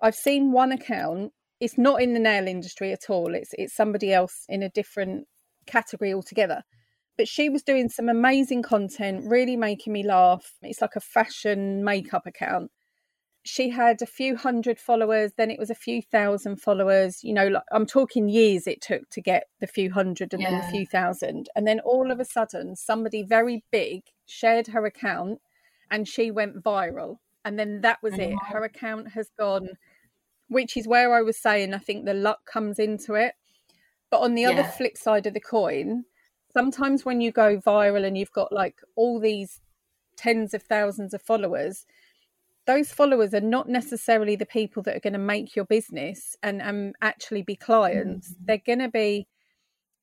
I've 0.01 0.14
seen 0.14 0.51
one 0.51 0.72
account, 0.72 1.33
it's 1.61 1.77
not 1.77 2.01
in 2.01 2.14
the 2.14 2.20
nail 2.20 2.48
industry 2.48 2.92
at 2.92 3.11
all. 3.11 3.35
It's 3.35 3.51
it's 3.53 3.74
somebody 3.74 4.12
else 4.12 4.44
in 4.48 4.62
a 4.62 4.70
different 4.70 5.27
category 5.66 6.14
altogether. 6.14 6.62
But 7.18 7.29
she 7.29 7.51
was 7.51 7.62
doing 7.62 7.88
some 7.88 8.09
amazing 8.09 8.62
content, 8.62 9.24
really 9.27 9.57
making 9.57 9.92
me 9.92 10.05
laugh. 10.05 10.53
It's 10.62 10.81
like 10.81 10.96
a 10.96 11.01
fashion 11.01 11.85
makeup 11.85 12.27
account 12.27 12.70
she 13.49 13.71
had 13.71 14.03
a 14.03 14.07
few 14.07 14.37
hundred 14.37 14.79
followers, 14.79 15.33
then 15.39 15.51
it 15.51 15.59
was 15.59 15.71
a 15.71 15.75
few 15.75 16.03
thousand 16.03 16.61
followers. 16.61 17.25
You 17.25 17.33
know, 17.33 17.49
like, 17.49 17.63
I'm 17.73 17.87
talking 17.87 18.29
years 18.29 18.67
it 18.67 18.83
took 18.83 19.09
to 19.09 19.23
get 19.23 19.45
the 19.59 19.67
few 19.67 19.91
hundred 19.91 20.35
and 20.35 20.43
yeah. 20.43 20.51
then 20.51 20.61
a 20.61 20.71
few 20.71 20.85
thousand. 20.85 21.49
And 21.57 21.67
then 21.67 21.81
all 21.81 22.11
of 22.11 22.21
a 22.21 22.27
sudden, 22.27 22.77
somebody 22.77 23.23
very 23.23 23.65
big 23.71 24.03
shared 24.27 24.67
her 24.67 24.85
account 24.85 25.41
and 25.91 26.07
she 26.07 26.31
went 26.31 26.63
viral. 26.63 27.21
And 27.43 27.59
then 27.59 27.81
that 27.81 28.03
was 28.03 28.13
oh, 28.19 28.23
it. 28.23 28.35
Her 28.49 28.65
account 28.65 29.13
has 29.13 29.31
gone, 29.39 29.71
which 30.49 30.77
is 30.77 30.87
where 30.87 31.15
I 31.15 31.23
was 31.23 31.39
saying 31.39 31.73
I 31.73 31.79
think 31.79 32.05
the 32.05 32.13
luck 32.13 32.41
comes 32.45 32.79
into 32.79 33.15
it. 33.15 33.33
But 34.11 34.21
on 34.21 34.35
the 34.35 34.43
yeah. 34.43 34.51
other 34.51 34.65
flip 34.65 34.99
side 34.99 35.27
of 35.27 35.33
the 35.33 35.41
coin, 35.41 36.05
sometimes 36.53 37.07
when 37.07 37.23
you 37.23 37.33
go 37.33 37.57
viral 37.57 38.05
and 38.05 38.19
you've 38.19 38.33
got 38.33 38.53
like 38.53 38.77
all 38.95 39.19
these 39.19 39.63
tens 40.19 40.53
of 40.53 40.63
thousands 40.65 41.15
of 41.15 41.23
followers, 41.23 41.87
those 42.68 42.92
followers 42.92 43.33
are 43.33 43.40
not 43.40 43.66
necessarily 43.66 44.37
the 44.37 44.44
people 44.44 44.83
that 44.83 44.94
are 44.94 45.00
going 45.00 45.14
to 45.14 45.18
make 45.18 45.57
your 45.57 45.64
business 45.64 46.37
and, 46.42 46.61
and 46.61 46.94
actually 47.00 47.40
be 47.40 47.57
clients. 47.57 48.28
Mm-hmm. 48.28 48.44
They're 48.44 48.62
going 48.64 48.78
to 48.81 48.90
be, 48.90 49.26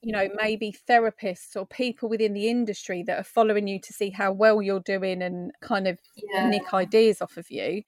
you 0.01 0.11
know, 0.11 0.27
maybe 0.35 0.75
therapists 0.89 1.55
or 1.55 1.67
people 1.67 2.09
within 2.09 2.33
the 2.33 2.49
industry 2.49 3.03
that 3.03 3.19
are 3.19 3.23
following 3.23 3.67
you 3.67 3.79
to 3.79 3.93
see 3.93 4.09
how 4.09 4.31
well 4.31 4.63
you're 4.63 4.79
doing 4.79 5.21
and 5.21 5.51
kind 5.61 5.87
of 5.87 5.99
yeah. 6.33 6.49
nick 6.49 6.73
ideas 6.73 7.21
off 7.21 7.37
of 7.37 7.51
you, 7.51 7.83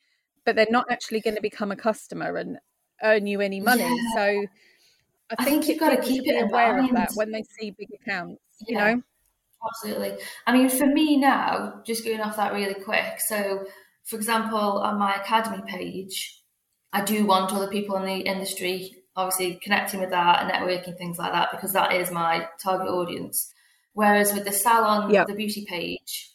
but 0.45 0.55
they're 0.55 0.67
not 0.69 0.85
actually 0.91 1.21
going 1.21 1.35
to 1.35 1.41
become 1.41 1.71
a 1.71 1.75
customer 1.75 2.37
and 2.37 2.59
earn 3.01 3.25
you 3.25 3.41
any 3.41 3.59
money. 3.59 3.81
Yeah. 3.81 4.13
So 4.13 4.21
I, 4.21 4.45
I 5.39 5.43
think, 5.43 5.63
think 5.63 5.67
you've 5.69 5.79
got 5.79 5.89
to 5.89 6.01
keep 6.07 6.27
it 6.27 6.39
aware 6.39 6.77
of 6.77 6.91
that 6.91 7.13
when 7.15 7.31
they 7.31 7.43
see 7.59 7.71
big 7.71 7.89
accounts, 7.99 8.43
yeah. 8.67 8.67
you 8.67 8.95
know? 8.95 9.01
Absolutely. 9.67 10.23
I 10.45 10.53
mean, 10.53 10.69
for 10.69 10.85
me 10.85 11.17
now, 11.17 11.81
just 11.83 12.05
going 12.05 12.21
off 12.21 12.35
that 12.37 12.53
really 12.53 12.75
quick. 12.75 13.19
So, 13.19 13.65
for 14.07 14.15
example, 14.15 14.57
on 14.57 14.97
my 14.97 15.15
academy 15.15 15.61
page, 15.67 16.41
I 16.93 17.03
do 17.03 17.25
want 17.25 17.51
other 17.51 17.67
people 17.67 17.95
in 17.97 18.05
the 18.05 18.19
industry 18.21 18.97
obviously 19.17 19.59
connecting 19.63 19.99
with 19.99 20.11
that 20.11 20.41
and 20.41 20.51
networking 20.51 20.95
things 20.97 21.17
like 21.17 21.33
that 21.33 21.49
because 21.51 21.73
that 21.73 21.91
is 21.91 22.11
my 22.11 22.47
target 22.61 22.87
audience. 22.87 23.51
Whereas 23.93 24.31
with 24.31 24.45
the 24.45 24.51
salon, 24.51 25.11
yep. 25.11 25.27
the 25.27 25.33
beauty 25.33 25.65
page, 25.67 26.31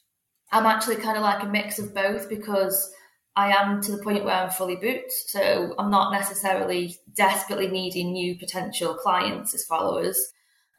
I'm 0.51 0.67
actually 0.67 0.97
kind 0.97 1.17
of 1.17 1.23
like 1.23 1.45
a 1.45 1.49
mix 1.49 1.79
of 1.79 1.95
both 1.95 2.29
because 2.29 2.93
I 3.37 3.53
am 3.53 3.81
to 3.83 3.93
the 3.93 4.03
point 4.03 4.25
where 4.25 4.35
I'm 4.35 4.51
fully 4.51 4.75
booked. 4.75 5.13
So 5.29 5.75
I'm 5.79 5.91
not 5.91 6.13
necessarily 6.13 6.99
desperately 7.15 7.69
needing 7.69 8.13
new 8.13 8.37
potential 8.37 8.95
clients 8.95 9.55
as 9.55 9.65
followers. 9.65 10.19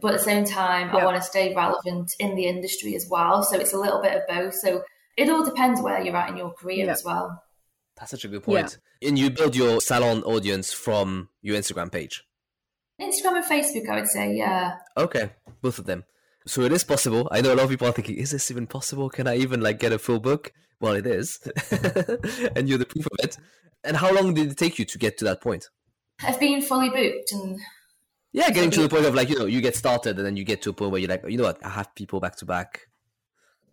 But 0.02 0.14
at 0.14 0.18
the 0.18 0.26
same 0.26 0.44
time, 0.44 0.88
yep. 0.88 1.02
I 1.02 1.06
want 1.06 1.16
to 1.16 1.24
stay 1.24 1.56
relevant 1.56 2.12
in 2.20 2.36
the 2.36 2.48
industry 2.48 2.96
as 2.96 3.08
well. 3.10 3.44
So 3.44 3.58
it's 3.58 3.74
a 3.74 3.80
little 3.80 4.02
bit 4.02 4.18
of 4.18 4.28
both. 4.28 4.56
So 4.56 4.84
it 5.18 5.30
all 5.30 5.46
depends 5.46 5.82
where 5.82 6.02
you're 6.02 6.16
at 6.16 6.30
in 6.30 6.38
your 6.38 6.52
career 6.52 6.86
yep. 6.86 6.90
as 6.90 7.04
well. 7.04 7.44
That's 7.98 8.12
such 8.12 8.26
a 8.26 8.28
good 8.28 8.44
point. 8.44 8.78
Yeah. 9.02 9.10
And 9.10 9.20
you 9.20 9.30
build 9.30 9.56
your 9.56 9.82
salon 9.82 10.24
audience 10.24 10.74
from 10.74 11.30
your 11.42 11.58
Instagram 11.58 11.92
page. 11.92 12.24
Instagram 13.00 13.42
and 13.42 13.46
Facebook, 13.46 13.90
I 13.90 13.96
would 13.96 14.08
say, 14.08 14.36
yeah. 14.36 14.78
Okay, 14.98 15.32
both 15.62 15.80
of 15.80 15.86
them. 15.86 16.04
So 16.46 16.62
it 16.62 16.72
is 16.72 16.84
possible. 16.84 17.28
I 17.32 17.42
know 17.42 17.54
a 17.54 17.56
lot 17.56 17.64
of 17.64 17.70
people 17.70 17.88
are 17.88 17.92
thinking, 17.92 18.18
is 18.18 18.32
this 18.32 18.52
even 18.52 18.68
possible? 18.68 19.10
Can 19.10 19.28
I 19.28 19.38
even 19.38 19.62
like 19.62 19.80
get 19.80 19.94
a 19.94 20.00
full 20.00 20.20
book? 20.20 20.52
Well, 20.80 20.94
it 20.94 21.06
is, 21.06 21.40
and 22.56 22.68
you're 22.68 22.78
the 22.78 22.86
proof 22.86 23.06
of 23.06 23.20
it. 23.20 23.38
And 23.86 23.96
how 23.96 24.14
long 24.14 24.34
did 24.34 24.52
it 24.52 24.58
take 24.58 24.80
you 24.80 24.86
to 24.86 24.98
get 24.98 25.18
to 25.20 25.26
that 25.26 25.40
point? 25.40 25.70
I've 26.22 26.40
been 26.40 26.62
fully 26.62 26.90
booked 26.90 27.32
and. 27.32 27.60
Yeah, 28.34 28.50
getting 28.50 28.72
to 28.72 28.82
the 28.82 28.90
point 28.90 29.06
of 29.06 29.14
like 29.14 29.30
you 29.30 29.38
know 29.38 29.46
you 29.46 29.62
get 29.62 29.76
started 29.76 30.18
and 30.18 30.26
then 30.26 30.36
you 30.36 30.44
get 30.44 30.64
to 30.64 30.72
a 30.72 30.74
point 30.74 30.92
where 30.92 31.00
you're 31.00 31.10
like 31.10 31.24
you 31.28 31.38
know 31.38 31.44
what 31.44 31.64
I 31.64 31.70
have 31.70 31.94
people 31.94 32.20
back 32.20 32.36
to 32.38 32.46
back. 32.46 32.88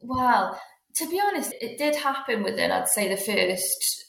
Well, 0.03 0.61
to 0.96 1.09
be 1.09 1.20
honest, 1.20 1.55
it 1.61 1.79
did 1.79 1.96
happen 1.96 2.42
within 2.42 2.70
I'd 2.70 2.88
say 2.88 3.09
the 3.09 3.16
first 3.16 4.07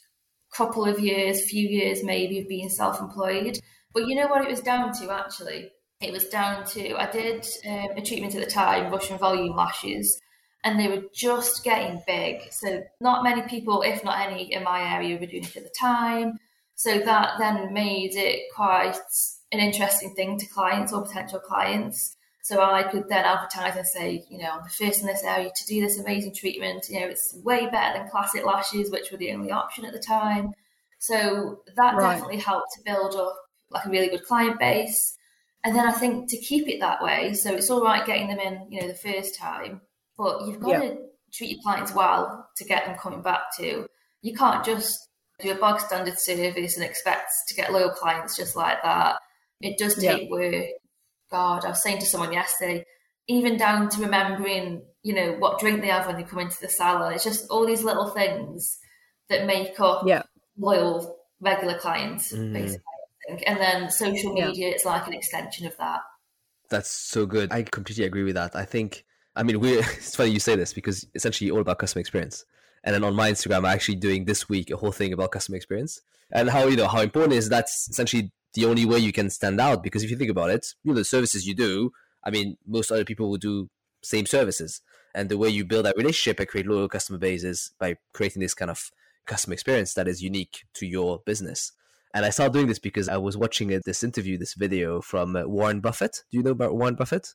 couple 0.54 0.84
of 0.84 1.00
years, 1.00 1.48
few 1.48 1.66
years 1.66 2.04
maybe 2.04 2.40
of 2.40 2.48
being 2.48 2.68
self-employed. 2.68 3.58
But 3.94 4.06
you 4.06 4.14
know 4.14 4.26
what 4.26 4.42
it 4.42 4.50
was 4.50 4.60
down 4.60 4.92
to 4.94 5.10
actually? 5.10 5.70
It 6.00 6.12
was 6.12 6.28
down 6.28 6.64
to 6.66 6.96
I 6.96 7.10
did 7.10 7.46
um, 7.66 7.96
a 7.96 8.02
treatment 8.02 8.34
at 8.34 8.44
the 8.44 8.50
time, 8.50 8.92
Russian 8.92 9.18
volume 9.18 9.56
lashes, 9.56 10.20
and 10.64 10.78
they 10.78 10.88
were 10.88 11.04
just 11.14 11.64
getting 11.64 12.02
big. 12.06 12.52
So 12.52 12.82
not 13.00 13.22
many 13.22 13.42
people, 13.42 13.82
if 13.82 14.02
not 14.04 14.20
any, 14.20 14.52
in 14.52 14.64
my 14.64 14.94
area 14.94 15.18
were 15.18 15.26
doing 15.26 15.44
it 15.44 15.56
at 15.56 15.64
the 15.64 15.74
time. 15.78 16.38
So 16.74 16.98
that 16.98 17.34
then 17.38 17.72
made 17.72 18.16
it 18.16 18.40
quite 18.54 18.96
an 19.52 19.60
interesting 19.60 20.14
thing 20.14 20.38
to 20.38 20.46
clients 20.46 20.92
or 20.92 21.02
potential 21.02 21.38
clients. 21.38 22.16
So 22.42 22.60
I 22.60 22.82
could 22.82 23.08
then 23.08 23.24
advertise 23.24 23.76
and 23.76 23.86
say, 23.86 24.24
you 24.28 24.38
know, 24.38 24.50
I'm 24.50 24.64
the 24.64 24.68
first 24.68 25.00
in 25.00 25.06
this 25.06 25.22
area 25.22 25.50
to 25.54 25.66
do 25.66 25.80
this 25.80 25.98
amazing 25.98 26.34
treatment. 26.34 26.86
You 26.88 27.00
know, 27.00 27.06
it's 27.06 27.34
way 27.44 27.68
better 27.70 27.98
than 27.98 28.10
classic 28.10 28.44
lashes, 28.44 28.90
which 28.90 29.12
were 29.12 29.16
the 29.18 29.32
only 29.32 29.52
option 29.52 29.84
at 29.84 29.92
the 29.92 30.00
time. 30.00 30.52
So 30.98 31.62
that 31.76 31.94
right. 31.94 32.14
definitely 32.14 32.38
helped 32.38 32.72
to 32.74 32.82
build 32.84 33.14
up 33.14 33.36
like 33.70 33.86
a 33.86 33.90
really 33.90 34.08
good 34.08 34.24
client 34.24 34.58
base. 34.58 35.16
And 35.62 35.76
then 35.76 35.86
I 35.86 35.92
think 35.92 36.28
to 36.30 36.36
keep 36.36 36.68
it 36.68 36.80
that 36.80 37.00
way, 37.00 37.32
so 37.34 37.54
it's 37.54 37.70
all 37.70 37.84
right 37.84 38.04
getting 38.04 38.26
them 38.26 38.40
in, 38.40 38.66
you 38.68 38.80
know, 38.80 38.88
the 38.88 38.94
first 38.94 39.38
time, 39.38 39.80
but 40.18 40.44
you've 40.44 40.58
got 40.58 40.82
yeah. 40.82 40.90
to 40.90 40.98
treat 41.32 41.50
your 41.52 41.62
clients 41.62 41.94
well 41.94 42.48
to 42.56 42.64
get 42.64 42.84
them 42.84 42.98
coming 42.98 43.22
back 43.22 43.56
to. 43.58 43.86
You 44.22 44.34
can't 44.34 44.64
just 44.64 45.08
do 45.38 45.52
a 45.52 45.54
bog 45.54 45.78
standard 45.78 46.18
service 46.18 46.76
and 46.76 46.84
expect 46.84 47.30
to 47.46 47.54
get 47.54 47.72
loyal 47.72 47.90
clients 47.90 48.36
just 48.36 48.56
like 48.56 48.82
that. 48.82 49.18
It 49.60 49.78
does 49.78 49.94
take 49.94 50.24
yeah. 50.24 50.28
work 50.28 50.66
God, 51.32 51.64
I 51.64 51.70
was 51.70 51.82
saying 51.82 51.98
to 52.00 52.06
someone 52.06 52.32
yesterday, 52.32 52.84
even 53.26 53.56
down 53.56 53.88
to 53.88 54.00
remembering, 54.02 54.82
you 55.02 55.14
know, 55.14 55.32
what 55.38 55.58
drink 55.58 55.80
they 55.80 55.88
have 55.88 56.06
when 56.06 56.16
they 56.16 56.22
come 56.22 56.38
into 56.38 56.60
the 56.60 56.68
salon. 56.68 57.12
It's 57.14 57.24
just 57.24 57.48
all 57.50 57.66
these 57.66 57.82
little 57.82 58.10
things 58.10 58.78
that 59.28 59.46
make 59.46 59.80
up 59.80 60.02
yeah. 60.06 60.22
loyal 60.58 61.16
regular 61.40 61.78
clients, 61.78 62.32
mm. 62.32 62.52
basically. 62.52 62.84
And 63.46 63.58
then 63.58 63.90
social 63.90 64.32
media, 64.32 64.68
yeah. 64.68 64.74
it's 64.74 64.84
like 64.84 65.06
an 65.06 65.14
extension 65.14 65.66
of 65.66 65.76
that. 65.78 66.00
That's 66.68 66.90
so 66.90 67.26
good. 67.26 67.52
I 67.52 67.62
completely 67.62 68.04
agree 68.04 68.24
with 68.24 68.34
that. 68.34 68.54
I 68.54 68.64
think, 68.64 69.04
I 69.34 69.42
mean, 69.42 69.60
we 69.60 69.72
it's 69.78 70.16
funny 70.16 70.30
you 70.30 70.40
say 70.40 70.56
this 70.56 70.72
because 70.72 71.06
essentially 71.14 71.50
all 71.50 71.60
about 71.60 71.78
customer 71.78 72.00
experience. 72.00 72.44
And 72.84 72.94
then 72.94 73.04
on 73.04 73.14
my 73.14 73.30
Instagram, 73.30 73.58
I'm 73.58 73.64
actually 73.66 73.96
doing 73.96 74.24
this 74.24 74.48
week 74.48 74.70
a 74.70 74.76
whole 74.76 74.92
thing 74.92 75.12
about 75.12 75.30
customer 75.30 75.56
experience 75.56 76.00
and 76.32 76.50
how, 76.50 76.66
you 76.66 76.76
know, 76.76 76.88
how 76.88 77.00
important 77.00 77.34
is 77.34 77.48
that's 77.48 77.88
essentially 77.88 78.32
the 78.54 78.64
only 78.64 78.84
way 78.84 78.98
you 78.98 79.12
can 79.12 79.30
stand 79.30 79.60
out 79.60 79.82
because 79.82 80.02
if 80.02 80.10
you 80.10 80.16
think 80.16 80.30
about 80.30 80.50
it, 80.50 80.74
you 80.84 80.92
know, 80.92 80.98
the 80.98 81.04
services 81.04 81.46
you 81.46 81.54
do, 81.54 81.92
I 82.24 82.30
mean, 82.30 82.56
most 82.66 82.90
other 82.90 83.04
people 83.04 83.30
will 83.30 83.38
do 83.38 83.68
same 84.02 84.26
services. 84.26 84.80
And 85.14 85.28
the 85.28 85.38
way 85.38 85.48
you 85.48 85.64
build 85.64 85.84
that 85.84 85.96
relationship 85.96 86.40
and 86.40 86.48
create 86.48 86.66
loyal 86.66 86.88
customer 86.88 87.18
base 87.18 87.44
is 87.44 87.72
by 87.78 87.96
creating 88.12 88.40
this 88.40 88.54
kind 88.54 88.70
of 88.70 88.90
customer 89.26 89.54
experience 89.54 89.94
that 89.94 90.08
is 90.08 90.22
unique 90.22 90.64
to 90.74 90.86
your 90.86 91.20
business. 91.24 91.72
And 92.14 92.24
I 92.24 92.30
started 92.30 92.52
doing 92.52 92.66
this 92.66 92.78
because 92.78 93.08
I 93.08 93.16
was 93.16 93.36
watching 93.36 93.68
this 93.84 94.02
interview, 94.02 94.36
this 94.36 94.54
video 94.54 95.00
from 95.00 95.34
uh, 95.34 95.44
Warren 95.46 95.80
Buffett. 95.80 96.24
Do 96.30 96.36
you 96.36 96.42
know 96.42 96.50
about 96.50 96.74
Warren 96.74 96.94
Buffett? 96.94 97.34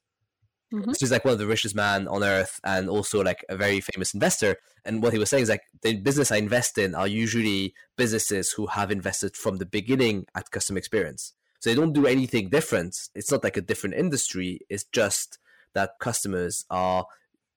Mm-hmm. 0.73 0.91
So 0.91 0.97
he's 0.99 1.11
like 1.11 1.23
one 1.23 1.33
of 1.33 1.39
the 1.39 1.47
richest 1.47 1.75
man 1.75 2.07
on 2.07 2.23
earth 2.23 2.59
and 2.63 2.89
also 2.89 3.23
like 3.23 3.45
a 3.47 3.55
very 3.55 3.79
famous 3.79 4.13
investor. 4.13 4.57
And 4.83 5.01
what 5.01 5.13
he 5.13 5.19
was 5.19 5.29
saying 5.29 5.43
is 5.43 5.49
like 5.49 5.63
the 5.81 5.95
business 5.95 6.31
I 6.31 6.37
invest 6.37 6.77
in 6.77 6.93
are 6.93 7.07
usually 7.07 7.73
businesses 7.95 8.51
who 8.51 8.67
have 8.67 8.91
invested 8.91 9.35
from 9.35 9.57
the 9.57 9.65
beginning 9.65 10.25
at 10.35 10.51
customer 10.51 10.77
experience. 10.77 11.33
So 11.59 11.69
they 11.69 11.75
don't 11.75 11.93
do 11.93 12.05
anything 12.05 12.49
different. 12.49 12.97
It's 13.15 13.31
not 13.31 13.43
like 13.43 13.57
a 13.57 13.61
different 13.61 13.95
industry. 13.95 14.59
It's 14.69 14.83
just 14.83 15.39
that 15.73 15.99
customers 15.99 16.65
are 16.69 17.05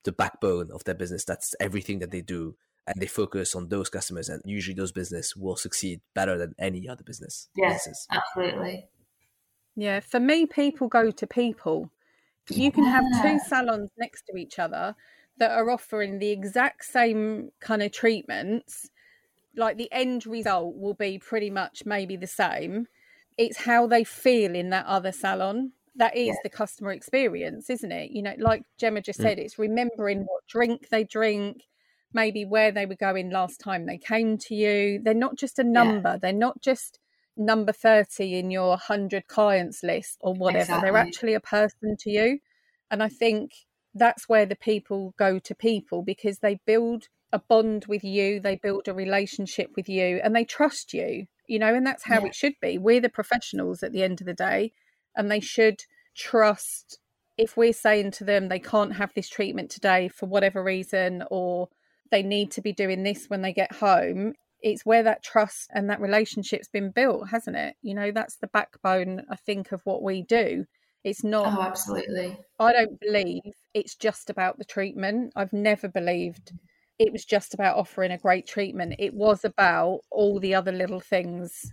the 0.04 0.12
backbone 0.12 0.70
of 0.72 0.84
their 0.84 0.94
business. 0.94 1.24
That's 1.24 1.54
everything 1.60 1.98
that 1.98 2.10
they 2.10 2.22
do. 2.22 2.56
And 2.86 3.00
they 3.00 3.06
focus 3.06 3.54
on 3.54 3.68
those 3.68 3.88
customers. 3.88 4.28
And 4.28 4.40
usually 4.44 4.74
those 4.74 4.92
business 4.92 5.36
will 5.36 5.56
succeed 5.56 6.00
better 6.14 6.38
than 6.38 6.54
any 6.58 6.88
other 6.88 7.04
business. 7.04 7.48
Yes, 7.56 7.88
absolutely. 8.10 8.88
Yeah, 9.76 10.00
for 10.00 10.18
me, 10.18 10.46
people 10.46 10.88
go 10.88 11.10
to 11.10 11.26
people 11.26 11.90
you 12.50 12.72
can 12.72 12.84
have 12.84 13.04
two 13.22 13.38
salons 13.46 13.90
next 13.98 14.24
to 14.26 14.36
each 14.36 14.58
other 14.58 14.94
that 15.38 15.50
are 15.50 15.70
offering 15.70 16.18
the 16.18 16.30
exact 16.30 16.84
same 16.84 17.50
kind 17.60 17.82
of 17.82 17.92
treatments. 17.92 18.90
Like 19.56 19.76
the 19.76 19.90
end 19.90 20.26
result 20.26 20.76
will 20.76 20.94
be 20.94 21.18
pretty 21.18 21.50
much 21.50 21.84
maybe 21.84 22.16
the 22.16 22.26
same. 22.26 22.86
It's 23.36 23.58
how 23.58 23.86
they 23.86 24.04
feel 24.04 24.54
in 24.54 24.70
that 24.70 24.86
other 24.86 25.12
salon. 25.12 25.72
That 25.96 26.16
is 26.16 26.28
yeah. 26.28 26.34
the 26.42 26.50
customer 26.50 26.92
experience, 26.92 27.68
isn't 27.68 27.90
it? 27.90 28.10
You 28.10 28.22
know, 28.22 28.34
like 28.38 28.62
Jemma 28.80 29.04
just 29.04 29.18
mm. 29.18 29.22
said, 29.22 29.38
it's 29.38 29.58
remembering 29.58 30.20
what 30.20 30.46
drink 30.46 30.88
they 30.88 31.04
drink, 31.04 31.62
maybe 32.12 32.44
where 32.44 32.70
they 32.70 32.86
were 32.86 32.94
going 32.94 33.30
last 33.30 33.60
time 33.60 33.86
they 33.86 33.98
came 33.98 34.38
to 34.38 34.54
you. 34.54 35.00
They're 35.02 35.14
not 35.14 35.36
just 35.36 35.58
a 35.58 35.64
number, 35.64 36.10
yeah. 36.10 36.18
they're 36.18 36.32
not 36.32 36.60
just 36.60 37.00
number 37.36 37.72
30 37.72 38.38
in 38.38 38.50
your 38.50 38.70
100 38.70 39.26
clients 39.26 39.82
list 39.82 40.18
or 40.20 40.34
whatever. 40.34 40.62
Exactly. 40.62 40.86
They're 40.90 40.96
actually 40.98 41.34
a 41.34 41.40
person 41.40 41.96
to 42.00 42.10
you. 42.10 42.38
And 42.90 43.02
I 43.02 43.08
think 43.08 43.52
that's 43.94 44.28
where 44.28 44.46
the 44.46 44.56
people 44.56 45.14
go 45.18 45.38
to 45.38 45.54
people 45.54 46.02
because 46.02 46.38
they 46.38 46.60
build 46.66 47.08
a 47.32 47.38
bond 47.38 47.86
with 47.86 48.02
you, 48.02 48.40
they 48.40 48.56
build 48.56 48.88
a 48.88 48.94
relationship 48.94 49.70
with 49.76 49.88
you, 49.88 50.20
and 50.22 50.34
they 50.34 50.44
trust 50.44 50.92
you, 50.92 51.26
you 51.46 51.58
know, 51.58 51.74
and 51.74 51.86
that's 51.86 52.04
how 52.04 52.20
yeah. 52.20 52.26
it 52.26 52.34
should 52.34 52.54
be. 52.60 52.76
We're 52.76 53.00
the 53.00 53.08
professionals 53.08 53.82
at 53.82 53.92
the 53.92 54.02
end 54.02 54.20
of 54.20 54.26
the 54.26 54.34
day, 54.34 54.72
and 55.16 55.30
they 55.30 55.40
should 55.40 55.84
trust 56.16 56.98
if 57.38 57.56
we're 57.56 57.72
saying 57.72 58.10
to 58.10 58.24
them 58.24 58.48
they 58.48 58.58
can't 58.58 58.96
have 58.96 59.12
this 59.14 59.28
treatment 59.28 59.70
today 59.70 60.08
for 60.08 60.26
whatever 60.26 60.62
reason 60.62 61.24
or 61.30 61.68
they 62.10 62.22
need 62.22 62.50
to 62.50 62.60
be 62.60 62.72
doing 62.72 63.02
this 63.02 63.26
when 63.28 63.40
they 63.40 63.52
get 63.52 63.76
home 63.76 64.34
it's 64.62 64.84
where 64.84 65.02
that 65.02 65.22
trust 65.22 65.70
and 65.74 65.88
that 65.90 66.00
relationship's 66.00 66.68
been 66.68 66.90
built, 66.90 67.28
hasn't 67.28 67.56
it? 67.56 67.76
You 67.82 67.94
know, 67.94 68.10
that's 68.12 68.36
the 68.36 68.48
backbone, 68.48 69.22
I 69.30 69.36
think, 69.36 69.72
of 69.72 69.80
what 69.84 70.02
we 70.02 70.22
do. 70.22 70.66
It's 71.02 71.24
not. 71.24 71.58
Oh, 71.58 71.62
absolutely. 71.62 72.38
I 72.58 72.72
don't 72.72 73.00
believe 73.00 73.42
it's 73.72 73.94
just 73.94 74.28
about 74.28 74.58
the 74.58 74.64
treatment. 74.64 75.32
I've 75.34 75.52
never 75.52 75.88
believed 75.88 76.52
it 76.98 77.12
was 77.12 77.24
just 77.24 77.54
about 77.54 77.78
offering 77.78 78.12
a 78.12 78.18
great 78.18 78.46
treatment. 78.46 78.96
It 78.98 79.14
was 79.14 79.44
about 79.44 80.00
all 80.10 80.38
the 80.38 80.54
other 80.54 80.70
little 80.70 81.00
things, 81.00 81.72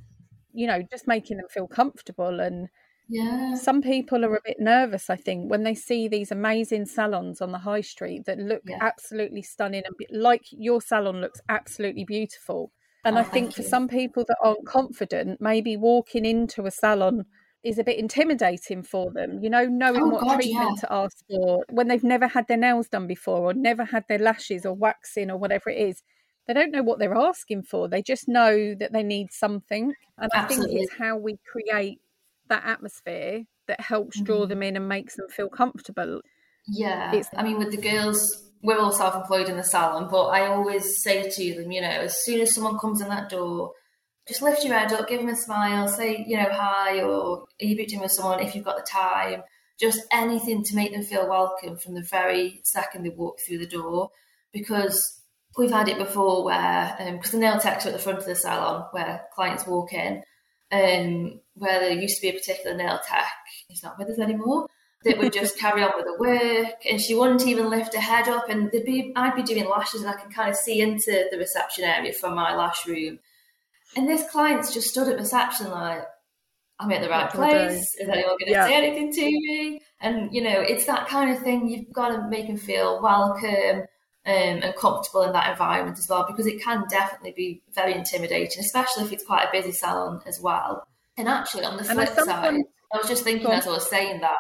you 0.54 0.68
know, 0.68 0.82
just 0.90 1.06
making 1.06 1.38
them 1.38 1.48
feel 1.50 1.68
comfortable. 1.68 2.40
And 2.40 2.70
yeah, 3.10 3.56
some 3.56 3.82
people 3.82 4.24
are 4.24 4.38
a 4.38 4.42
bit 4.46 4.62
nervous, 4.62 5.10
I 5.10 5.18
think, 5.18 5.52
when 5.52 5.64
they 5.64 5.76
see 5.76 6.08
these 6.08 6.32
amazing 6.32 6.86
salons 6.86 7.42
on 7.42 7.52
the 7.52 7.58
high 7.58 7.82
street 7.82 8.26
that 8.26 8.40
look 8.40 8.62
yeah. 8.66 8.78
absolutely 8.80 9.42
stunning 9.42 9.84
and 9.86 9.96
like 10.18 10.46
your 10.52 10.82
salon 10.82 11.20
looks 11.20 11.42
absolutely 11.50 12.06
beautiful. 12.06 12.72
And 13.08 13.18
oh, 13.18 13.22
I 13.22 13.24
think 13.24 13.54
for 13.54 13.64
some 13.64 13.88
people 13.88 14.26
that 14.28 14.36
aren't 14.44 14.66
confident, 14.66 15.40
maybe 15.40 15.78
walking 15.78 16.26
into 16.26 16.66
a 16.66 16.72
salon 16.72 17.24
is 17.64 17.80
a 17.80 17.84
bit 17.86 17.98
intimidating 17.98 18.84
for 18.84 19.12
them, 19.14 19.40
you 19.42 19.50
know, 19.50 19.64
knowing 19.64 20.02
oh, 20.02 20.08
what 20.08 20.24
God, 20.24 20.36
treatment 20.36 20.72
yeah. 20.76 20.82
to 20.82 20.94
ask 20.94 21.18
for 21.30 21.64
when 21.70 21.88
they've 21.88 22.04
never 22.04 22.28
had 22.28 22.50
their 22.50 22.58
nails 22.58 22.90
done 22.90 23.08
before 23.08 23.50
or 23.50 23.54
never 23.54 23.86
had 23.86 24.04
their 24.10 24.20
lashes 24.20 24.66
or 24.66 24.74
waxing 24.74 25.32
or 25.32 25.38
whatever 25.38 25.70
it 25.70 25.78
is. 25.78 26.04
They 26.48 26.54
don't 26.54 26.72
know 26.72 26.84
what 26.84 27.00
they're 27.00 27.16
asking 27.16 27.64
for. 27.64 27.88
They 27.88 28.02
just 28.02 28.28
know 28.28 28.76
that 28.76 28.92
they 28.92 29.04
need 29.04 29.32
something. 29.32 29.94
And 30.18 30.32
Absolutely. 30.34 30.66
I 30.66 30.68
think 30.68 30.84
it's 30.84 31.00
how 31.00 31.16
we 31.16 31.38
create 31.50 32.02
that 32.50 32.66
atmosphere 32.66 33.44
that 33.68 33.80
helps 33.80 34.20
draw 34.20 34.42
mm-hmm. 34.42 34.50
them 34.50 34.64
in 34.64 34.76
and 34.76 34.90
makes 34.90 35.16
them 35.16 35.30
feel 35.30 35.48
comfortable. 35.48 36.20
Yeah. 36.68 37.14
It's, 37.14 37.30
I 37.36 37.44
mean, 37.44 37.58
with 37.58 37.72
the 37.72 37.82
girls, 37.82 38.44
we're 38.62 38.80
all 38.80 38.92
self 38.92 39.16
employed 39.16 39.50
in 39.50 39.58
the 39.58 39.64
salon, 39.64 40.08
but 40.10 40.26
I 40.26 40.48
always 40.48 41.02
say 41.02 41.30
to 41.30 41.54
them, 41.56 41.72
you 41.72 41.82
know, 41.82 41.88
as 41.88 42.24
soon 42.24 42.42
as 42.42 42.54
someone 42.54 42.80
comes 42.80 43.02
in 43.02 43.10
that 43.10 43.30
door, 43.30 43.74
just 44.28 44.42
lift 44.42 44.64
your 44.64 44.78
head 44.78 44.92
up, 44.92 45.08
give 45.08 45.22
them 45.22 45.30
a 45.30 45.36
smile, 45.36 45.88
say, 45.88 46.26
you 46.28 46.36
know, 46.36 46.50
hi, 46.52 47.02
or 47.02 47.46
are 47.62 47.66
you 47.66 47.78
booked 47.78 47.94
in 47.94 48.02
with 48.02 48.12
someone 48.12 48.42
if 48.42 48.56
you've 48.56 48.66
got 48.66 48.78
the 48.78 48.84
time. 48.84 49.44
Just 49.80 50.02
anything 50.12 50.64
to 50.64 50.76
make 50.76 50.92
them 50.92 51.04
feel 51.04 51.30
welcome 51.30 51.78
from 51.78 51.94
the 51.94 52.02
very 52.02 52.60
second 52.64 53.04
they 53.04 53.10
walk 53.10 53.40
through 53.40 53.60
the 53.60 53.68
door. 53.68 54.10
Because 54.52 55.22
we've 55.58 55.72
had 55.72 55.88
it 55.88 55.98
before 55.98 56.44
where, 56.44 56.96
because 56.98 57.34
um, 57.34 57.40
the 57.40 57.46
nail 57.46 57.60
techs 57.60 57.86
are 57.86 57.90
at 57.90 57.94
the 57.94 58.02
front 58.02 58.20
of 58.20 58.26
the 58.26 58.36
salon 58.36 58.86
where 58.92 59.22
clients 59.34 59.66
walk 59.66 59.94
in, 59.94 60.24
um, 60.72 61.40
where 61.54 61.80
there 61.80 61.92
used 61.92 62.18
to 62.18 62.22
be 62.22 62.30
a 62.30 62.34
particular 62.34 62.76
nail 62.76 63.00
tech, 63.08 63.32
he's 63.68 63.84
not 63.84 63.98
with 63.98 64.10
us 64.10 64.20
anymore, 64.20 64.68
that 65.08 65.18
would 65.18 65.34
just 65.34 65.58
carry 65.58 65.84
on 65.84 65.92
with 65.96 66.06
the 66.06 66.18
work 66.20 66.86
and 66.90 67.02
she 67.02 67.16
wouldn't 67.16 67.46
even 67.48 67.70
lift 67.70 67.96
her 67.96 68.02
head 68.02 68.28
up 68.28 68.50
and 68.50 68.72
they'd 68.72 68.86
be 68.86 69.14
I'd 69.16 69.36
be 69.36 69.44
doing 69.44 69.68
lashes 69.70 70.02
and 70.02 70.10
I 70.10 70.20
can 70.20 70.32
kind 70.32 70.50
of 70.50 70.56
see 70.56 70.82
into 70.82 71.28
the 71.32 71.38
reception 71.38 71.84
area 71.84 72.14
from 72.14 72.36
my 72.36 72.56
lash 72.56 72.86
room 72.86 73.20
and 73.96 74.08
this 74.08 74.30
client's 74.30 74.74
just 74.74 74.90
stood 74.90 75.08
at 75.08 75.18
reception 75.18 75.72
like, 75.72 76.04
I'm 76.80 76.92
at 76.92 77.02
the 77.02 77.10
right 77.10 77.30
place. 77.30 77.96
Is 77.96 78.08
anyone 78.08 78.38
going 78.38 78.46
to 78.46 78.52
yeah. 78.52 78.68
say 78.68 78.76
anything 78.76 79.12
to 79.12 79.22
me? 79.22 79.82
And 80.00 80.34
you 80.34 80.44
know, 80.44 80.62
it's 80.62 80.86
that 80.86 81.08
kind 81.08 81.32
of 81.32 81.40
thing. 81.40 81.68
You've 81.68 81.92
got 81.92 82.10
to 82.10 82.30
make 82.30 82.48
them 82.48 82.58
feel 82.58 83.02
welcome 83.02 83.82
um, 83.82 83.86
and 84.26 84.76
comfortable 84.76 85.24
in 85.24 85.32
that 85.34 85.50
environment 85.50 85.98
as 85.98 86.08
well, 86.08 86.26
because 86.28 86.46
it 86.46 86.62
can 86.62 86.84
definitely 86.92 87.34
be 87.36 87.64
very 87.74 87.96
intimidating, 87.96 88.60
especially 88.60 89.06
if 89.06 89.12
it's 89.12 89.26
quite 89.26 89.46
a 89.46 89.52
busy 89.52 89.72
salon 89.72 90.22
as 90.28 90.40
well. 90.40 90.88
And 91.18 91.28
actually, 91.28 91.64
on 91.64 91.78
the 91.78 91.84
flip 91.84 92.10
side, 92.10 92.62
I 92.94 92.98
was 92.98 93.08
just 93.08 93.24
thinking 93.24 93.48
as 93.48 93.66
I 93.66 93.72
was 93.72 93.90
saying 93.90 94.22
that 94.22 94.38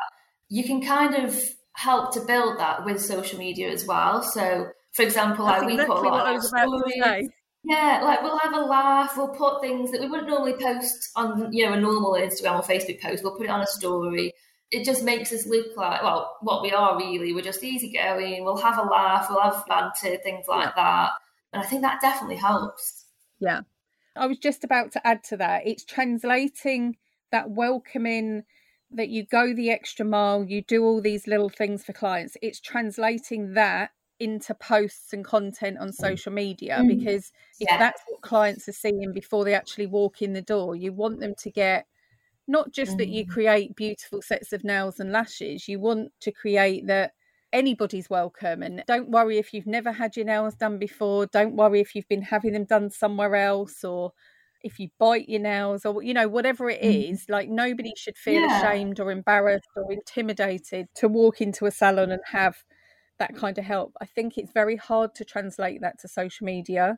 you 0.49 0.63
can 0.63 0.81
kind 0.81 1.15
of 1.15 1.39
help 1.73 2.13
to 2.13 2.21
build 2.21 2.59
that 2.59 2.85
with 2.85 3.01
social 3.01 3.37
media 3.37 3.69
as 3.69 3.85
well. 3.85 4.23
So, 4.23 4.67
for 4.93 5.03
example, 5.03 5.45
like 5.45 5.65
we 5.65 5.77
put 5.77 5.89
a 5.89 5.93
lot 5.93 6.35
of 6.35 6.43
stories. 6.43 7.29
Yeah, 7.63 8.01
like 8.03 8.21
we'll 8.21 8.39
have 8.39 8.53
a 8.53 8.61
laugh. 8.61 9.17
We'll 9.17 9.27
put 9.29 9.61
things 9.61 9.91
that 9.91 9.99
we 9.99 10.07
wouldn't 10.07 10.29
normally 10.29 10.53
post 10.53 11.09
on, 11.15 11.51
you 11.51 11.65
know, 11.65 11.73
a 11.73 11.79
normal 11.79 12.13
Instagram 12.13 12.59
or 12.59 12.63
Facebook 12.63 13.01
post. 13.01 13.23
We'll 13.23 13.35
put 13.35 13.45
it 13.45 13.49
on 13.49 13.61
a 13.61 13.67
story. 13.67 14.31
It 14.71 14.85
just 14.85 15.03
makes 15.03 15.33
us 15.33 15.45
look 15.45 15.75
like, 15.75 16.01
well, 16.01 16.37
what 16.41 16.61
we 16.61 16.71
are 16.71 16.97
really. 16.97 17.33
We're 17.33 17.41
just 17.41 17.63
easygoing. 17.63 18.43
We'll 18.43 18.57
have 18.57 18.77
a 18.77 18.83
laugh. 18.83 19.27
We'll 19.29 19.41
have 19.41 19.65
banter, 19.67 20.17
things 20.17 20.45
like 20.47 20.75
that. 20.75 21.11
And 21.51 21.61
I 21.61 21.65
think 21.65 21.81
that 21.81 22.01
definitely 22.01 22.37
helps. 22.37 23.05
Yeah. 23.39 23.61
I 24.15 24.27
was 24.27 24.37
just 24.37 24.63
about 24.63 24.91
to 24.93 25.05
add 25.05 25.23
to 25.25 25.37
that. 25.37 25.67
It's 25.67 25.83
translating 25.83 26.97
that 27.31 27.49
welcoming 27.49 28.43
that 28.91 29.09
you 29.09 29.25
go 29.25 29.53
the 29.53 29.69
extra 29.69 30.05
mile, 30.05 30.43
you 30.43 30.61
do 30.61 30.83
all 30.83 31.01
these 31.01 31.27
little 31.27 31.49
things 31.49 31.83
for 31.83 31.93
clients. 31.93 32.37
It's 32.41 32.59
translating 32.59 33.53
that 33.53 33.91
into 34.19 34.53
posts 34.55 35.13
and 35.13 35.23
content 35.23 35.77
on 35.77 35.89
mm. 35.89 35.93
social 35.93 36.31
media 36.31 36.79
mm. 36.81 36.87
because 36.87 37.31
if 37.59 37.69
yeah. 37.69 37.77
that's 37.77 38.01
what 38.07 38.21
clients 38.21 38.67
are 38.67 38.73
seeing 38.73 39.13
before 39.13 39.45
they 39.45 39.53
actually 39.53 39.87
walk 39.87 40.21
in 40.21 40.33
the 40.33 40.41
door, 40.41 40.75
you 40.75 40.91
want 40.91 41.19
them 41.19 41.35
to 41.37 41.51
get 41.51 41.85
not 42.47 42.71
just 42.71 42.93
mm. 42.93 42.97
that 42.97 43.09
you 43.09 43.25
mm. 43.25 43.29
create 43.29 43.75
beautiful 43.75 44.21
sets 44.21 44.53
of 44.53 44.63
nails 44.63 44.99
and 44.99 45.11
lashes, 45.11 45.67
you 45.67 45.79
want 45.79 46.11
to 46.21 46.31
create 46.31 46.87
that 46.87 47.11
anybody's 47.53 48.09
welcome. 48.09 48.63
And 48.63 48.83
don't 48.87 49.09
worry 49.09 49.37
if 49.37 49.53
you've 49.53 49.67
never 49.67 49.91
had 49.91 50.15
your 50.15 50.25
nails 50.25 50.55
done 50.55 50.79
before, 50.79 51.27
don't 51.27 51.55
worry 51.55 51.79
if 51.79 51.93
you've 51.93 52.07
been 52.07 52.21
having 52.21 52.53
them 52.53 52.65
done 52.65 52.89
somewhere 52.89 53.35
else 53.35 53.83
or 53.83 54.13
if 54.67 54.79
you 54.79 54.89
bite 54.99 55.29
your 55.29 55.39
nails 55.39 55.85
or 55.85 56.03
you 56.03 56.13
know 56.13 56.27
whatever 56.27 56.69
it 56.69 56.81
mm. 56.81 57.29
like 57.29 57.49
nobody 57.49 57.91
should 57.95 58.17
feel 58.17 58.41
yeah. 58.41 58.59
ashamed 58.59 58.99
or 58.99 59.11
embarrassed 59.11 59.69
or 59.75 59.91
intimidated 59.91 60.87
to 60.93 61.07
walk 61.07 61.41
into 61.41 61.65
a 61.65 61.71
salon 61.71 62.11
and 62.11 62.21
have 62.31 62.57
that 63.17 63.35
kind 63.35 63.57
of 63.57 63.63
help. 63.63 63.93
I 64.01 64.05
think 64.05 64.37
it's 64.37 64.51
very 64.51 64.75
hard 64.75 65.15
to 65.15 65.25
translate 65.25 65.81
that 65.81 65.99
to 65.99 66.07
social 66.07 66.45
media, 66.45 66.97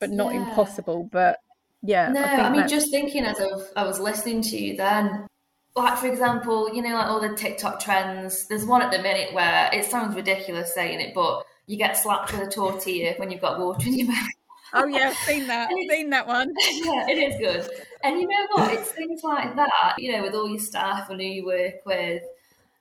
but 0.00 0.10
not 0.10 0.32
yeah. 0.32 0.48
impossible. 0.48 1.08
But 1.10 1.38
yeah, 1.82 2.10
no, 2.10 2.22
I, 2.22 2.48
I 2.48 2.50
mean, 2.50 2.68
just 2.68 2.90
thinking 2.90 3.24
as 3.24 3.40
I 3.76 3.84
was 3.84 4.00
listening 4.00 4.42
to 4.42 4.56
you 4.56 4.76
then, 4.76 5.26
like 5.74 5.98
for 5.98 6.06
example, 6.06 6.74
you 6.74 6.82
know, 6.82 6.94
like 6.94 7.08
all 7.08 7.20
the 7.20 7.34
TikTok 7.34 7.80
trends. 7.80 8.46
There's 8.46 8.64
one 8.64 8.82
at 8.82 8.90
the 8.90 8.98
minute 8.98 9.34
where 9.34 9.70
it 9.72 9.84
sounds 9.84 10.14
ridiculous 10.14 10.74
saying 10.74 11.00
it, 11.00 11.14
but 11.14 11.44
you 11.66 11.76
get 11.76 11.96
slapped 11.96 12.32
with 12.32 12.48
a 12.48 12.50
tortilla 12.50 13.14
when 13.16 13.30
you've 13.30 13.40
got 13.40 13.58
water 13.58 13.86
in 13.86 13.98
your 13.98 14.08
mouth. 14.12 14.28
Oh 14.74 14.86
yeah, 14.86 15.10
I've 15.10 15.16
seen 15.16 15.46
that. 15.46 15.70
I've 15.70 15.90
seen 15.90 16.10
that 16.10 16.26
one. 16.26 16.52
Yeah, 16.72 17.06
it 17.08 17.18
is 17.18 17.38
good. 17.38 17.70
And 18.04 18.20
you 18.20 18.28
know 18.28 18.46
what? 18.52 18.72
It's 18.72 18.90
things 18.92 19.22
like 19.22 19.56
that, 19.56 19.94
you 19.98 20.12
know, 20.12 20.22
with 20.22 20.34
all 20.34 20.48
your 20.48 20.60
staff 20.60 21.10
and 21.10 21.20
who 21.20 21.26
you 21.26 21.46
work 21.46 21.84
with, 21.84 22.22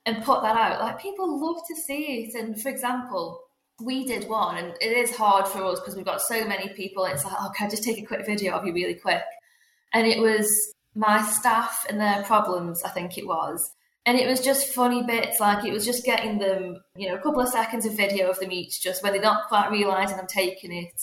and 0.05 0.23
put 0.23 0.41
that 0.41 0.55
out. 0.55 0.79
Like 0.79 0.99
people 0.99 1.39
love 1.39 1.61
to 1.67 1.75
see 1.75 2.23
it. 2.23 2.35
And 2.35 2.61
for 2.61 2.69
example, 2.69 3.41
we 3.81 4.05
did 4.05 4.27
one, 4.27 4.57
and 4.57 4.73
it 4.81 4.97
is 4.97 5.15
hard 5.15 5.47
for 5.47 5.63
us 5.63 5.79
because 5.79 5.95
we've 5.95 6.05
got 6.05 6.21
so 6.21 6.45
many 6.45 6.69
people. 6.69 7.05
It's 7.05 7.23
like, 7.23 7.35
oh, 7.39 7.51
can 7.55 7.67
I 7.67 7.69
just 7.69 7.83
take 7.83 7.99
a 7.99 8.05
quick 8.05 8.25
video 8.25 8.53
of 8.53 8.65
you 8.65 8.73
really 8.73 8.95
quick? 8.95 9.23
And 9.93 10.05
it 10.07 10.19
was 10.19 10.47
my 10.95 11.21
staff 11.21 11.85
and 11.89 12.01
their 12.01 12.23
problems, 12.23 12.83
I 12.83 12.89
think 12.89 13.17
it 13.17 13.27
was. 13.27 13.71
And 14.05 14.17
it 14.17 14.27
was 14.27 14.39
just 14.39 14.73
funny 14.73 15.03
bits, 15.03 15.39
like 15.39 15.65
it 15.65 15.73
was 15.73 15.85
just 15.85 16.05
getting 16.05 16.39
them, 16.39 16.81
you 16.95 17.09
know, 17.09 17.15
a 17.15 17.19
couple 17.19 17.41
of 17.41 17.49
seconds 17.49 17.85
of 17.85 17.95
video 17.95 18.29
of 18.29 18.39
them 18.39 18.51
each, 18.51 18.81
just 18.81 19.03
when 19.03 19.11
they're 19.11 19.21
not 19.21 19.47
quite 19.47 19.69
realizing 19.69 20.17
I'm 20.17 20.27
taking 20.27 20.71
it. 20.71 20.93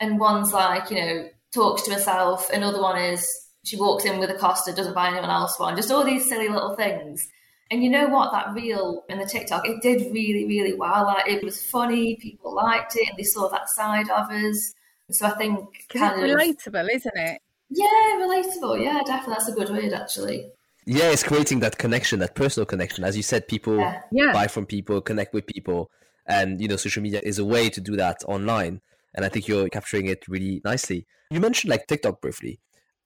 And 0.00 0.18
one's 0.20 0.52
like, 0.52 0.90
you 0.90 0.96
know, 0.96 1.28
talks 1.54 1.82
to 1.82 1.94
herself. 1.94 2.50
Another 2.50 2.80
one 2.80 3.00
is 3.00 3.28
she 3.64 3.76
walks 3.76 4.04
in 4.04 4.18
with 4.18 4.30
a 4.30 4.34
Costa, 4.34 4.72
doesn't 4.72 4.94
buy 4.94 5.08
anyone 5.08 5.30
else 5.30 5.58
one. 5.58 5.76
Just 5.76 5.90
all 5.90 6.04
these 6.04 6.28
silly 6.28 6.48
little 6.48 6.76
things. 6.76 7.28
And 7.70 7.82
you 7.82 7.90
know 7.90 8.08
what? 8.08 8.30
That 8.30 8.54
reel 8.54 9.04
in 9.08 9.18
the 9.18 9.26
TikTok, 9.26 9.66
it 9.66 9.82
did 9.82 10.12
really, 10.12 10.46
really 10.46 10.74
well. 10.74 11.06
Like 11.06 11.26
it 11.26 11.42
was 11.42 11.60
funny, 11.60 12.16
people 12.16 12.54
liked 12.54 12.94
it, 12.94 13.08
and 13.08 13.18
they 13.18 13.24
saw 13.24 13.48
that 13.48 13.68
side 13.68 14.08
of 14.08 14.30
us. 14.30 14.74
So 15.10 15.26
I 15.26 15.30
think 15.30 15.58
kind 15.88 16.22
it's 16.22 16.66
relatable, 16.66 16.88
isn't 16.94 17.16
it? 17.16 17.40
Yeah, 17.70 17.86
relatable. 18.18 18.82
Yeah, 18.84 19.02
definitely. 19.04 19.34
That's 19.34 19.48
a 19.48 19.52
good 19.52 19.70
word, 19.70 19.92
actually. 19.92 20.50
Yeah, 20.84 21.10
it's 21.10 21.24
creating 21.24 21.58
that 21.60 21.78
connection, 21.78 22.20
that 22.20 22.36
personal 22.36 22.66
connection. 22.66 23.02
As 23.02 23.16
you 23.16 23.22
said, 23.24 23.48
people 23.48 23.78
yeah. 23.78 24.02
Yeah. 24.12 24.32
buy 24.32 24.46
from 24.46 24.66
people, 24.66 25.00
connect 25.00 25.34
with 25.34 25.46
people, 25.46 25.90
and 26.26 26.60
you 26.60 26.68
know, 26.68 26.76
social 26.76 27.02
media 27.02 27.20
is 27.24 27.40
a 27.40 27.44
way 27.44 27.68
to 27.70 27.80
do 27.80 27.96
that 27.96 28.22
online. 28.28 28.80
And 29.16 29.24
I 29.24 29.28
think 29.28 29.48
you're 29.48 29.68
capturing 29.68 30.06
it 30.06 30.28
really 30.28 30.60
nicely. 30.64 31.06
You 31.30 31.40
mentioned 31.40 31.70
like 31.70 31.86
TikTok 31.86 32.20
briefly. 32.20 32.60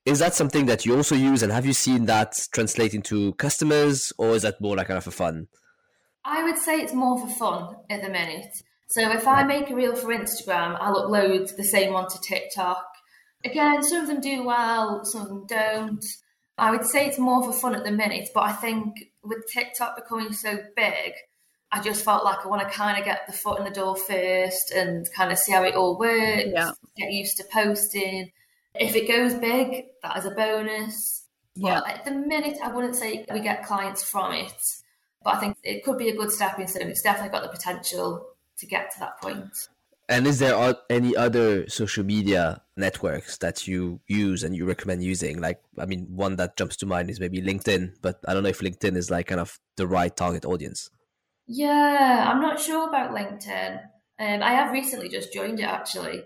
Is 0.05 0.19
that 0.19 0.35
something 0.35 0.67
that 0.67 0.85
you 0.85 0.97
also 0.97 1.15
use 1.15 1.43
and 1.43 1.53
have 1.53 1.67
you 1.67 1.73
seen 1.73 2.07
that 2.07 2.35
translate 2.53 2.95
into 2.95 3.35
customers 3.35 4.13
or 4.19 4.31
is 4.31 4.43
that 4.43 4.61
more 4.61 4.77
like 4.77 4.89
kind 4.89 4.99
of 4.99 5.05
for 5.05 5.11
fun? 5.11 5.49
I 6.25 6.43
would 6.43 6.59
say 6.59 6.81
it's 6.81 6.93
more 6.93 7.19
for 7.19 7.29
fun 7.29 7.77
at 7.89 8.03
the 8.03 8.09
minute. 8.09 8.53
So 8.89 9.09
if 9.13 9.27
i 9.29 9.45
make 9.45 9.71
a 9.71 9.75
reel 9.75 9.95
for 9.95 10.09
instagram 10.09 10.77
i'll 10.81 11.07
upload 11.07 11.55
the 11.57 11.65
same 11.65 11.93
one 11.93 12.09
to 12.09 12.19
tiktok. 12.27 12.85
Again 13.45 13.83
some 13.83 14.03
of 14.03 14.07
them 14.09 14.21
do 14.21 14.43
well 14.43 15.05
some 15.05 15.23
of 15.23 15.29
them 15.29 15.47
don't. 15.47 16.05
I 16.59 16.71
would 16.71 16.85
say 16.85 17.07
it's 17.07 17.19
more 17.19 17.43
for 17.43 17.53
fun 17.53 17.75
at 17.75 17.85
the 17.85 17.93
minute 17.93 18.31
but 18.35 18.45
i 18.45 18.53
think 18.53 18.95
with 19.23 19.45
tiktok 19.53 19.97
becoming 19.97 20.33
so 20.33 20.59
big 20.75 21.13
I 21.73 21.81
just 21.81 22.05
felt 22.05 22.25
like 22.25 22.45
I 22.45 22.49
want 22.49 22.63
to 22.63 22.75
kind 22.75 22.99
of 22.99 23.05
get 23.05 23.27
the 23.27 23.33
foot 23.33 23.59
in 23.59 23.65
the 23.65 23.71
door 23.71 23.97
first 23.97 24.73
and 24.73 25.09
kind 25.13 25.31
of 25.31 25.39
see 25.39 25.53
how 25.53 25.63
it 25.63 25.75
all 25.75 25.99
works, 25.99 26.49
yeah. 26.53 26.73
get 26.97 27.13
used 27.13 27.37
to 27.37 27.45
posting. 27.53 28.33
If 28.75 28.97
it 28.97 29.07
goes 29.07 29.35
big, 29.35 29.87
that 30.03 30.17
is 30.17 30.25
a 30.25 30.31
bonus. 30.31 31.27
Yeah. 31.55 31.81
But 31.81 31.91
at 31.91 32.05
the 32.05 32.13
minute, 32.13 32.59
I 32.63 32.73
wouldn't 32.73 32.97
say 32.97 33.25
we 33.33 33.41
get 33.41 33.65
clients 33.65 34.03
from 34.03 34.33
it, 34.33 34.63
but 35.23 35.35
I 35.35 35.39
think 35.39 35.57
it 35.63 35.85
could 35.85 35.99
be 35.99 36.09
a 36.09 36.17
good 36.17 36.33
stepping 36.33 36.67
stone. 36.67 36.89
It's 36.89 37.03
definitely 37.03 37.31
got 37.31 37.43
the 37.43 37.57
potential 37.57 38.27
to 38.59 38.67
get 38.67 38.93
to 38.93 39.01
that 39.01 39.21
point. 39.21 39.69
And 40.09 40.27
is 40.27 40.41
there 40.41 40.75
any 40.89 41.17
other 41.17 41.69
social 41.69 42.03
media 42.03 42.63
networks 42.77 43.39
that 43.39 43.69
you 43.69 44.01
use 44.09 44.43
and 44.43 44.57
you 44.57 44.65
recommend 44.65 45.05
using? 45.05 45.41
Like, 45.41 45.61
I 45.79 45.87
mean, 45.87 46.09
one 46.11 46.35
that 46.37 46.57
jumps 46.57 46.77
to 46.79 46.87
mind 46.87 47.11
is 47.11 47.21
maybe 47.21 47.41
LinkedIn, 47.41 47.93
but 48.03 48.19
I 48.27 48.35
don't 48.35 48.43
know 48.43 48.49
if 48.49 48.59
LinkedIn 48.59 48.97
is 48.97 49.09
like 49.09 49.29
kind 49.29 49.41
of 49.41 49.61
the 49.77 49.87
right 49.87 50.15
target 50.17 50.45
audience. 50.45 50.91
Yeah, 51.53 52.31
I'm 52.31 52.41
not 52.41 52.61
sure 52.61 52.89
about 52.89 53.11
LinkedIn. 53.11 53.81
Um, 54.21 54.43
I 54.43 54.53
have 54.53 54.71
recently 54.71 55.09
just 55.09 55.33
joined 55.33 55.59
it 55.59 55.65
actually. 55.65 56.23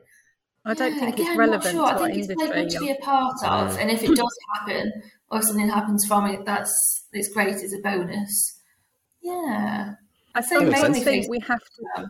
I 0.66 0.74
don't 0.74 0.94
yeah, 0.94 1.00
think 1.00 1.14
again, 1.14 1.28
it's 1.28 1.38
relevant 1.38 1.74
sure. 1.74 1.88
to 1.88 1.94
I 1.94 1.98
think 1.98 2.18
it's 2.18 2.26
good 2.26 2.70
to 2.70 2.78
be 2.78 2.90
a 2.90 2.96
part 2.96 3.42
of, 3.42 3.78
and 3.78 3.90
if 3.90 4.02
it 4.02 4.14
does 4.14 4.38
happen 4.54 4.92
or 5.30 5.40
something 5.40 5.68
happens 5.68 6.04
from 6.06 6.26
it, 6.26 6.44
that's 6.44 7.06
it's 7.12 7.28
great. 7.28 7.56
It's 7.56 7.74
a 7.74 7.78
bonus. 7.78 8.60
Yeah, 9.22 9.94
I 10.34 10.42
think 10.42 10.68
mainly 10.68 11.00
think 11.00 11.30
we 11.30 11.40
have 11.40 11.60
to 11.60 12.06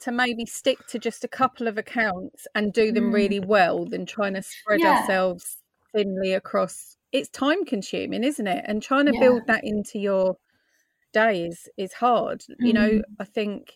to 0.00 0.12
maybe 0.12 0.46
stick 0.46 0.86
to 0.88 0.98
just 1.00 1.24
a 1.24 1.28
couple 1.28 1.66
of 1.66 1.76
accounts 1.76 2.46
and 2.54 2.72
do 2.72 2.92
them 2.92 3.10
mm. 3.10 3.14
really 3.14 3.40
well 3.40 3.84
than 3.84 4.06
trying 4.06 4.34
to 4.34 4.42
spread 4.42 4.78
yeah. 4.78 5.00
ourselves 5.00 5.56
thinly 5.92 6.34
across 6.34 6.96
it's 7.10 7.28
time 7.30 7.64
consuming, 7.64 8.22
isn't 8.22 8.46
it? 8.46 8.64
And 8.68 8.80
trying 8.80 9.06
to 9.06 9.14
yeah. 9.14 9.20
build 9.20 9.46
that 9.48 9.64
into 9.64 9.98
your 9.98 10.36
day 11.12 11.44
is 11.46 11.68
is 11.76 11.92
hard. 11.92 12.40
Mm-hmm. 12.40 12.66
You 12.66 12.72
know, 12.72 12.90
mm-hmm. 12.90 13.20
I 13.20 13.24
think 13.24 13.74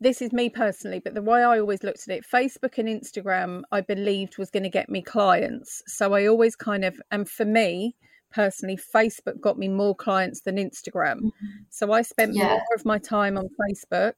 this 0.00 0.20
is 0.20 0.32
me 0.32 0.50
personally, 0.50 1.00
but 1.02 1.14
the 1.14 1.22
way 1.22 1.42
I 1.42 1.58
always 1.58 1.82
looked 1.82 2.08
at 2.08 2.14
it, 2.14 2.24
Facebook 2.30 2.78
and 2.78 2.88
Instagram, 2.88 3.62
I 3.72 3.80
believed 3.80 4.36
was 4.36 4.50
going 4.50 4.62
to 4.62 4.68
get 4.68 4.90
me 4.90 5.00
clients. 5.00 5.82
So 5.86 6.12
I 6.12 6.26
always 6.26 6.54
kind 6.54 6.84
of, 6.84 7.00
and 7.10 7.28
for 7.28 7.46
me 7.46 7.96
personally, 8.30 8.76
Facebook 8.76 9.40
got 9.40 9.58
me 9.58 9.68
more 9.68 9.94
clients 9.94 10.42
than 10.42 10.56
Instagram. 10.56 11.16
Mm-hmm. 11.16 11.46
So 11.70 11.92
I 11.92 12.02
spent 12.02 12.34
yeah. 12.34 12.48
more 12.48 12.62
of 12.74 12.84
my 12.84 12.98
time 12.98 13.38
on 13.38 13.48
Facebook 13.58 14.12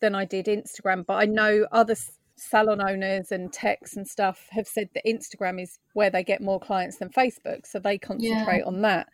than 0.00 0.14
I 0.14 0.26
did 0.26 0.46
Instagram. 0.46 1.06
But 1.06 1.14
I 1.14 1.24
know 1.24 1.66
other 1.72 1.96
salon 2.36 2.82
owners 2.82 3.32
and 3.32 3.50
techs 3.50 3.96
and 3.96 4.06
stuff 4.06 4.46
have 4.50 4.66
said 4.66 4.90
that 4.94 5.06
Instagram 5.06 5.62
is 5.62 5.78
where 5.94 6.10
they 6.10 6.22
get 6.22 6.42
more 6.42 6.60
clients 6.60 6.98
than 6.98 7.08
Facebook. 7.08 7.66
So 7.66 7.78
they 7.78 7.96
concentrate 7.96 8.58
yeah. 8.58 8.66
on 8.66 8.82
that, 8.82 9.08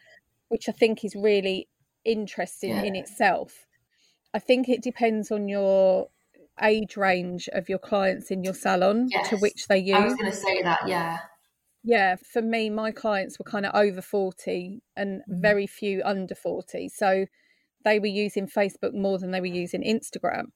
which 0.48 0.68
I 0.68 0.72
think 0.72 1.04
is 1.04 1.14
really 1.14 1.68
interesting 2.04 2.70
yeah. 2.70 2.82
in 2.82 2.96
itself. 2.96 3.66
I 4.34 4.38
think 4.38 4.68
it 4.68 4.82
depends 4.82 5.30
on 5.30 5.48
your 5.48 6.08
age 6.62 6.96
range 6.96 7.48
of 7.52 7.68
your 7.68 7.78
clients 7.78 8.30
in 8.30 8.44
your 8.44 8.54
salon 8.54 9.08
yes. 9.10 9.28
to 9.28 9.36
which 9.36 9.66
they 9.68 9.78
use. 9.78 9.96
I 9.96 10.04
was 10.04 10.14
going 10.14 10.30
to 10.30 10.36
say 10.36 10.62
that, 10.62 10.80
yeah. 10.86 11.18
Yeah, 11.84 12.16
for 12.16 12.40
me, 12.42 12.70
my 12.70 12.92
clients 12.92 13.38
were 13.38 13.44
kind 13.44 13.66
of 13.66 13.74
over 13.74 14.00
40 14.00 14.82
and 14.96 15.20
mm-hmm. 15.20 15.40
very 15.40 15.66
few 15.66 16.02
under 16.04 16.34
40. 16.34 16.88
So 16.90 17.26
they 17.84 17.98
were 17.98 18.06
using 18.06 18.46
Facebook 18.46 18.94
more 18.94 19.18
than 19.18 19.32
they 19.32 19.40
were 19.40 19.46
using 19.46 19.82
Instagram. 19.82 20.46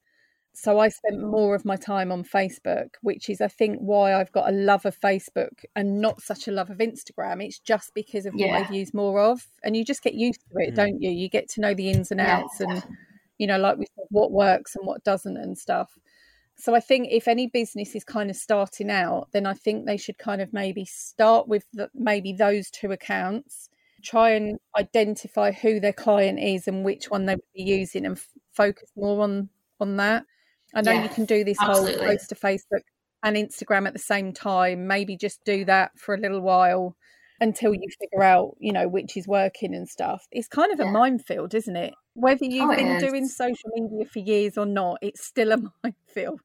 So 0.58 0.78
I 0.78 0.88
spent 0.88 1.20
more 1.20 1.54
of 1.54 1.66
my 1.66 1.76
time 1.76 2.10
on 2.10 2.24
Facebook, 2.24 2.94
which 3.02 3.28
is, 3.28 3.42
I 3.42 3.48
think, 3.48 3.78
why 3.78 4.14
I've 4.14 4.32
got 4.32 4.48
a 4.48 4.52
love 4.52 4.86
of 4.86 4.98
Facebook 4.98 5.66
and 5.76 6.00
not 6.00 6.22
such 6.22 6.48
a 6.48 6.50
love 6.50 6.70
of 6.70 6.78
Instagram. 6.78 7.44
It's 7.44 7.58
just 7.58 7.92
because 7.94 8.24
of 8.24 8.32
yeah. 8.34 8.46
what 8.46 8.62
I've 8.62 8.74
used 8.74 8.94
more 8.94 9.20
of. 9.20 9.46
And 9.62 9.76
you 9.76 9.84
just 9.84 10.02
get 10.02 10.14
used 10.14 10.40
to 10.40 10.58
it, 10.60 10.72
mm. 10.72 10.76
don't 10.76 11.02
you? 11.02 11.10
You 11.10 11.28
get 11.28 11.50
to 11.50 11.60
know 11.60 11.74
the 11.74 11.90
ins 11.90 12.10
and 12.10 12.22
outs 12.22 12.56
yeah. 12.58 12.68
and 12.70 12.84
you 13.36 13.46
know, 13.46 13.58
like 13.58 13.76
we 13.76 13.84
said, 13.84 14.06
what 14.08 14.32
works 14.32 14.74
and 14.74 14.86
what 14.86 15.04
doesn't 15.04 15.36
and 15.36 15.58
stuff. 15.58 15.98
So 16.56 16.74
I 16.74 16.80
think 16.80 17.08
if 17.10 17.28
any 17.28 17.48
business 17.48 17.94
is 17.94 18.02
kind 18.02 18.30
of 18.30 18.36
starting 18.36 18.90
out, 18.90 19.28
then 19.32 19.44
I 19.44 19.52
think 19.52 19.84
they 19.84 19.98
should 19.98 20.16
kind 20.16 20.40
of 20.40 20.54
maybe 20.54 20.86
start 20.86 21.48
with 21.48 21.66
the, 21.74 21.90
maybe 21.94 22.32
those 22.32 22.70
two 22.70 22.92
accounts, 22.92 23.68
try 24.02 24.30
and 24.30 24.58
identify 24.78 25.52
who 25.52 25.80
their 25.80 25.92
client 25.92 26.38
is 26.40 26.66
and 26.66 26.82
which 26.82 27.10
one 27.10 27.26
they 27.26 27.34
would 27.34 27.52
be 27.54 27.62
using, 27.62 28.06
and 28.06 28.16
f- 28.16 28.28
focus 28.52 28.90
more 28.96 29.22
on 29.22 29.50
on 29.78 29.98
that. 29.98 30.24
I 30.74 30.82
know 30.82 30.92
yeah, 30.92 31.04
you 31.04 31.08
can 31.08 31.24
do 31.24 31.44
this 31.44 31.58
absolutely. 31.60 31.98
whole 31.98 32.06
post 32.06 32.28
to 32.30 32.34
Facebook 32.34 32.82
and 33.22 33.36
Instagram 33.36 33.86
at 33.86 33.92
the 33.92 33.98
same 33.98 34.32
time. 34.32 34.86
Maybe 34.86 35.16
just 35.16 35.44
do 35.44 35.64
that 35.64 35.92
for 35.98 36.14
a 36.14 36.18
little 36.18 36.40
while 36.40 36.96
until 37.40 37.74
you 37.74 37.88
figure 38.00 38.22
out, 38.22 38.56
you 38.58 38.72
know, 38.72 38.88
which 38.88 39.16
is 39.16 39.26
working 39.26 39.74
and 39.74 39.88
stuff. 39.88 40.26
It's 40.30 40.48
kind 40.48 40.72
of 40.72 40.78
yeah. 40.78 40.88
a 40.88 40.90
minefield, 40.90 41.54
isn't 41.54 41.76
it? 41.76 41.94
Whether 42.14 42.46
you've 42.46 42.70
oh, 42.70 42.76
been 42.76 42.98
doing 42.98 43.26
social 43.26 43.70
media 43.74 44.06
for 44.06 44.20
years 44.20 44.56
or 44.56 44.66
not, 44.66 44.98
it's 45.02 45.24
still 45.24 45.52
a 45.52 45.58
minefield. 45.84 46.40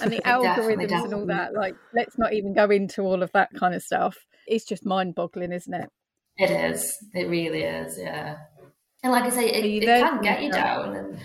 And 0.00 0.12
the 0.12 0.18
algorithms 0.24 0.88
definitely. 0.88 1.04
and 1.04 1.14
all 1.14 1.26
that, 1.26 1.54
like, 1.54 1.74
let's 1.94 2.16
not 2.18 2.32
even 2.32 2.54
go 2.54 2.70
into 2.70 3.02
all 3.02 3.22
of 3.22 3.32
that 3.32 3.50
kind 3.58 3.74
of 3.74 3.82
stuff. 3.82 4.16
It's 4.46 4.64
just 4.64 4.86
mind 4.86 5.14
boggling, 5.14 5.52
isn't 5.52 5.74
it? 5.74 5.90
It 6.38 6.50
is. 6.50 6.96
It 7.14 7.28
really 7.28 7.62
is, 7.62 7.98
yeah. 7.98 8.36
And 9.02 9.12
like 9.12 9.24
I 9.24 9.30
say, 9.30 9.48
it, 9.48 9.64
it 9.64 9.84
can 9.84 10.20
get 10.20 10.42
you 10.42 10.52
down. 10.52 10.94
And 10.94 11.18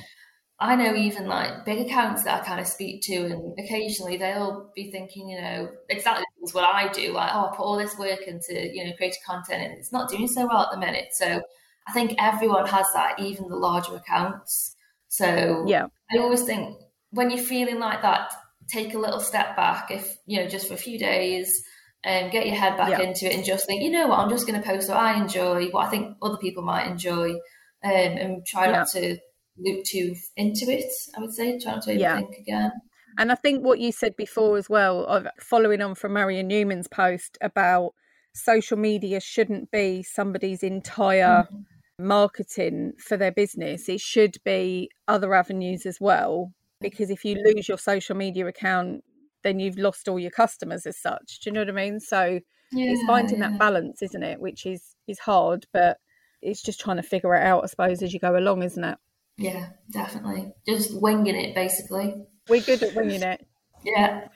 I 0.62 0.76
know 0.76 0.93
even 0.93 1.26
like 1.26 1.66
big 1.66 1.88
accounts 1.88 2.24
that 2.24 2.39
I 2.39 2.45
kind 2.45 2.59
of 2.59 2.68
speak 2.68 3.01
to, 3.03 3.16
and 3.16 3.57
occasionally 3.57 4.18
they'll 4.18 4.70
be 4.76 4.91
thinking, 4.91 5.28
you 5.28 5.41
know, 5.41 5.72
exactly 5.89 6.24
what 6.51 6.64
I 6.64 6.88
do, 6.91 7.14
like, 7.14 7.32
oh, 7.34 7.47
I 7.47 7.55
put 7.55 7.64
all 7.64 7.78
this 7.78 7.97
work 7.97 8.22
into, 8.28 8.70
you 8.72 8.86
know, 8.86 8.91
creating 8.95 9.22
content, 9.26 9.64
and 9.64 9.74
it's 9.80 9.91
not 9.91 10.07
doing 10.07 10.28
so 10.28 10.45
well 10.45 10.62
at 10.62 10.72
the 10.72 10.78
minute. 10.78 11.07
So 11.14 11.41
I 11.88 11.91
think 11.93 12.14
everyone 12.20 12.68
has 12.68 12.86
that, 12.93 13.20
even 13.20 13.49
the 13.49 13.55
larger 13.55 13.95
accounts. 13.95 14.76
So 15.07 15.66
yeah, 15.68 15.88
I 16.14 16.20
always 16.20 16.43
think 16.43 16.78
when 17.09 17.32
you're 17.32 17.43
feeling 17.43 17.80
like 17.80 18.03
that, 18.03 18.32
take 18.68 18.93
a 18.93 18.99
little 18.99 19.20
step 19.20 19.55
back, 19.55 19.89
if 19.89 20.16
you 20.28 20.41
know, 20.41 20.47
just 20.47 20.68
for 20.68 20.76
a 20.76 20.78
few 20.78 20.99
days, 20.99 21.64
and 22.03 22.26
um, 22.26 22.32
get 22.32 22.45
your 22.45 22.55
head 22.55 22.78
back 22.78 22.89
yeah. 22.89 23.01
into 23.01 23.26
it, 23.26 23.36
and 23.36 23.43
just 23.43 23.66
think, 23.66 23.82
you 23.82 23.89
know 23.89 24.05
what, 24.05 24.20
I'm 24.20 24.30
just 24.30 24.45
going 24.45 24.62
to 24.62 24.68
post 24.68 24.89
what 24.89 24.97
I 24.97 25.20
enjoy, 25.20 25.70
what 25.70 25.88
I 25.88 25.89
think 25.89 26.18
other 26.22 26.38
people 26.38 26.62
might 26.62 26.86
enjoy, 26.86 27.32
um, 27.32 27.39
and 27.84 28.45
try 28.45 28.66
yeah. 28.66 28.72
not 28.72 28.89
to 28.89 29.18
loop 29.64 29.84
too 29.86 30.16
into 30.36 30.70
it. 30.70 30.91
I 31.16 31.22
would 31.22 31.34
say, 31.34 31.59
try 31.59 31.74
not 31.74 31.84
to 31.84 31.95
yeah. 31.95 32.18
think 32.18 32.36
again. 32.38 32.72
And 33.18 33.32
I 33.32 33.36
think 33.36 33.64
what 33.64 33.80
you 33.80 33.91
said 33.91 34.16
before 34.16 34.57
as 34.57 34.70
well, 34.70 35.05
of 35.05 35.28
following 35.39 35.82
on 35.82 35.95
from 35.95 36.14
Marian 36.14 36.47
Newman's 36.47 36.88
post 36.88 37.38
about 37.41 37.93
social 38.34 38.78
media 38.78 39.20
shouldn't 39.20 39.70
be 39.72 40.03
somebody's 40.03 40.64
entire 40.64 41.43
mm-hmm. 41.43 42.05
marketing 42.07 42.93
for 42.97 43.18
their 43.18 43.32
business. 43.32 43.89
It 43.89 43.99
should 43.99 44.38
be 44.45 44.89
other 45.07 45.34
avenues 45.34 45.86
as 45.86 45.99
well. 45.99 46.53
Because 46.80 47.12
if 47.12 47.24
you 47.24 47.38
lose 47.45 47.68
your 47.68 47.78
social 47.78 48.16
media 48.16 48.47
account, 48.47 49.03
then 49.43 49.59
you've 49.59 49.78
lost 49.78 50.07
all 50.07 50.20
your 50.20 50.32
customers 50.32 50.86
as 50.86 50.97
such. 50.97 51.39
Do 51.41 51.49
you 51.49 51.53
know 51.53 51.62
what 51.62 51.70
I 51.70 51.74
mean? 51.74 51.99
So 51.99 52.39
yeah, 52.72 52.91
it's 52.91 53.05
finding 53.05 53.39
yeah. 53.39 53.49
that 53.49 53.59
balance, 53.59 54.01
isn't 54.01 54.24
it? 54.24 54.39
Which 54.39 54.66
is 54.66 54.95
is 55.07 55.20
hard, 55.20 55.68
but 55.74 55.97
it's 56.41 56.62
just 56.62 56.80
trying 56.80 56.97
to 56.97 57.03
figure 57.03 57.36
it 57.36 57.43
out, 57.43 57.64
I 57.64 57.68
suppose, 57.68 58.01
as 58.01 58.14
you 58.14 58.20
go 58.20 58.36
along, 58.36 58.64
isn't 58.64 58.84
it? 58.84 58.97
Yeah, 59.38 59.69
definitely. 59.91 60.53
Just 60.67 60.99
winging 61.01 61.36
it, 61.36 61.55
basically. 61.55 62.15
We're 62.47 62.61
good 62.61 62.84
at 62.84 62.95
winging 62.95 63.23
it. 63.23 63.45
yeah. 63.84 64.27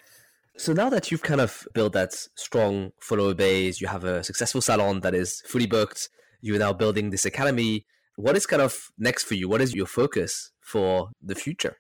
So 0.57 0.71
now 0.71 0.89
that 0.89 1.11
you've 1.11 1.21
kind 1.21 1.41
of 1.41 1.67
built 1.73 1.93
that 1.93 2.13
strong 2.35 2.91
follower 3.01 3.33
base, 3.33 3.81
you 3.81 3.87
have 3.87 4.05
a 4.05 4.23
successful 4.23 4.61
salon 4.61 5.01
that 5.01 5.13
is 5.13 5.41
fully 5.45 5.65
booked, 5.67 6.09
you're 6.41 6.59
now 6.59 6.71
building 6.71 7.09
this 7.09 7.25
academy. 7.25 7.85
What 8.15 8.37
is 8.37 8.45
kind 8.45 8.61
of 8.61 8.91
next 8.97 9.23
for 9.23 9.33
you? 9.33 9.49
What 9.49 9.61
is 9.61 9.75
your 9.75 9.85
focus 9.85 10.51
for 10.61 11.09
the 11.21 11.35
future? 11.35 11.77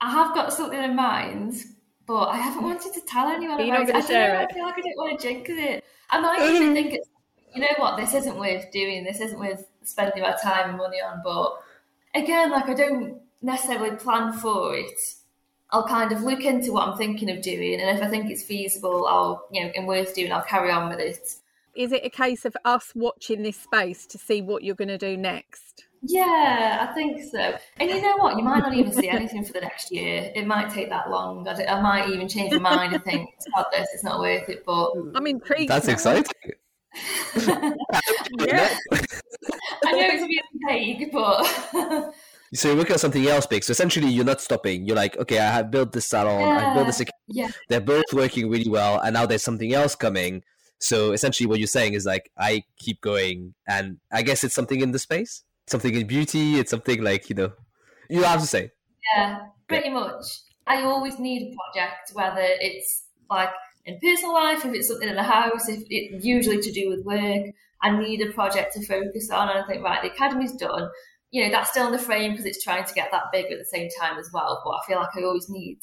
I 0.00 0.10
have 0.10 0.34
got 0.34 0.52
something 0.52 0.82
in 0.82 0.94
mind, 0.94 1.54
but 2.06 2.24
I 2.24 2.36
haven't 2.36 2.62
wanted 2.62 2.92
to 2.94 3.00
tell 3.00 3.26
anyone 3.28 3.58
You're 3.58 3.74
about 3.74 3.88
it. 3.88 3.94
I, 3.94 4.00
share 4.00 4.40
it. 4.40 4.48
I 4.50 4.54
feel 4.54 4.64
like 4.64 4.74
I 4.78 4.82
don't 4.82 4.96
want 4.96 5.18
to 5.18 5.28
jinx 5.28 5.50
it. 5.50 5.84
I 6.10 6.20
might 6.20 6.42
even 6.42 6.74
think 6.74 6.94
it's, 6.94 7.08
you 7.54 7.60
know 7.60 7.74
what, 7.78 7.96
this 7.96 8.14
isn't 8.14 8.38
worth 8.38 8.70
doing. 8.70 9.02
This 9.02 9.20
isn't 9.20 9.38
worth 9.38 9.66
spending 9.82 10.22
my 10.22 10.36
time 10.42 10.70
and 10.70 10.78
money 10.78 10.98
on. 10.98 11.20
But 11.24 11.54
again, 12.14 12.50
like 12.50 12.68
I 12.68 12.74
don't 12.74 13.20
necessarily 13.40 13.96
plan 13.96 14.32
for 14.32 14.76
it. 14.76 14.98
I'll 15.70 15.86
kind 15.86 16.12
of 16.12 16.22
look 16.22 16.44
into 16.44 16.72
what 16.72 16.88
I'm 16.88 16.98
thinking 16.98 17.30
of 17.30 17.42
doing, 17.42 17.80
and 17.80 17.96
if 17.96 18.02
I 18.02 18.08
think 18.08 18.30
it's 18.30 18.42
feasible, 18.42 19.06
I'll 19.06 19.46
you 19.50 19.64
know 19.64 19.72
and 19.74 19.86
worth 19.86 20.14
doing, 20.14 20.32
I'll 20.32 20.42
carry 20.42 20.70
on 20.70 20.90
with 20.90 21.00
it. 21.00 21.36
Is 21.74 21.92
it 21.92 22.04
a 22.04 22.10
case 22.10 22.44
of 22.44 22.54
us 22.66 22.92
watching 22.94 23.42
this 23.42 23.56
space 23.56 24.06
to 24.08 24.18
see 24.18 24.42
what 24.42 24.62
you're 24.62 24.74
going 24.74 24.88
to 24.88 24.98
do 24.98 25.16
next? 25.16 25.86
Yeah, 26.02 26.86
I 26.90 26.92
think 26.94 27.22
so. 27.30 27.56
And 27.78 27.88
you 27.88 28.02
know 28.02 28.16
what? 28.16 28.36
You 28.36 28.42
might 28.42 28.58
not 28.58 28.74
even 28.74 28.92
see 28.92 29.08
anything 29.08 29.44
for 29.44 29.52
the 29.52 29.60
next 29.60 29.90
year. 29.90 30.32
It 30.34 30.46
might 30.46 30.68
take 30.68 30.90
that 30.90 31.08
long. 31.08 31.46
I, 31.46 31.64
I 31.64 31.80
might 31.80 32.08
even 32.10 32.28
change 32.28 32.52
my 32.52 32.58
mind 32.58 32.92
and 32.92 33.04
think, 33.04 33.30
"Stop 33.38 33.70
this! 33.72 33.88
It's 33.94 34.04
not 34.04 34.18
worth 34.18 34.48
it." 34.48 34.64
But 34.66 34.92
I'm 35.14 35.26
intrigued. 35.26 35.70
That's 35.70 35.88
exciting. 35.88 36.32
Yeah. 37.34 38.76
I 39.84 39.92
know 39.92 40.08
it's 40.10 40.22
really 40.22 40.40
vague, 40.66 41.12
but 41.12 41.44
so 42.54 42.68
you're 42.68 42.76
working 42.76 42.92
on 42.92 42.98
something 42.98 43.26
else 43.26 43.46
big. 43.46 43.64
So 43.64 43.72
essentially, 43.72 44.08
you're 44.08 44.24
not 44.24 44.40
stopping. 44.40 44.86
You're 44.86 44.96
like, 44.96 45.16
okay, 45.18 45.38
I 45.38 45.50
have 45.50 45.70
built 45.70 45.92
this 45.92 46.06
salon. 46.06 46.40
Yeah. 46.40 46.70
I 46.70 46.74
built 46.74 46.86
this. 46.86 47.02
Yeah. 47.28 47.50
They're 47.68 47.80
both 47.80 48.04
working 48.12 48.50
really 48.50 48.70
well, 48.70 49.00
and 49.00 49.14
now 49.14 49.26
there's 49.26 49.42
something 49.42 49.72
else 49.72 49.94
coming. 49.94 50.42
So 50.80 51.12
essentially, 51.12 51.46
what 51.46 51.58
you're 51.58 51.68
saying 51.68 51.94
is 51.94 52.04
like, 52.04 52.30
I 52.38 52.64
keep 52.78 53.00
going, 53.00 53.54
and 53.68 53.98
I 54.12 54.22
guess 54.22 54.44
it's 54.44 54.54
something 54.54 54.80
in 54.80 54.92
the 54.92 54.98
space, 54.98 55.44
something 55.66 55.94
in 55.94 56.06
beauty. 56.06 56.58
It's 56.58 56.70
something 56.70 57.02
like 57.02 57.28
you 57.30 57.36
know, 57.36 57.52
you 58.10 58.22
have 58.22 58.40
to 58.40 58.46
say. 58.46 58.70
Yeah, 59.16 59.40
pretty 59.68 59.90
much. 59.90 60.24
I 60.66 60.82
always 60.82 61.18
need 61.18 61.52
a 61.52 61.56
project, 61.56 62.12
whether 62.14 62.46
it's 62.60 63.04
like 63.30 63.50
in 63.84 63.98
personal 64.00 64.34
life, 64.34 64.64
if 64.64 64.74
it's 64.74 64.88
something 64.88 65.08
in 65.08 65.16
the 65.16 65.22
house, 65.22 65.68
if 65.68 65.82
it's 65.88 66.24
usually 66.24 66.60
to 66.60 66.72
do 66.72 66.88
with 66.88 67.04
work. 67.04 67.52
I 67.84 67.90
need 67.98 68.20
a 68.20 68.30
project 68.32 68.74
to 68.74 68.86
focus 68.86 69.28
on, 69.30 69.48
and 69.48 69.58
I 69.58 69.66
think 69.66 69.82
right, 69.82 70.00
the 70.00 70.12
academy's 70.12 70.52
done 70.52 70.88
you 71.32 71.42
know, 71.42 71.50
that's 71.50 71.70
still 71.70 71.86
in 71.86 71.92
the 71.92 71.98
frame 71.98 72.32
because 72.32 72.44
it's 72.44 72.62
trying 72.62 72.84
to 72.84 72.94
get 72.94 73.10
that 73.10 73.32
big 73.32 73.50
at 73.50 73.58
the 73.58 73.64
same 73.64 73.88
time 73.98 74.18
as 74.18 74.30
well. 74.32 74.60
But 74.64 74.72
I 74.72 74.80
feel 74.86 74.98
like 74.98 75.16
I 75.16 75.22
always 75.22 75.48
need 75.48 75.78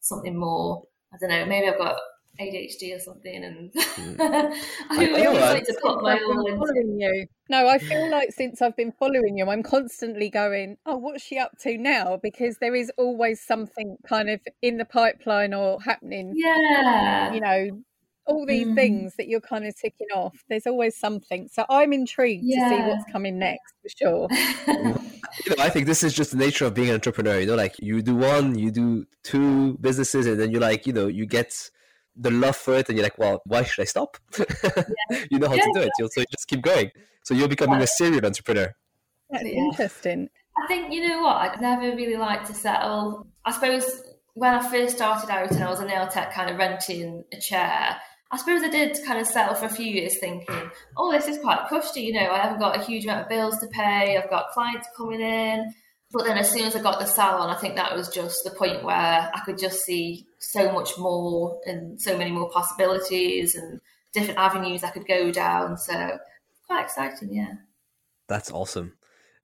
something 0.00 0.36
more. 0.36 0.82
I 1.12 1.18
don't 1.20 1.28
know. 1.28 1.44
Maybe 1.44 1.68
I've 1.68 1.78
got 1.78 1.96
ADHD 2.40 2.94
or 2.94 2.98
something, 2.98 3.44
and 3.44 3.72
mm. 3.74 4.16
I, 4.90 5.22
I 5.22 5.26
always 5.26 5.42
like 5.42 5.66
to 5.66 5.78
put 5.82 6.02
my 6.02 6.18
all 6.18 6.46
into. 6.46 6.96
You. 6.98 7.26
No, 7.48 7.68
I 7.68 7.78
feel 7.78 8.10
like 8.10 8.32
since 8.32 8.60
I've 8.60 8.76
been 8.76 8.92
following 8.92 9.38
you, 9.38 9.48
I'm 9.48 9.62
constantly 9.62 10.28
going, 10.28 10.76
"Oh, 10.86 10.96
what's 10.96 11.22
she 11.22 11.38
up 11.38 11.58
to 11.60 11.76
now?" 11.78 12.18
Because 12.22 12.58
there 12.58 12.74
is 12.74 12.90
always 12.98 13.40
something 13.40 13.96
kind 14.08 14.30
of 14.30 14.40
in 14.62 14.78
the 14.78 14.84
pipeline 14.84 15.54
or 15.54 15.80
happening. 15.80 16.32
Yeah, 16.34 17.32
you 17.32 17.40
know, 17.40 17.82
all 18.26 18.44
these 18.44 18.66
mm. 18.66 18.74
things 18.74 19.14
that 19.16 19.28
you're 19.28 19.40
kind 19.40 19.64
of 19.66 19.74
ticking 19.76 20.08
off. 20.14 20.44
There's 20.48 20.66
always 20.66 20.96
something. 20.96 21.48
So 21.52 21.64
I'm 21.70 21.92
intrigued 21.92 22.44
yeah. 22.44 22.68
to 22.68 22.76
see 22.76 22.82
what's 22.82 23.12
coming 23.12 23.38
next 23.38 23.74
for 23.82 23.88
sure. 23.88 24.28
you 25.44 25.56
know, 25.56 25.62
I 25.62 25.70
think 25.70 25.86
this 25.86 26.02
is 26.02 26.12
just 26.12 26.32
the 26.32 26.36
nature 26.36 26.66
of 26.66 26.74
being 26.74 26.88
an 26.88 26.94
entrepreneur. 26.94 27.40
You 27.40 27.46
know, 27.46 27.54
like 27.54 27.76
you 27.78 28.02
do 28.02 28.16
one, 28.16 28.58
you 28.58 28.70
do 28.70 29.06
two 29.22 29.78
businesses, 29.78 30.26
and 30.26 30.38
then 30.38 30.50
you're 30.50 30.60
like, 30.60 30.86
you 30.86 30.92
know, 30.92 31.06
you 31.06 31.26
get 31.26 31.70
the 32.16 32.30
love 32.30 32.56
for 32.56 32.74
it 32.74 32.88
and 32.88 32.96
you're 32.96 33.04
like, 33.04 33.18
well, 33.18 33.42
why 33.44 33.62
should 33.62 33.82
I 33.82 33.84
stop? 33.84 34.16
Yeah. 34.38 35.24
you 35.30 35.38
know 35.38 35.48
how 35.48 35.54
yeah. 35.54 35.64
to 35.64 35.70
do 35.74 35.80
it. 35.80 35.90
so 35.96 36.20
you 36.20 36.26
just 36.30 36.48
keep 36.48 36.62
going. 36.62 36.90
So 37.22 37.34
you're 37.34 37.48
becoming 37.48 37.80
a 37.80 37.86
serial 37.86 38.24
entrepreneur. 38.24 38.74
That's 39.30 39.44
interesting. 39.44 40.28
I 40.56 40.66
think, 40.68 40.92
you 40.92 41.06
know 41.06 41.22
what, 41.22 41.36
I'd 41.36 41.60
never 41.60 41.94
really 41.94 42.16
liked 42.16 42.46
to 42.46 42.54
settle. 42.54 43.26
I 43.44 43.52
suppose 43.52 44.02
when 44.34 44.54
I 44.54 44.70
first 44.70 44.96
started 44.96 45.30
out 45.30 45.50
and 45.50 45.62
I 45.62 45.70
was 45.70 45.80
a 45.80 45.84
nail 45.84 46.06
tech 46.06 46.32
kind 46.32 46.50
of 46.50 46.56
renting 46.56 47.24
a 47.32 47.38
chair, 47.38 47.96
I 48.30 48.36
suppose 48.36 48.62
I 48.62 48.68
did 48.68 48.98
kind 49.06 49.20
of 49.20 49.26
settle 49.26 49.54
for 49.54 49.66
a 49.66 49.70
few 49.70 49.86
years 49.86 50.18
thinking, 50.18 50.70
oh, 50.96 51.12
this 51.12 51.28
is 51.28 51.38
quite 51.38 51.68
cushy, 51.68 52.02
you 52.02 52.12
know, 52.12 52.30
I 52.30 52.38
haven't 52.38 52.58
got 52.58 52.76
a 52.76 52.82
huge 52.82 53.04
amount 53.04 53.22
of 53.22 53.28
bills 53.28 53.58
to 53.58 53.66
pay, 53.68 54.16
I've 54.16 54.30
got 54.30 54.50
clients 54.50 54.88
coming 54.96 55.20
in. 55.20 55.74
But 56.12 56.24
then 56.24 56.38
as 56.38 56.50
soon 56.50 56.64
as 56.64 56.76
I 56.76 56.82
got 56.82 57.00
the 57.00 57.06
salon, 57.06 57.50
I 57.50 57.58
think 57.58 57.76
that 57.76 57.94
was 57.94 58.08
just 58.08 58.44
the 58.44 58.50
point 58.50 58.84
where 58.84 58.94
I 59.34 59.40
could 59.44 59.58
just 59.58 59.84
see 59.84 60.26
so 60.46 60.72
much 60.72 60.96
more 60.98 61.60
and 61.66 62.00
so 62.00 62.16
many 62.16 62.30
more 62.30 62.48
possibilities 62.50 63.54
and 63.54 63.80
different 64.12 64.38
avenues 64.38 64.84
I 64.84 64.90
could 64.90 65.06
go 65.06 65.30
down. 65.30 65.76
So 65.76 66.18
quite 66.66 66.84
exciting, 66.84 67.34
yeah. 67.34 67.54
That's 68.28 68.50
awesome. 68.50 68.94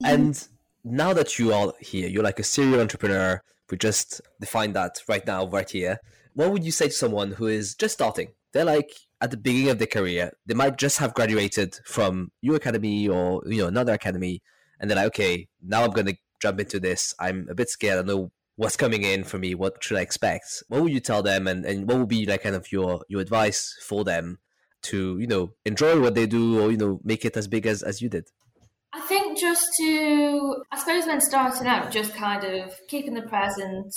And 0.04 0.46
now 0.84 1.12
that 1.12 1.38
you 1.38 1.52
are 1.52 1.72
here, 1.80 2.08
you're 2.08 2.24
like 2.24 2.40
a 2.40 2.44
serial 2.44 2.80
entrepreneur. 2.80 3.40
We 3.70 3.78
just 3.78 4.20
defined 4.40 4.74
that 4.74 5.00
right 5.08 5.26
now, 5.26 5.46
right 5.46 5.68
here. 5.68 5.98
What 6.34 6.50
would 6.50 6.64
you 6.64 6.72
say 6.72 6.86
to 6.86 6.92
someone 6.92 7.32
who 7.32 7.46
is 7.46 7.74
just 7.74 7.94
starting? 7.94 8.28
They're 8.52 8.64
like 8.64 8.90
at 9.20 9.30
the 9.30 9.36
beginning 9.36 9.70
of 9.70 9.78
their 9.78 9.86
career. 9.86 10.32
They 10.46 10.54
might 10.54 10.76
just 10.76 10.98
have 10.98 11.14
graduated 11.14 11.78
from 11.84 12.32
your 12.40 12.56
academy 12.56 13.08
or 13.08 13.42
you 13.46 13.58
know 13.58 13.68
another 13.68 13.92
academy, 13.92 14.42
and 14.78 14.90
they're 14.90 14.96
like, 14.96 15.06
okay, 15.06 15.48
now 15.62 15.84
I'm 15.84 15.90
gonna 15.90 16.14
jump 16.40 16.60
into 16.60 16.80
this. 16.80 17.14
I'm 17.18 17.46
a 17.48 17.54
bit 17.54 17.70
scared. 17.70 18.00
I 18.00 18.02
know 18.02 18.32
what's 18.56 18.76
coming 18.76 19.02
in 19.02 19.24
for 19.24 19.38
me. 19.38 19.54
What 19.54 19.82
should 19.82 19.98
I 19.98 20.02
expect? 20.02 20.62
What 20.68 20.82
would 20.82 20.92
you 20.92 21.00
tell 21.00 21.22
them, 21.22 21.46
and, 21.46 21.64
and 21.64 21.88
what 21.88 21.98
would 21.98 22.08
be 22.08 22.26
like 22.26 22.42
kind 22.42 22.56
of 22.56 22.70
your 22.72 23.04
your 23.08 23.20
advice 23.20 23.76
for 23.82 24.04
them 24.04 24.38
to 24.82 25.18
you 25.18 25.26
know 25.26 25.52
enjoy 25.64 26.00
what 26.00 26.14
they 26.14 26.26
do 26.26 26.60
or 26.60 26.70
you 26.70 26.76
know 26.76 27.00
make 27.04 27.24
it 27.24 27.36
as 27.36 27.48
big 27.48 27.66
as 27.66 27.82
as 27.82 28.02
you 28.02 28.08
did? 28.08 28.28
I 28.94 29.00
think 29.00 29.38
just 29.38 29.70
to, 29.78 30.56
I 30.70 30.78
suppose 30.78 31.06
when 31.06 31.20
starting 31.20 31.66
out, 31.66 31.90
just 31.90 32.14
kind 32.14 32.44
of 32.44 32.74
keeping 32.88 33.14
the 33.14 33.22
present, 33.22 33.94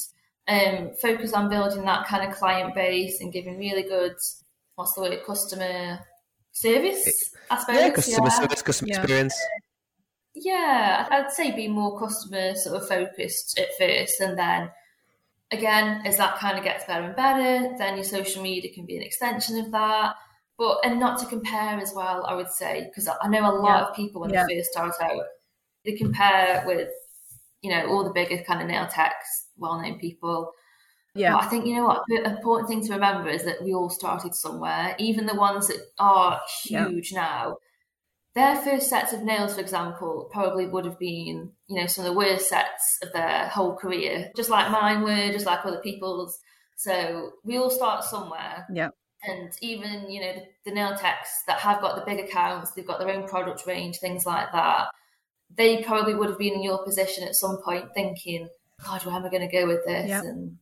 um, 0.48 0.92
focus 1.02 1.34
on 1.34 1.50
building 1.50 1.84
that 1.84 2.08
kind 2.08 2.30
of 2.30 2.38
client 2.38 2.74
base 2.74 3.20
and 3.20 3.34
giving 3.34 3.58
really 3.58 3.84
good, 3.84 4.14
what's 4.76 4.94
the 4.94 5.02
word, 5.02 5.20
customer 5.26 6.00
service, 6.54 7.34
I 7.52 7.60
suppose. 7.60 7.76
Yeah, 7.76 7.90
customer 7.90 8.28
yeah. 8.28 8.40
service, 8.40 8.62
customer 8.62 8.90
yeah. 8.90 9.00
experience. 9.02 9.36
Yeah, 10.36 11.08
I'd 11.10 11.32
say 11.32 11.56
be 11.56 11.68
more 11.68 12.00
customer 12.00 12.56
sort 12.56 12.82
of 12.82 12.88
focused 12.88 13.58
at 13.58 13.70
first, 13.80 14.20
and 14.20 14.38
then 14.38 14.70
again, 15.52 16.02
as 16.06 16.18
that 16.18 16.38
kind 16.38 16.58
of 16.58 16.64
gets 16.64 16.86
better 16.86 17.06
and 17.06 17.16
better, 17.16 17.76
then 17.78 17.96
your 17.96 18.04
social 18.04 18.44
media 18.44 18.74
can 18.74 18.86
be 18.86 18.98
an 18.98 19.04
extension 19.04 19.58
of 19.60 19.72
that. 19.72 20.16
But 20.58 20.80
and 20.86 21.00
not 21.00 21.20
to 21.20 21.26
compare 21.26 21.80
as 21.80 21.94
well, 21.94 22.26
I 22.26 22.34
would 22.34 22.50
say, 22.50 22.86
because 22.86 23.10
I 23.22 23.28
know 23.28 23.50
a 23.50 23.56
lot 23.60 23.80
yeah. 23.80 23.88
of 23.88 23.96
people 23.96 24.22
when 24.22 24.30
yeah. 24.30 24.46
they 24.48 24.58
first 24.58 24.72
start 24.72 24.94
out, 25.02 25.24
they 25.84 25.94
compare 25.94 26.64
with 26.66 26.90
you 27.62 27.72
know 27.72 27.88
all 27.88 28.04
the 28.04 28.14
bigger 28.14 28.42
kind 28.44 28.62
of 28.62 28.68
nail 28.68 28.88
techs, 28.88 29.48
well-known 29.58 30.00
people. 30.00 30.52
Yeah, 31.14 31.34
but 31.34 31.44
I 31.44 31.48
think 31.48 31.66
you 31.66 31.76
know 31.76 31.86
what 31.86 32.04
the 32.08 32.24
important 32.24 32.70
thing 32.70 32.86
to 32.88 32.94
remember 32.94 33.30
is 33.30 33.44
that 33.44 33.64
we 33.64 33.74
all 33.74 33.90
started 33.90 34.34
somewhere. 34.34 34.96
Even 34.98 35.26
the 35.26 35.36
ones 35.36 35.68
that 35.68 35.80
are 36.00 36.42
huge 36.64 37.12
yeah. 37.12 37.22
now, 37.22 37.58
their 38.36 38.58
first 38.58 38.90
sets 38.90 39.14
of 39.14 39.24
nails, 39.24 39.56
for 39.56 39.62
example, 39.62 40.30
probably 40.32 40.68
would 40.68 40.86
have 40.86 41.00
been, 41.00 41.52
you 41.68 41.80
know, 41.80 41.88
some 41.88 42.06
of 42.06 42.12
the 42.12 42.18
worst 42.18 42.50
sets 42.50 43.00
of 43.02 43.14
their 43.14 43.48
whole 43.48 43.76
career, 43.76 44.30
just 44.36 44.50
like 44.50 44.70
mine 44.70 45.04
were, 45.04 45.32
just 45.32 45.46
like 45.46 45.66
other 45.66 45.80
people's. 45.80 46.38
So 46.76 47.32
we 47.46 47.58
all 47.58 47.70
start 47.70 48.04
somewhere. 48.04 48.68
Yeah. 48.72 48.90
And 49.24 49.54
even, 49.62 50.12
you 50.12 50.20
know, 50.22 50.34
the, 50.34 50.44
the 50.66 50.76
nail 50.76 50.96
techs 50.96 51.44
that 51.48 51.60
have 51.60 51.82
got 51.82 51.96
the 51.96 52.06
big 52.06 52.24
accounts, 52.24 52.72
they've 52.72 52.86
got 52.86 53.00
their 53.00 53.10
own 53.10 53.28
product 53.28 53.66
range, 53.66 53.98
things 53.98 54.26
like 54.26 54.52
that. 54.52 54.90
They 55.56 55.82
probably 55.84 56.14
would 56.14 56.30
have 56.30 56.38
been 56.38 56.54
in 56.56 56.64
your 56.64 56.84
position 56.84 57.24
at 57.24 57.36
some 57.36 57.58
point 57.64 57.94
thinking, 57.94 58.50
God, 58.84 59.06
where 59.06 59.16
am 59.16 59.26
I 59.26 59.30
going 59.30 59.48
to 59.48 59.56
go 59.56 59.66
with 59.66 59.86
this? 59.86 60.12
And 60.12 60.58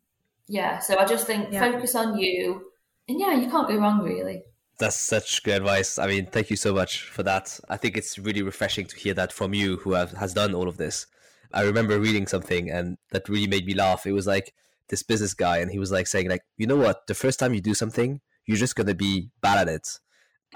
yeah, 0.47 0.77
so 0.77 0.97
I 0.99 1.05
just 1.05 1.25
think 1.25 1.51
focus 1.51 1.95
on 1.95 2.19
you. 2.19 2.67
And 3.09 3.19
yeah, 3.19 3.33
you 3.33 3.49
can't 3.49 3.67
go 3.67 3.77
wrong, 3.77 4.01
really. 4.03 4.43
That's 4.79 4.99
such 4.99 5.43
good 5.43 5.57
advice. 5.57 5.99
I 5.99 6.07
mean, 6.07 6.25
thank 6.25 6.49
you 6.49 6.55
so 6.55 6.73
much 6.73 7.03
for 7.03 7.23
that. 7.23 7.59
I 7.69 7.77
think 7.77 7.95
it's 7.95 8.17
really 8.17 8.41
refreshing 8.41 8.85
to 8.87 8.95
hear 8.95 9.13
that 9.13 9.31
from 9.31 9.53
you, 9.53 9.77
who 9.77 9.93
have, 9.93 10.11
has 10.13 10.33
done 10.33 10.55
all 10.55 10.67
of 10.67 10.77
this. 10.77 11.05
I 11.53 11.61
remember 11.61 11.99
reading 11.99 12.25
something, 12.25 12.71
and 12.71 12.97
that 13.11 13.29
really 13.29 13.47
made 13.47 13.65
me 13.65 13.75
laugh. 13.75 14.07
It 14.07 14.13
was 14.13 14.25
like 14.25 14.53
this 14.89 15.03
business 15.03 15.35
guy, 15.35 15.59
and 15.59 15.69
he 15.69 15.77
was 15.77 15.91
like 15.91 16.07
saying, 16.07 16.29
like, 16.29 16.41
you 16.57 16.65
know 16.65 16.75
what? 16.75 17.05
The 17.07 17.13
first 17.13 17.39
time 17.39 17.53
you 17.53 17.61
do 17.61 17.75
something, 17.75 18.21
you're 18.47 18.57
just 18.57 18.75
gonna 18.75 18.95
be 18.95 19.29
bad 19.41 19.67
at 19.67 19.73
it. 19.73 19.87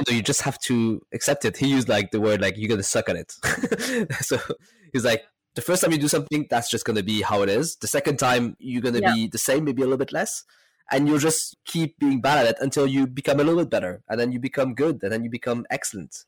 So 0.06 0.14
you 0.14 0.22
just 0.22 0.42
have 0.42 0.60
to 0.62 1.02
accept 1.14 1.46
it. 1.46 1.58
He 1.58 1.68
used 1.68 1.90
like 1.90 2.12
the 2.12 2.22
word 2.22 2.42
like 2.42 2.56
you're 2.58 2.70
gonna 2.70 2.84
suck 2.84 3.10
at 3.10 3.16
it. 3.16 4.14
so 4.22 4.40
he's 4.94 5.06
like, 5.06 5.24
the 5.56 5.62
first 5.62 5.84
time 5.84 5.92
you 5.92 5.98
do 5.98 6.08
something, 6.08 6.48
that's 6.50 6.70
just 6.70 6.86
gonna 6.86 7.04
be 7.04 7.22
how 7.22 7.44
it 7.44 7.50
is. 7.50 7.76
The 7.78 7.88
second 7.88 8.18
time, 8.18 8.56
you're 8.60 8.82
gonna 8.82 9.00
yeah. 9.00 9.14
be 9.14 9.28
the 9.28 9.38
same, 9.38 9.66
maybe 9.66 9.84
a 9.84 9.86
little 9.86 9.98
bit 9.98 10.12
less 10.12 10.44
and 10.92 11.08
you'll 11.08 11.18
just 11.18 11.58
keep 11.66 11.98
being 12.00 12.22
bad 12.22 12.46
at 12.46 12.56
it 12.56 12.58
until 12.62 12.88
you 12.88 13.08
become 13.08 13.40
a 13.40 13.44
little 13.44 13.62
bit 13.62 13.70
better 13.70 14.02
and 14.10 14.20
then 14.20 14.32
you 14.32 14.40
become 14.40 14.74
good 14.74 15.02
and 15.04 15.12
then 15.12 15.24
you 15.24 15.30
become 15.30 15.66
excellent. 15.70 16.26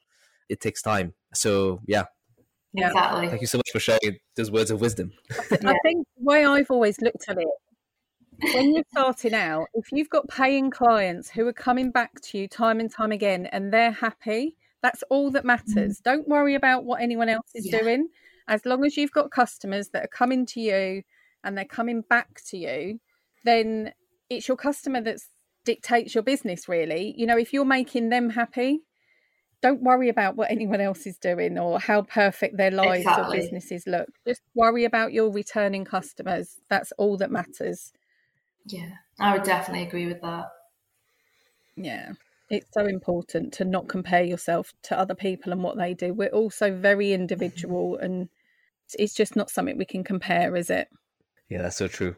It 0.50 0.60
takes 0.60 0.82
time. 0.82 1.14
So 1.34 1.82
yeah. 1.88 2.06
Yeah. 2.74 2.88
Exactly. 2.88 3.28
thank 3.30 3.42
you 3.42 3.48
so 3.48 3.58
much 3.58 3.70
for 3.72 3.80
sharing 3.80 4.20
those 4.36 4.52
words 4.52 4.70
of 4.70 4.82
wisdom. 4.82 5.12
I 5.52 5.76
think 5.84 6.06
the 6.18 6.24
way 6.24 6.46
i've 6.46 6.70
always 6.70 7.02
looked 7.02 7.28
at 7.28 7.38
it 7.40 7.48
when 8.54 8.74
you're 8.74 8.84
starting 8.92 9.34
out 9.34 9.68
if 9.74 9.92
you've 9.92 10.10
got 10.10 10.28
paying 10.30 10.70
clients 10.70 11.30
who 11.30 11.48
are 11.48 11.54
coming 11.54 11.90
back 11.92 12.22
to 12.22 12.38
you 12.38 12.48
time 12.48 12.80
and 12.80 12.92
time 12.92 13.12
again 13.12 13.48
and 13.48 13.74
they're 13.74 13.92
happy 13.92 14.56
that's 14.82 15.04
all 15.10 15.30
that 15.32 15.44
matters. 15.44 16.00
Mm. 16.00 16.04
don't 16.04 16.28
worry 16.28 16.56
about 16.56 16.86
what 16.86 17.02
anyone 17.02 17.28
else 17.28 17.50
is 17.54 17.68
yeah. 17.70 17.80
doing. 17.80 18.08
As 18.48 18.66
long 18.66 18.86
as 18.86 18.96
you've 18.96 19.12
got 19.12 19.30
customers 19.30 19.90
that 19.90 20.06
are 20.06 20.08
coming 20.08 20.46
to 20.48 20.62
you 20.62 21.04
and 21.44 21.58
they're 21.58 21.66
coming 21.66 22.02
back 22.02 22.42
to 22.50 22.58
you 22.58 23.00
then 23.44 23.92
it's 24.30 24.48
your 24.48 24.58
customer 24.58 25.02
that 25.02 25.18
dictates 25.66 26.16
your 26.16 26.24
business 26.24 26.68
really. 26.68 27.14
You 27.18 27.28
know 27.28 27.38
if 27.38 27.54
you're 27.54 27.66
making 27.66 28.10
them 28.10 28.32
happy 28.32 28.82
don't 29.62 29.82
worry 29.82 30.10
about 30.10 30.36
what 30.36 30.50
anyone 30.50 30.80
else 30.80 31.06
is 31.06 31.18
doing 31.18 31.58
or 31.58 31.80
how 31.80 32.02
perfect 32.04 32.58
their 32.58 32.72
lives 32.72 33.00
exactly. 33.00 33.38
or 33.38 33.42
businesses 33.42 33.84
look. 33.86 34.08
Just 34.26 34.42
worry 34.56 34.86
about 34.86 35.12
your 35.12 35.30
returning 35.32 35.84
customers. 35.84 36.58
That's 36.70 36.94
all 36.94 37.18
that 37.18 37.32
matters. 37.32 37.92
Yeah 38.66 38.92
i 39.20 39.34
would 39.34 39.44
definitely 39.44 39.86
agree 39.86 40.06
with 40.06 40.22
that. 40.22 40.46
Yeah 41.76 42.14
it's 42.50 42.74
so 42.74 42.86
important 42.88 43.54
to 43.54 43.66
not 43.66 43.88
compare 43.88 44.24
yourself 44.24 44.74
to 44.82 44.98
other 44.98 45.14
people 45.14 45.52
and 45.52 45.62
what 45.62 45.78
they 45.78 45.94
do. 45.94 46.14
We're 46.14 46.30
also 46.30 46.76
very 46.76 47.08
mm-hmm. 47.08 47.22
individual 47.22 47.98
and 47.98 48.30
it's 48.98 49.14
just 49.14 49.36
not 49.36 49.52
something 49.52 49.78
we 49.78 49.86
can 49.86 50.04
compare 50.04 50.56
is 50.56 50.70
it? 50.70 50.88
Yeah 51.50 51.62
that's 51.62 51.78
so 51.78 51.88
true 51.88 52.16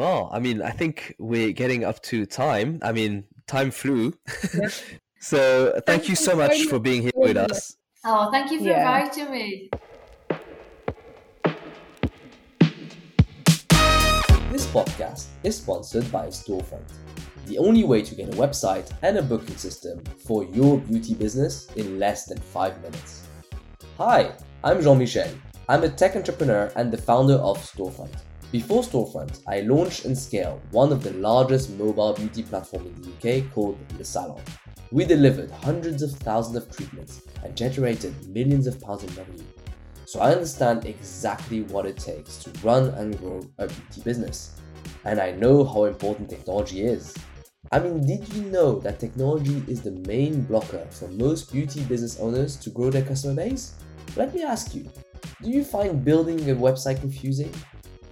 well, 0.00 0.30
I 0.32 0.38
mean, 0.38 0.62
I 0.62 0.70
think 0.70 1.14
we're 1.18 1.52
getting 1.52 1.84
up 1.84 2.00
to 2.04 2.24
time. 2.24 2.78
I 2.82 2.90
mean, 2.92 3.24
time 3.46 3.70
flew. 3.70 4.14
Yeah. 4.54 4.68
so 5.20 5.72
thank, 5.72 5.84
thank, 5.84 6.08
you 6.08 6.16
so 6.16 6.34
much 6.34 6.62
for 6.62 6.78
being 6.78 7.02
here 7.02 7.12
with 7.14 7.36
us. 7.36 7.76
Oh, 8.06 8.30
thank 8.30 8.50
you 8.50 8.60
for 8.60 8.64
yeah. 8.64 8.78
inviting 8.80 9.30
me. 9.30 9.70
This 14.50 14.66
podcast 14.72 15.26
is 15.44 15.58
sponsored 15.58 16.10
by 16.10 16.28
Storefront, 16.28 16.90
the 17.46 17.58
only 17.58 17.84
way 17.84 18.00
to 18.00 18.14
get 18.14 18.32
a 18.32 18.36
website 18.38 18.90
and 19.02 19.18
a 19.18 19.22
booking 19.22 19.58
system 19.58 20.02
for 20.26 20.44
your 20.44 20.78
beauty 20.78 21.12
business 21.12 21.68
in 21.76 21.98
less 21.98 22.24
than 22.24 22.38
five 22.38 22.80
minutes. 22.80 23.26
Hi, 23.98 24.32
I'm 24.64 24.80
Jean 24.80 24.96
Michel. 24.96 25.30
I'm 25.68 25.84
a 25.84 25.90
tech 25.90 26.16
entrepreneur 26.16 26.72
and 26.74 26.90
the 26.90 26.96
founder 26.96 27.34
of 27.34 27.58
Storefront. 27.58 28.16
Before 28.52 28.82
Storefront, 28.82 29.42
I 29.46 29.60
launched 29.60 30.06
and 30.06 30.18
scaled 30.18 30.60
one 30.72 30.90
of 30.90 31.04
the 31.04 31.12
largest 31.12 31.70
mobile 31.78 32.14
beauty 32.14 32.42
platforms 32.42 32.88
in 32.88 33.02
the 33.02 33.42
UK 33.42 33.48
called 33.52 33.78
The 33.96 34.04
Salon. 34.04 34.42
We 34.90 35.04
delivered 35.04 35.52
hundreds 35.52 36.02
of 36.02 36.10
thousands 36.14 36.56
of 36.56 36.76
treatments 36.76 37.22
and 37.44 37.56
generated 37.56 38.12
millions 38.28 38.66
of 38.66 38.80
pounds 38.80 39.04
in 39.04 39.14
revenue. 39.14 39.44
So 40.04 40.18
I 40.18 40.32
understand 40.32 40.84
exactly 40.84 41.62
what 41.62 41.86
it 41.86 41.96
takes 41.96 42.38
to 42.38 42.50
run 42.66 42.88
and 42.94 43.16
grow 43.20 43.48
a 43.58 43.68
beauty 43.68 44.00
business. 44.02 44.56
And 45.04 45.20
I 45.20 45.30
know 45.30 45.62
how 45.62 45.84
important 45.84 46.28
technology 46.28 46.82
is. 46.82 47.14
I 47.70 47.78
mean, 47.78 48.04
did 48.04 48.34
you 48.34 48.42
know 48.42 48.80
that 48.80 48.98
technology 48.98 49.62
is 49.68 49.80
the 49.80 49.92
main 49.92 50.42
blocker 50.42 50.84
for 50.90 51.06
most 51.06 51.52
beauty 51.52 51.84
business 51.84 52.18
owners 52.18 52.56
to 52.56 52.70
grow 52.70 52.90
their 52.90 53.04
customer 53.04 53.34
base? 53.34 53.74
Let 54.16 54.34
me 54.34 54.42
ask 54.42 54.74
you, 54.74 54.90
do 55.40 55.50
you 55.50 55.62
find 55.62 56.04
building 56.04 56.50
a 56.50 56.54
website 56.56 56.98
confusing? 56.98 57.54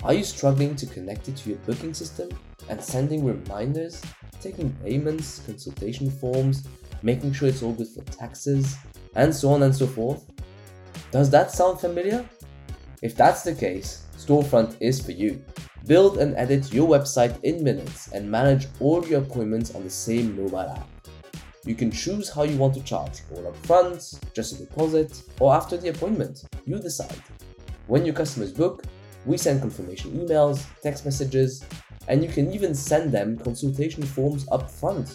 Are 0.05 0.14
you 0.14 0.22
struggling 0.22 0.76
to 0.76 0.86
connect 0.86 1.28
it 1.28 1.36
to 1.38 1.51
your 1.51 1.59
booking 1.59 1.92
system 1.92 2.28
and 2.68 2.80
sending 2.80 3.24
reminders, 3.24 4.01
taking 4.40 4.70
payments, 4.84 5.40
consultation 5.44 6.09
forms, 6.09 6.68
making 7.03 7.32
sure 7.32 7.49
it's 7.49 7.62
all 7.62 7.72
good 7.72 7.88
for 7.88 8.03
taxes, 8.05 8.76
and 9.16 9.34
so 9.34 9.51
on 9.51 9.64
and 9.64 9.74
so 9.74 9.88
forth? 9.88 10.24
Does 11.11 11.30
that 11.30 11.51
sound 11.51 11.80
familiar? 11.80 12.28
If 13.03 13.16
that's 13.16 13.42
the 13.42 13.55
case, 13.55 14.07
Storefront 14.16 14.76
is 14.80 15.01
for 15.01 15.12
you. 15.12 15.42
Build 15.86 16.18
and 16.18 16.36
edit 16.36 16.72
your 16.72 16.88
website 16.88 17.42
in 17.42 17.64
minutes 17.64 18.12
and 18.12 18.30
manage 18.30 18.66
all 18.78 19.05
your 19.07 19.22
appointments 19.22 19.74
on 19.74 19.82
the 19.82 19.90
same 19.90 20.36
mobile 20.36 20.59
app. 20.59 20.88
You 21.64 21.74
can 21.74 21.90
choose 21.90 22.30
how 22.30 22.44
you 22.44 22.57
want 22.57 22.74
to 22.74 22.82
charge, 22.82 23.22
all 23.34 23.49
up 23.49 23.57
front, 23.66 24.20
just 24.32 24.53
a 24.53 24.59
deposit, 24.59 25.22
or 25.40 25.55
after 25.55 25.76
the 25.76 25.88
appointment. 25.88 26.44
You 26.66 26.78
decide. 26.78 27.22
When 27.88 28.05
your 28.05 28.14
customers 28.14 28.53
book, 28.53 28.84
we 29.27 29.37
send 29.37 29.61
confirmation 29.61 30.12
emails, 30.12 30.64
text 30.83 31.05
messages, 31.05 31.64
and 32.09 32.23
you 32.23 32.31
can 32.31 32.53
even 32.53 32.75
send 32.75 33.12
them 33.12 33.37
consultation 33.37 34.03
forms 34.03 34.47
up 34.51 34.71
front. 34.71 35.14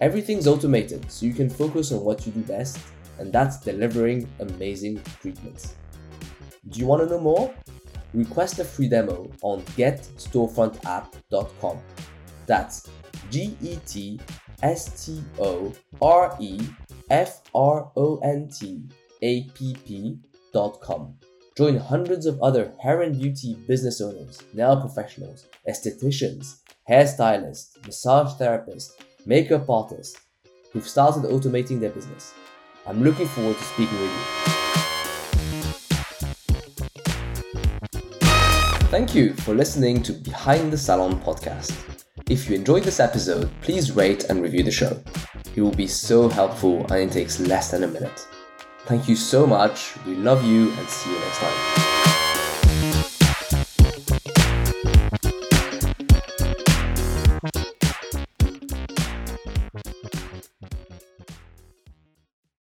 Everything's 0.00 0.46
automated, 0.46 1.10
so 1.10 1.26
you 1.26 1.32
can 1.32 1.48
focus 1.48 1.92
on 1.92 2.04
what 2.04 2.26
you 2.26 2.32
do 2.32 2.42
best, 2.42 2.78
and 3.18 3.32
that's 3.32 3.60
delivering 3.60 4.28
amazing 4.40 5.00
treatments. 5.20 5.74
Do 6.68 6.80
you 6.80 6.86
want 6.86 7.02
to 7.02 7.08
know 7.08 7.20
more? 7.20 7.54
Request 8.12 8.58
a 8.58 8.64
free 8.64 8.88
demo 8.88 9.30
on 9.42 9.62
getstorefrontapp.com. 9.76 11.78
That's 12.46 12.88
G 13.30 13.56
E 13.62 13.76
T 13.86 14.20
S 14.62 15.06
T 15.06 15.22
O 15.38 15.72
R 16.02 16.36
E 16.40 16.60
F 17.08 17.42
R 17.54 17.90
O 17.96 18.16
N 18.22 18.48
T 18.48 18.82
A 19.22 19.44
P 19.44 19.76
P.com. 19.86 21.14
Join 21.60 21.76
hundreds 21.76 22.24
of 22.24 22.40
other 22.40 22.72
hair 22.82 23.02
and 23.02 23.20
beauty 23.20 23.54
business 23.68 24.00
owners, 24.00 24.40
nail 24.54 24.80
professionals, 24.80 25.44
estheticians, 25.68 26.60
hairstylists, 26.88 27.76
massage 27.84 28.32
therapists, 28.40 28.92
makeup 29.26 29.68
artists 29.68 30.18
who've 30.72 30.88
started 30.88 31.24
automating 31.24 31.78
their 31.78 31.90
business. 31.90 32.32
I'm 32.86 33.04
looking 33.04 33.26
forward 33.26 33.58
to 33.58 33.64
speaking 33.64 34.00
with 34.00 34.10
you. 34.10 34.20
Thank 38.88 39.14
you 39.14 39.34
for 39.34 39.54
listening 39.54 40.02
to 40.04 40.14
Behind 40.14 40.72
the 40.72 40.78
Salon 40.78 41.20
podcast. 41.20 41.76
If 42.30 42.48
you 42.48 42.56
enjoyed 42.56 42.84
this 42.84 43.00
episode, 43.00 43.50
please 43.60 43.92
rate 43.94 44.24
and 44.30 44.40
review 44.40 44.62
the 44.62 44.70
show. 44.70 44.98
It 45.54 45.60
will 45.60 45.72
be 45.72 45.88
so 45.88 46.26
helpful 46.30 46.86
and 46.90 47.10
it 47.10 47.12
takes 47.12 47.38
less 47.38 47.70
than 47.70 47.84
a 47.84 47.86
minute. 47.86 48.26
Thank 48.90 49.08
you 49.08 49.14
so 49.14 49.46
much. 49.46 49.94
We 50.04 50.16
love 50.16 50.42
you 50.44 50.72
and 50.72 50.88
see 50.88 51.12
you 51.12 51.20
next 51.20 51.38
time. 51.38 51.89